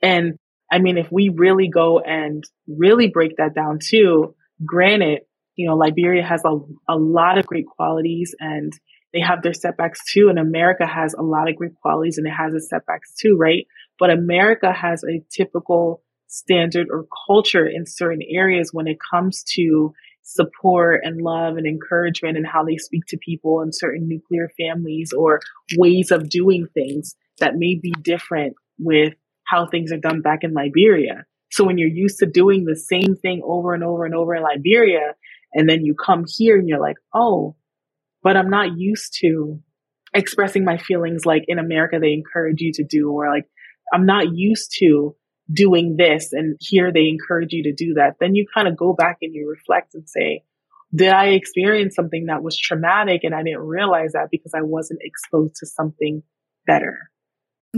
And 0.00 0.38
I 0.70 0.78
mean, 0.78 0.98
if 0.98 1.10
we 1.10 1.30
really 1.34 1.68
go 1.68 1.98
and 2.00 2.44
really 2.66 3.08
break 3.08 3.36
that 3.36 3.54
down 3.54 3.78
too, 3.82 4.34
granted, 4.64 5.20
you 5.56 5.66
know, 5.66 5.76
Liberia 5.76 6.22
has 6.22 6.42
a, 6.44 6.58
a 6.88 6.96
lot 6.96 7.38
of 7.38 7.46
great 7.46 7.66
qualities 7.66 8.34
and 8.38 8.72
they 9.12 9.20
have 9.20 9.42
their 9.42 9.54
setbacks 9.54 10.00
too. 10.12 10.28
And 10.28 10.38
America 10.38 10.86
has 10.86 11.14
a 11.14 11.22
lot 11.22 11.48
of 11.48 11.56
great 11.56 11.74
qualities 11.80 12.18
and 12.18 12.26
it 12.26 12.30
has 12.30 12.54
its 12.54 12.68
setbacks 12.68 13.14
too, 13.14 13.36
right? 13.36 13.66
But 13.98 14.10
America 14.10 14.72
has 14.72 15.02
a 15.04 15.22
typical 15.30 16.02
standard 16.28 16.88
or 16.90 17.06
culture 17.26 17.66
in 17.66 17.86
certain 17.86 18.22
areas 18.28 18.70
when 18.72 18.86
it 18.86 18.98
comes 19.10 19.42
to 19.54 19.92
support 20.28 21.00
and 21.04 21.22
love 21.22 21.56
and 21.56 21.66
encouragement 21.66 22.36
and 22.36 22.46
how 22.46 22.62
they 22.62 22.76
speak 22.76 23.02
to 23.08 23.16
people 23.16 23.62
in 23.62 23.72
certain 23.72 24.06
nuclear 24.06 24.50
families 24.60 25.10
or 25.16 25.40
ways 25.78 26.10
of 26.10 26.28
doing 26.28 26.66
things 26.74 27.16
that 27.38 27.54
may 27.56 27.74
be 27.82 27.92
different 28.02 28.54
with 28.78 29.14
how 29.44 29.66
things 29.66 29.90
are 29.90 29.98
done 29.98 30.20
back 30.20 30.40
in 30.42 30.52
Liberia. 30.52 31.24
So 31.50 31.64
when 31.64 31.78
you're 31.78 31.88
used 31.88 32.18
to 32.18 32.26
doing 32.26 32.64
the 32.64 32.76
same 32.76 33.16
thing 33.16 33.40
over 33.42 33.72
and 33.72 33.82
over 33.82 34.04
and 34.04 34.14
over 34.14 34.34
in 34.34 34.42
Liberia, 34.42 35.14
and 35.54 35.66
then 35.66 35.82
you 35.82 35.94
come 35.94 36.24
here 36.36 36.58
and 36.58 36.68
you're 36.68 36.78
like, 36.80 36.96
oh, 37.14 37.56
but 38.22 38.36
I'm 38.36 38.50
not 38.50 38.76
used 38.76 39.16
to 39.22 39.58
expressing 40.12 40.62
my 40.62 40.76
feelings 40.76 41.24
like 41.24 41.44
in 41.48 41.58
America 41.58 41.98
they 41.98 42.12
encourage 42.12 42.60
you 42.60 42.72
to 42.74 42.84
do, 42.84 43.10
or 43.10 43.30
like 43.30 43.46
I'm 43.94 44.04
not 44.04 44.34
used 44.34 44.74
to 44.80 45.16
doing 45.52 45.96
this 45.96 46.32
and 46.32 46.56
here 46.60 46.92
they 46.92 47.08
encourage 47.08 47.52
you 47.52 47.62
to 47.64 47.72
do 47.72 47.94
that, 47.94 48.16
then 48.20 48.34
you 48.34 48.46
kind 48.52 48.68
of 48.68 48.76
go 48.76 48.92
back 48.92 49.18
and 49.22 49.34
you 49.34 49.48
reflect 49.48 49.94
and 49.94 50.08
say, 50.08 50.44
did 50.94 51.08
I 51.08 51.28
experience 51.28 51.94
something 51.94 52.26
that 52.26 52.42
was 52.42 52.58
traumatic 52.58 53.22
and 53.24 53.34
I 53.34 53.42
didn't 53.42 53.60
realize 53.60 54.12
that 54.12 54.30
because 54.30 54.54
I 54.54 54.62
wasn't 54.62 55.00
exposed 55.02 55.56
to 55.56 55.66
something 55.66 56.22
better? 56.66 57.10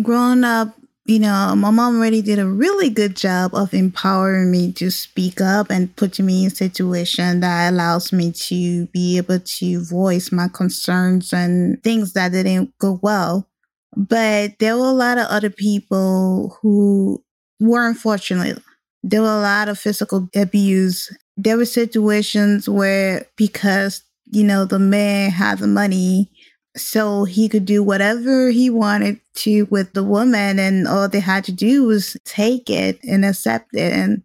Growing 0.01 0.45
up, 0.45 0.77
you 1.07 1.18
know, 1.18 1.55
my 1.57 1.71
mom 1.71 1.97
already 1.97 2.23
did 2.23 2.39
a 2.39 2.47
really 2.47 2.89
good 2.89 3.16
job 3.16 3.53
of 3.55 3.75
empowering 3.75 4.51
me 4.51 4.73
to 4.75 4.91
speak 4.91 5.41
up 5.41 5.71
and 5.71 5.95
putting 5.97 6.27
me 6.27 6.43
in 6.43 6.53
a 6.53 6.55
situation 6.55 7.41
that 7.41 7.73
allows 7.73 8.12
me 8.12 8.31
to 8.31 8.87
be 8.87 9.16
able 9.16 9.41
to 9.41 9.85
voice 9.85 10.31
my 10.31 10.47
concerns 10.47 11.33
and 11.33 11.83
things 11.83 12.12
that 12.12 12.31
didn't 12.31 12.77
go 12.79 13.01
well. 13.03 13.49
But 13.97 14.61
there 14.61 14.77
were 14.77 14.91
a 14.91 14.93
lot 14.93 15.18
of 15.18 15.27
other 15.27 15.51
people 15.51 16.57
who 16.62 17.25
were 17.61 17.87
unfortunate. 17.87 18.63
There 19.03 19.23
were 19.23 19.29
a 19.29 19.41
lot 19.41 19.69
of 19.69 19.79
physical 19.79 20.29
abuse. 20.35 21.15
There 21.37 21.57
were 21.57 21.65
situations 21.67 22.69
where 22.69 23.27
because, 23.37 24.03
you 24.27 24.45
know, 24.45 24.65
the 24.65 24.79
man 24.79 25.31
had 25.31 25.59
the 25.59 25.67
money, 25.67 26.31
so 26.77 27.25
he 27.25 27.49
could 27.49 27.65
do 27.65 27.83
whatever 27.83 28.51
he 28.51 28.71
wanted 28.71 29.21
to 29.35 29.65
with 29.71 29.93
the 29.93 30.05
woman 30.05 30.59
and 30.59 30.87
all 30.87 31.09
they 31.09 31.21
had 31.21 31.45
to 31.45 31.53
do 31.53 31.85
was 31.85 32.17
take 32.25 32.71
it 32.71 33.01
and 33.05 33.25
accept 33.25 33.75
it. 33.75 33.93
And, 33.93 34.23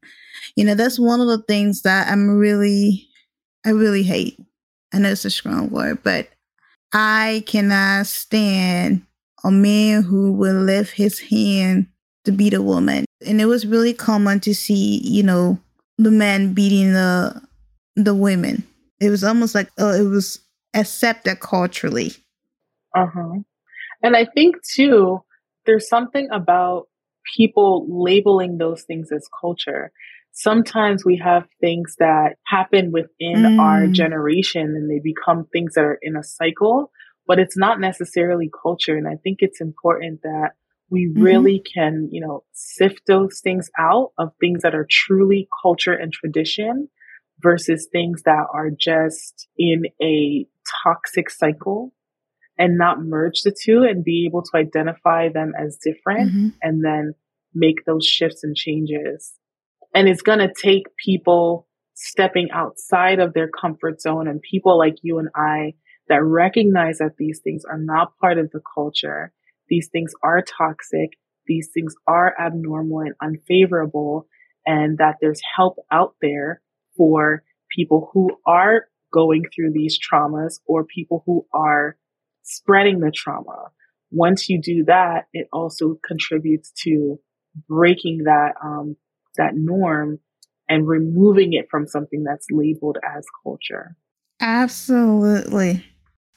you 0.55 0.63
know, 0.63 0.75
that's 0.75 0.99
one 0.99 1.21
of 1.21 1.27
the 1.27 1.41
things 1.47 1.81
that 1.83 2.07
I'm 2.11 2.37
really, 2.37 3.07
I 3.65 3.71
really 3.71 4.03
hate. 4.03 4.39
I 4.93 4.99
know 4.99 5.11
it's 5.11 5.25
a 5.25 5.31
strong 5.31 5.69
word, 5.71 6.03
but 6.03 6.29
I 6.93 7.43
cannot 7.47 8.07
stand 8.07 9.05
a 9.43 9.51
man 9.51 10.03
who 10.03 10.31
will 10.33 10.61
lift 10.61 10.93
his 10.93 11.19
hand 11.19 11.87
to 12.25 12.31
beat 12.31 12.53
a 12.53 12.61
woman. 12.61 13.04
And 13.25 13.41
it 13.41 13.45
was 13.45 13.65
really 13.65 13.93
common 13.93 14.39
to 14.41 14.53
see, 14.53 15.01
you 15.03 15.23
know, 15.23 15.59
the 15.97 16.11
men 16.11 16.53
beating 16.53 16.93
the 16.93 17.41
the 17.95 18.15
women. 18.15 18.63
It 18.99 19.09
was 19.09 19.23
almost 19.23 19.55
like 19.55 19.69
uh, 19.79 19.93
it 19.93 20.03
was 20.03 20.39
accepted 20.73 21.39
culturally. 21.39 22.11
Uh 22.95 23.07
huh. 23.13 23.39
And 24.03 24.15
I 24.15 24.25
think 24.25 24.57
too, 24.63 25.23
there's 25.65 25.87
something 25.87 26.27
about 26.31 26.87
people 27.35 27.87
labeling 27.89 28.57
those 28.57 28.83
things 28.83 29.11
as 29.11 29.27
culture. 29.41 29.91
Sometimes 30.31 31.05
we 31.05 31.17
have 31.17 31.47
things 31.61 31.95
that 31.99 32.35
happen 32.45 32.91
within 32.91 33.37
mm. 33.37 33.59
our 33.59 33.87
generation 33.87 34.61
and 34.61 34.89
they 34.89 34.99
become 34.99 35.45
things 35.45 35.73
that 35.73 35.81
are 35.85 35.99
in 36.01 36.17
a 36.17 36.23
cycle, 36.23 36.91
but 37.25 37.39
it's 37.39 37.57
not 37.57 37.79
necessarily 37.79 38.51
culture. 38.61 38.97
And 38.97 39.07
I 39.07 39.15
think 39.23 39.39
it's 39.41 39.61
important 39.61 40.21
that 40.23 40.51
we 40.89 41.07
mm-hmm. 41.07 41.21
really 41.21 41.61
can, 41.73 42.09
you 42.11 42.21
know, 42.21 42.43
sift 42.53 43.01
those 43.07 43.39
things 43.39 43.69
out 43.77 44.11
of 44.17 44.31
things 44.39 44.61
that 44.61 44.75
are 44.75 44.87
truly 44.89 45.47
culture 45.61 45.93
and 45.93 46.11
tradition 46.11 46.89
versus 47.41 47.87
things 47.91 48.23
that 48.23 48.45
are 48.53 48.69
just 48.69 49.47
in 49.57 49.83
a 50.01 50.45
toxic 50.83 51.29
cycle 51.29 51.93
and 52.57 52.77
not 52.77 53.01
merge 53.01 53.41
the 53.41 53.55
two 53.63 53.83
and 53.83 54.03
be 54.03 54.25
able 54.25 54.41
to 54.41 54.57
identify 54.57 55.27
them 55.29 55.51
as 55.59 55.77
different 55.83 56.31
mm-hmm. 56.31 56.47
and 56.61 56.83
then 56.83 57.13
make 57.53 57.85
those 57.85 58.05
shifts 58.05 58.43
and 58.43 58.55
changes. 58.55 59.33
And 59.93 60.07
it's 60.07 60.21
going 60.21 60.39
to 60.39 60.53
take 60.61 60.83
people 61.03 61.67
stepping 61.95 62.49
outside 62.51 63.19
of 63.19 63.33
their 63.33 63.49
comfort 63.49 64.01
zone 64.01 64.27
and 64.27 64.41
people 64.41 64.77
like 64.77 64.95
you 65.01 65.19
and 65.19 65.29
I 65.35 65.73
that 66.07 66.23
recognize 66.23 66.99
that 66.99 67.15
these 67.17 67.39
things 67.43 67.63
are 67.65 67.79
not 67.79 68.17
part 68.19 68.37
of 68.37 68.51
the 68.51 68.61
culture. 68.73 69.31
These 69.69 69.89
things 69.89 70.13
are 70.23 70.41
toxic. 70.41 71.17
These 71.47 71.69
things 71.73 71.95
are 72.07 72.35
abnormal 72.39 72.99
and 72.99 73.15
unfavorable 73.21 74.27
and 74.65 74.97
that 74.97 75.17
there's 75.21 75.41
help 75.55 75.77
out 75.91 76.15
there 76.21 76.61
for 76.97 77.43
people 77.75 78.09
who 78.13 78.31
are 78.45 78.87
going 79.11 79.43
through 79.53 79.71
these 79.71 79.97
traumas 79.99 80.59
or 80.65 80.83
people 80.83 81.23
who 81.25 81.45
are 81.53 81.97
spreading 82.43 82.99
the 82.99 83.11
trauma. 83.11 83.69
Once 84.11 84.49
you 84.49 84.61
do 84.61 84.83
that, 84.85 85.27
it 85.33 85.47
also 85.53 85.99
contributes 86.05 86.71
to 86.83 87.19
breaking 87.67 88.23
that 88.25 88.53
um, 88.63 88.95
that 89.37 89.55
norm 89.55 90.19
and 90.67 90.87
removing 90.87 91.53
it 91.53 91.67
from 91.69 91.87
something 91.87 92.23
that's 92.23 92.47
labeled 92.51 92.97
as 93.15 93.25
culture. 93.43 93.95
Absolutely. 94.41 95.85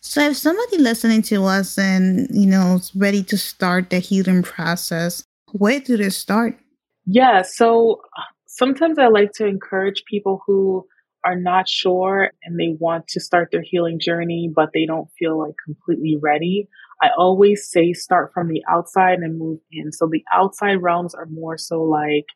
So 0.01 0.21
if 0.21 0.37
somebody 0.37 0.79
listening 0.79 1.23
to 1.23 1.45
us 1.45 1.79
and 1.79 2.29
you 2.31 2.47
know 2.47 2.77
is 2.77 2.95
ready 2.95 3.23
to 3.25 3.37
start 3.37 3.91
the 3.91 3.99
healing 3.99 4.43
process, 4.43 5.25
where 5.53 5.81
do 5.81 5.97
they 5.97 6.11
start? 6.11 6.59
Yeah, 7.07 7.43
so 7.43 8.01
sometimes 8.47 8.99
I 8.99 9.09
like 9.09 9.33
to 9.35 9.47
encourage 9.47 10.05
people 10.05 10.43
who 10.47 10.87
are 11.25 11.37
not 11.37 11.69
sure 11.69 12.31
and 12.45 12.59
they 12.59 12.77
want 12.79 13.09
to 13.09 13.21
start 13.21 13.49
their 13.51 13.63
healing 13.63 13.99
journey, 13.99 14.51
but 14.55 14.71
they 14.73 14.87
don't 14.87 15.09
feel 15.19 15.39
like 15.39 15.55
completely 15.65 16.17
ready. 16.21 16.69
I 17.03 17.09
always 17.17 17.69
say 17.69 17.93
start 17.93 18.33
from 18.33 18.49
the 18.49 18.63
outside 18.69 19.19
and 19.19 19.39
move 19.39 19.61
in. 19.73 19.93
So 19.93 20.09
the 20.11 20.25
outside 20.33 20.83
realms 20.83 21.15
are 21.15 21.27
more 21.27 21.59
so 21.59 21.83
like 21.83 22.27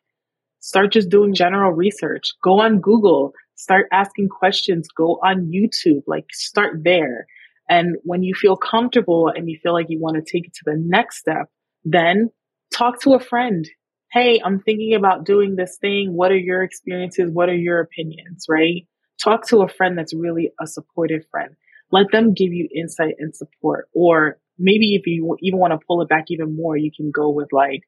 start 0.59 0.91
just 0.93 1.09
doing 1.09 1.33
general 1.33 1.71
research. 1.71 2.33
Go 2.43 2.59
on 2.59 2.79
Google, 2.79 3.33
start 3.55 3.87
asking 3.91 4.29
questions, 4.29 4.87
go 4.95 5.19
on 5.23 5.51
YouTube, 5.51 6.03
like 6.07 6.25
start 6.31 6.83
there. 6.83 7.25
And 7.73 7.95
when 8.03 8.21
you 8.21 8.35
feel 8.35 8.55
comfortable 8.55 9.31
and 9.33 9.49
you 9.49 9.57
feel 9.63 9.73
like 9.73 9.87
you 9.89 9.99
want 9.99 10.15
to 10.15 10.31
take 10.31 10.45
it 10.45 10.53
to 10.53 10.61
the 10.65 10.75
next 10.77 11.17
step, 11.17 11.47
then 11.83 12.29
talk 12.71 13.01
to 13.01 13.13
a 13.13 13.19
friend 13.19 13.67
hey, 14.13 14.39
I'm 14.45 14.59
thinking 14.59 14.93
about 14.93 15.25
doing 15.25 15.55
this 15.55 15.79
thing. 15.81 16.13
What 16.13 16.31
are 16.31 16.37
your 16.37 16.61
experiences? 16.61 17.31
What 17.33 17.49
are 17.49 17.55
your 17.55 17.79
opinions? 17.79 18.45
Right? 18.47 18.87
Talk 19.23 19.47
to 19.47 19.63
a 19.63 19.67
friend 19.67 19.97
that's 19.97 20.13
really 20.13 20.51
a 20.61 20.67
supportive 20.67 21.23
friend. 21.31 21.55
Let 21.91 22.11
them 22.11 22.35
give 22.35 22.53
you 22.53 22.69
insight 22.75 23.15
and 23.17 23.35
support. 23.35 23.89
Or 23.91 24.37
maybe 24.59 24.93
if 24.93 25.07
you 25.07 25.35
even 25.41 25.59
want 25.59 25.73
to 25.73 25.83
pull 25.87 26.03
it 26.03 26.09
back 26.09 26.25
even 26.27 26.55
more, 26.55 26.77
you 26.77 26.91
can 26.95 27.09
go 27.09 27.31
with 27.31 27.47
like, 27.51 27.81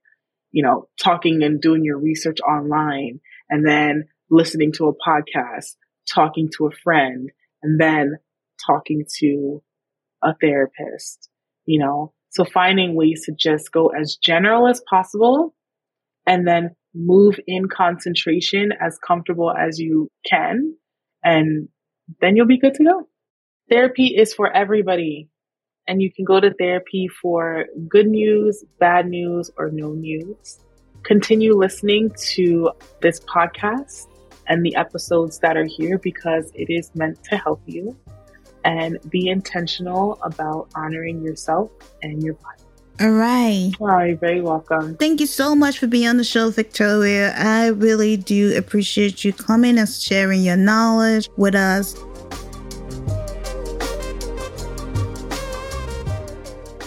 you 0.51 0.63
know, 0.63 0.87
talking 0.99 1.43
and 1.43 1.61
doing 1.61 1.83
your 1.83 1.99
research 1.99 2.39
online 2.41 3.19
and 3.47 3.63
then 3.63 4.05
listening 4.31 4.71
to 4.77 4.87
a 4.87 4.95
podcast, 4.95 5.75
talking 6.11 6.49
to 6.57 6.65
a 6.65 6.75
friend, 6.83 7.29
and 7.61 7.79
then 7.79 8.17
talking 8.65 9.03
to 9.19 9.61
a 10.25 10.35
therapist, 10.41 11.29
you 11.65 11.79
know? 11.79 12.11
So 12.29 12.43
finding 12.43 12.95
ways 12.95 13.23
to 13.25 13.33
just 13.37 13.71
go 13.71 13.87
as 13.87 14.17
general 14.21 14.67
as 14.67 14.81
possible 14.89 15.55
and 16.27 16.45
then 16.45 16.75
move 16.93 17.39
in 17.47 17.67
concentration 17.69 18.71
as 18.81 18.97
comfortable 19.05 19.51
as 19.51 19.79
you 19.79 20.09
can. 20.29 20.75
And 21.23 21.69
then 22.19 22.35
you'll 22.35 22.45
be 22.45 22.59
good 22.59 22.73
to 22.75 22.83
go. 22.83 23.07
Therapy 23.69 24.07
is 24.07 24.33
for 24.33 24.51
everybody. 24.51 25.29
And 25.87 26.01
you 26.01 26.11
can 26.11 26.25
go 26.25 26.39
to 26.39 26.53
therapy 26.53 27.07
for 27.21 27.65
good 27.87 28.07
news, 28.07 28.63
bad 28.79 29.07
news, 29.07 29.51
or 29.57 29.69
no 29.71 29.93
news. 29.93 30.59
Continue 31.03 31.53
listening 31.53 32.11
to 32.33 32.71
this 33.01 33.19
podcast 33.19 34.07
and 34.47 34.65
the 34.65 34.75
episodes 34.75 35.39
that 35.39 35.57
are 35.57 35.65
here 35.65 35.99
because 35.99 36.51
it 36.55 36.69
is 36.69 36.91
meant 36.95 37.23
to 37.25 37.37
help 37.37 37.61
you 37.65 37.95
and 38.65 38.99
be 39.09 39.29
intentional 39.29 40.19
about 40.23 40.67
honoring 40.75 41.21
yourself 41.21 41.71
and 42.01 42.21
your 42.21 42.33
body. 42.33 42.61
All 42.99 43.11
right. 43.11 43.71
Wow, 43.79 44.03
you're 44.03 44.17
very 44.17 44.41
welcome. 44.41 44.95
Thank 44.95 45.19
you 45.19 45.27
so 45.27 45.53
much 45.53 45.79
for 45.79 45.87
being 45.87 46.07
on 46.07 46.17
the 46.17 46.23
show, 46.23 46.49
Victoria. 46.49 47.33
I 47.37 47.67
really 47.67 48.17
do 48.17 48.57
appreciate 48.57 49.23
you 49.23 49.33
coming 49.33 49.77
and 49.77 49.87
sharing 49.87 50.41
your 50.41 50.57
knowledge 50.57 51.29
with 51.37 51.55
us. 51.55 51.93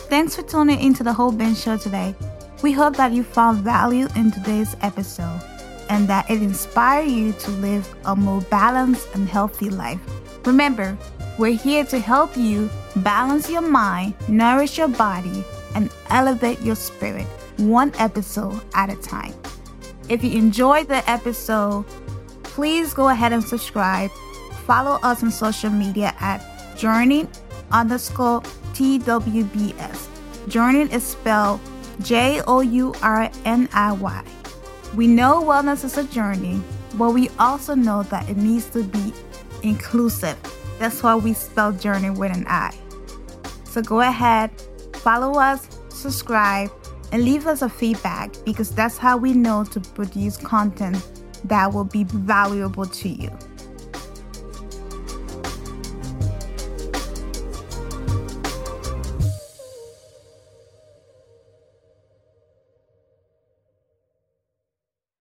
Thanks 0.09 0.35
for 0.35 0.43
tuning 0.43 0.81
into 0.81 1.05
the 1.05 1.13
Whole 1.13 1.33
Bench 1.33 1.59
Show 1.59 1.77
today. 1.77 2.15
We 2.63 2.73
hope 2.73 2.97
that 2.97 3.13
you 3.13 3.23
found 3.23 3.63
value 3.63 4.09
in 4.17 4.33
today's 4.33 4.75
episode 4.81 5.43
and 5.91 6.09
that 6.09 6.29
it 6.31 6.43
inspired 6.43 7.09
you 7.09 7.33
to 7.33 7.51
live 7.51 7.95
a 8.07 8.17
more 8.17 8.41
balanced 8.43 9.07
and 9.15 9.29
healthy 9.29 9.69
life. 9.69 10.01
Remember, 10.47 10.97
we're 11.39 11.57
here 11.57 11.85
to 11.85 11.99
help 12.01 12.37
you 12.37 12.69
balance 12.97 13.49
your 13.49 13.63
mind, 13.63 14.15
nourish 14.29 14.77
your 14.77 14.89
body, 14.89 15.45
and 15.75 15.91
elevate 16.11 16.61
your 16.61 16.75
spirit 16.75 17.27
one 17.59 17.93
episode 17.99 18.61
at 18.75 18.91
a 18.91 18.97
time. 18.97 19.35
If 20.09 20.25
you 20.25 20.37
enjoyed 20.37 20.89
the 20.89 21.09
episode, 21.09 21.85
please 22.43 22.93
go 22.93 23.09
ahead 23.09 23.33
and 23.33 23.43
subscribe. 23.43 24.11
Follow 24.67 24.99
us 25.03 25.23
on 25.23 25.31
social 25.31 25.71
media 25.71 26.15
at 26.19 26.45
journey 26.77 27.29
underscore 27.71 28.41
TWBS. 28.75 30.09
Journey 30.49 30.93
is 30.93 31.05
spelled 31.05 31.61
J 32.03 32.41
O 32.47 32.61
U 32.61 32.95
R 33.03 33.31
N 33.45 33.69
I 33.73 33.93
Y. 33.93 34.25
We 34.95 35.07
know 35.07 35.43
wellness 35.43 35.85
is 35.85 35.99
a 35.99 36.05
journey, 36.05 36.61
but 36.95 37.11
we 37.11 37.29
also 37.39 37.75
know 37.75 38.03
that 38.05 38.29
it 38.29 38.37
needs 38.37 38.67
to 38.71 38.83
be 38.83 39.13
inclusive. 39.63 40.39
That's 40.79 41.03
why 41.03 41.17
we 41.17 41.33
spell 41.33 41.73
journey 41.73 42.11
with 42.11 42.37
an 42.37 42.47
I. 42.47 42.75
So 43.65 43.83
go 43.83 44.01
ahead, 44.01 44.51
follow 44.97 45.39
us, 45.39 45.69
subscribe, 45.89 46.71
and 47.13 47.25
leave 47.25 47.47
us 47.47 47.63
a 47.63 47.69
feedback 47.69 48.33
because 48.45 48.71
that's 48.71 48.99
how 48.99 49.17
we 49.17 49.33
know 49.33 49.65
to 49.65 49.81
produce 49.81 50.37
content 50.37 51.05
that 51.45 51.73
will 51.73 51.85
be 51.85 52.05
valuable 52.05 52.87
to 52.87 53.09
you. 53.09 53.31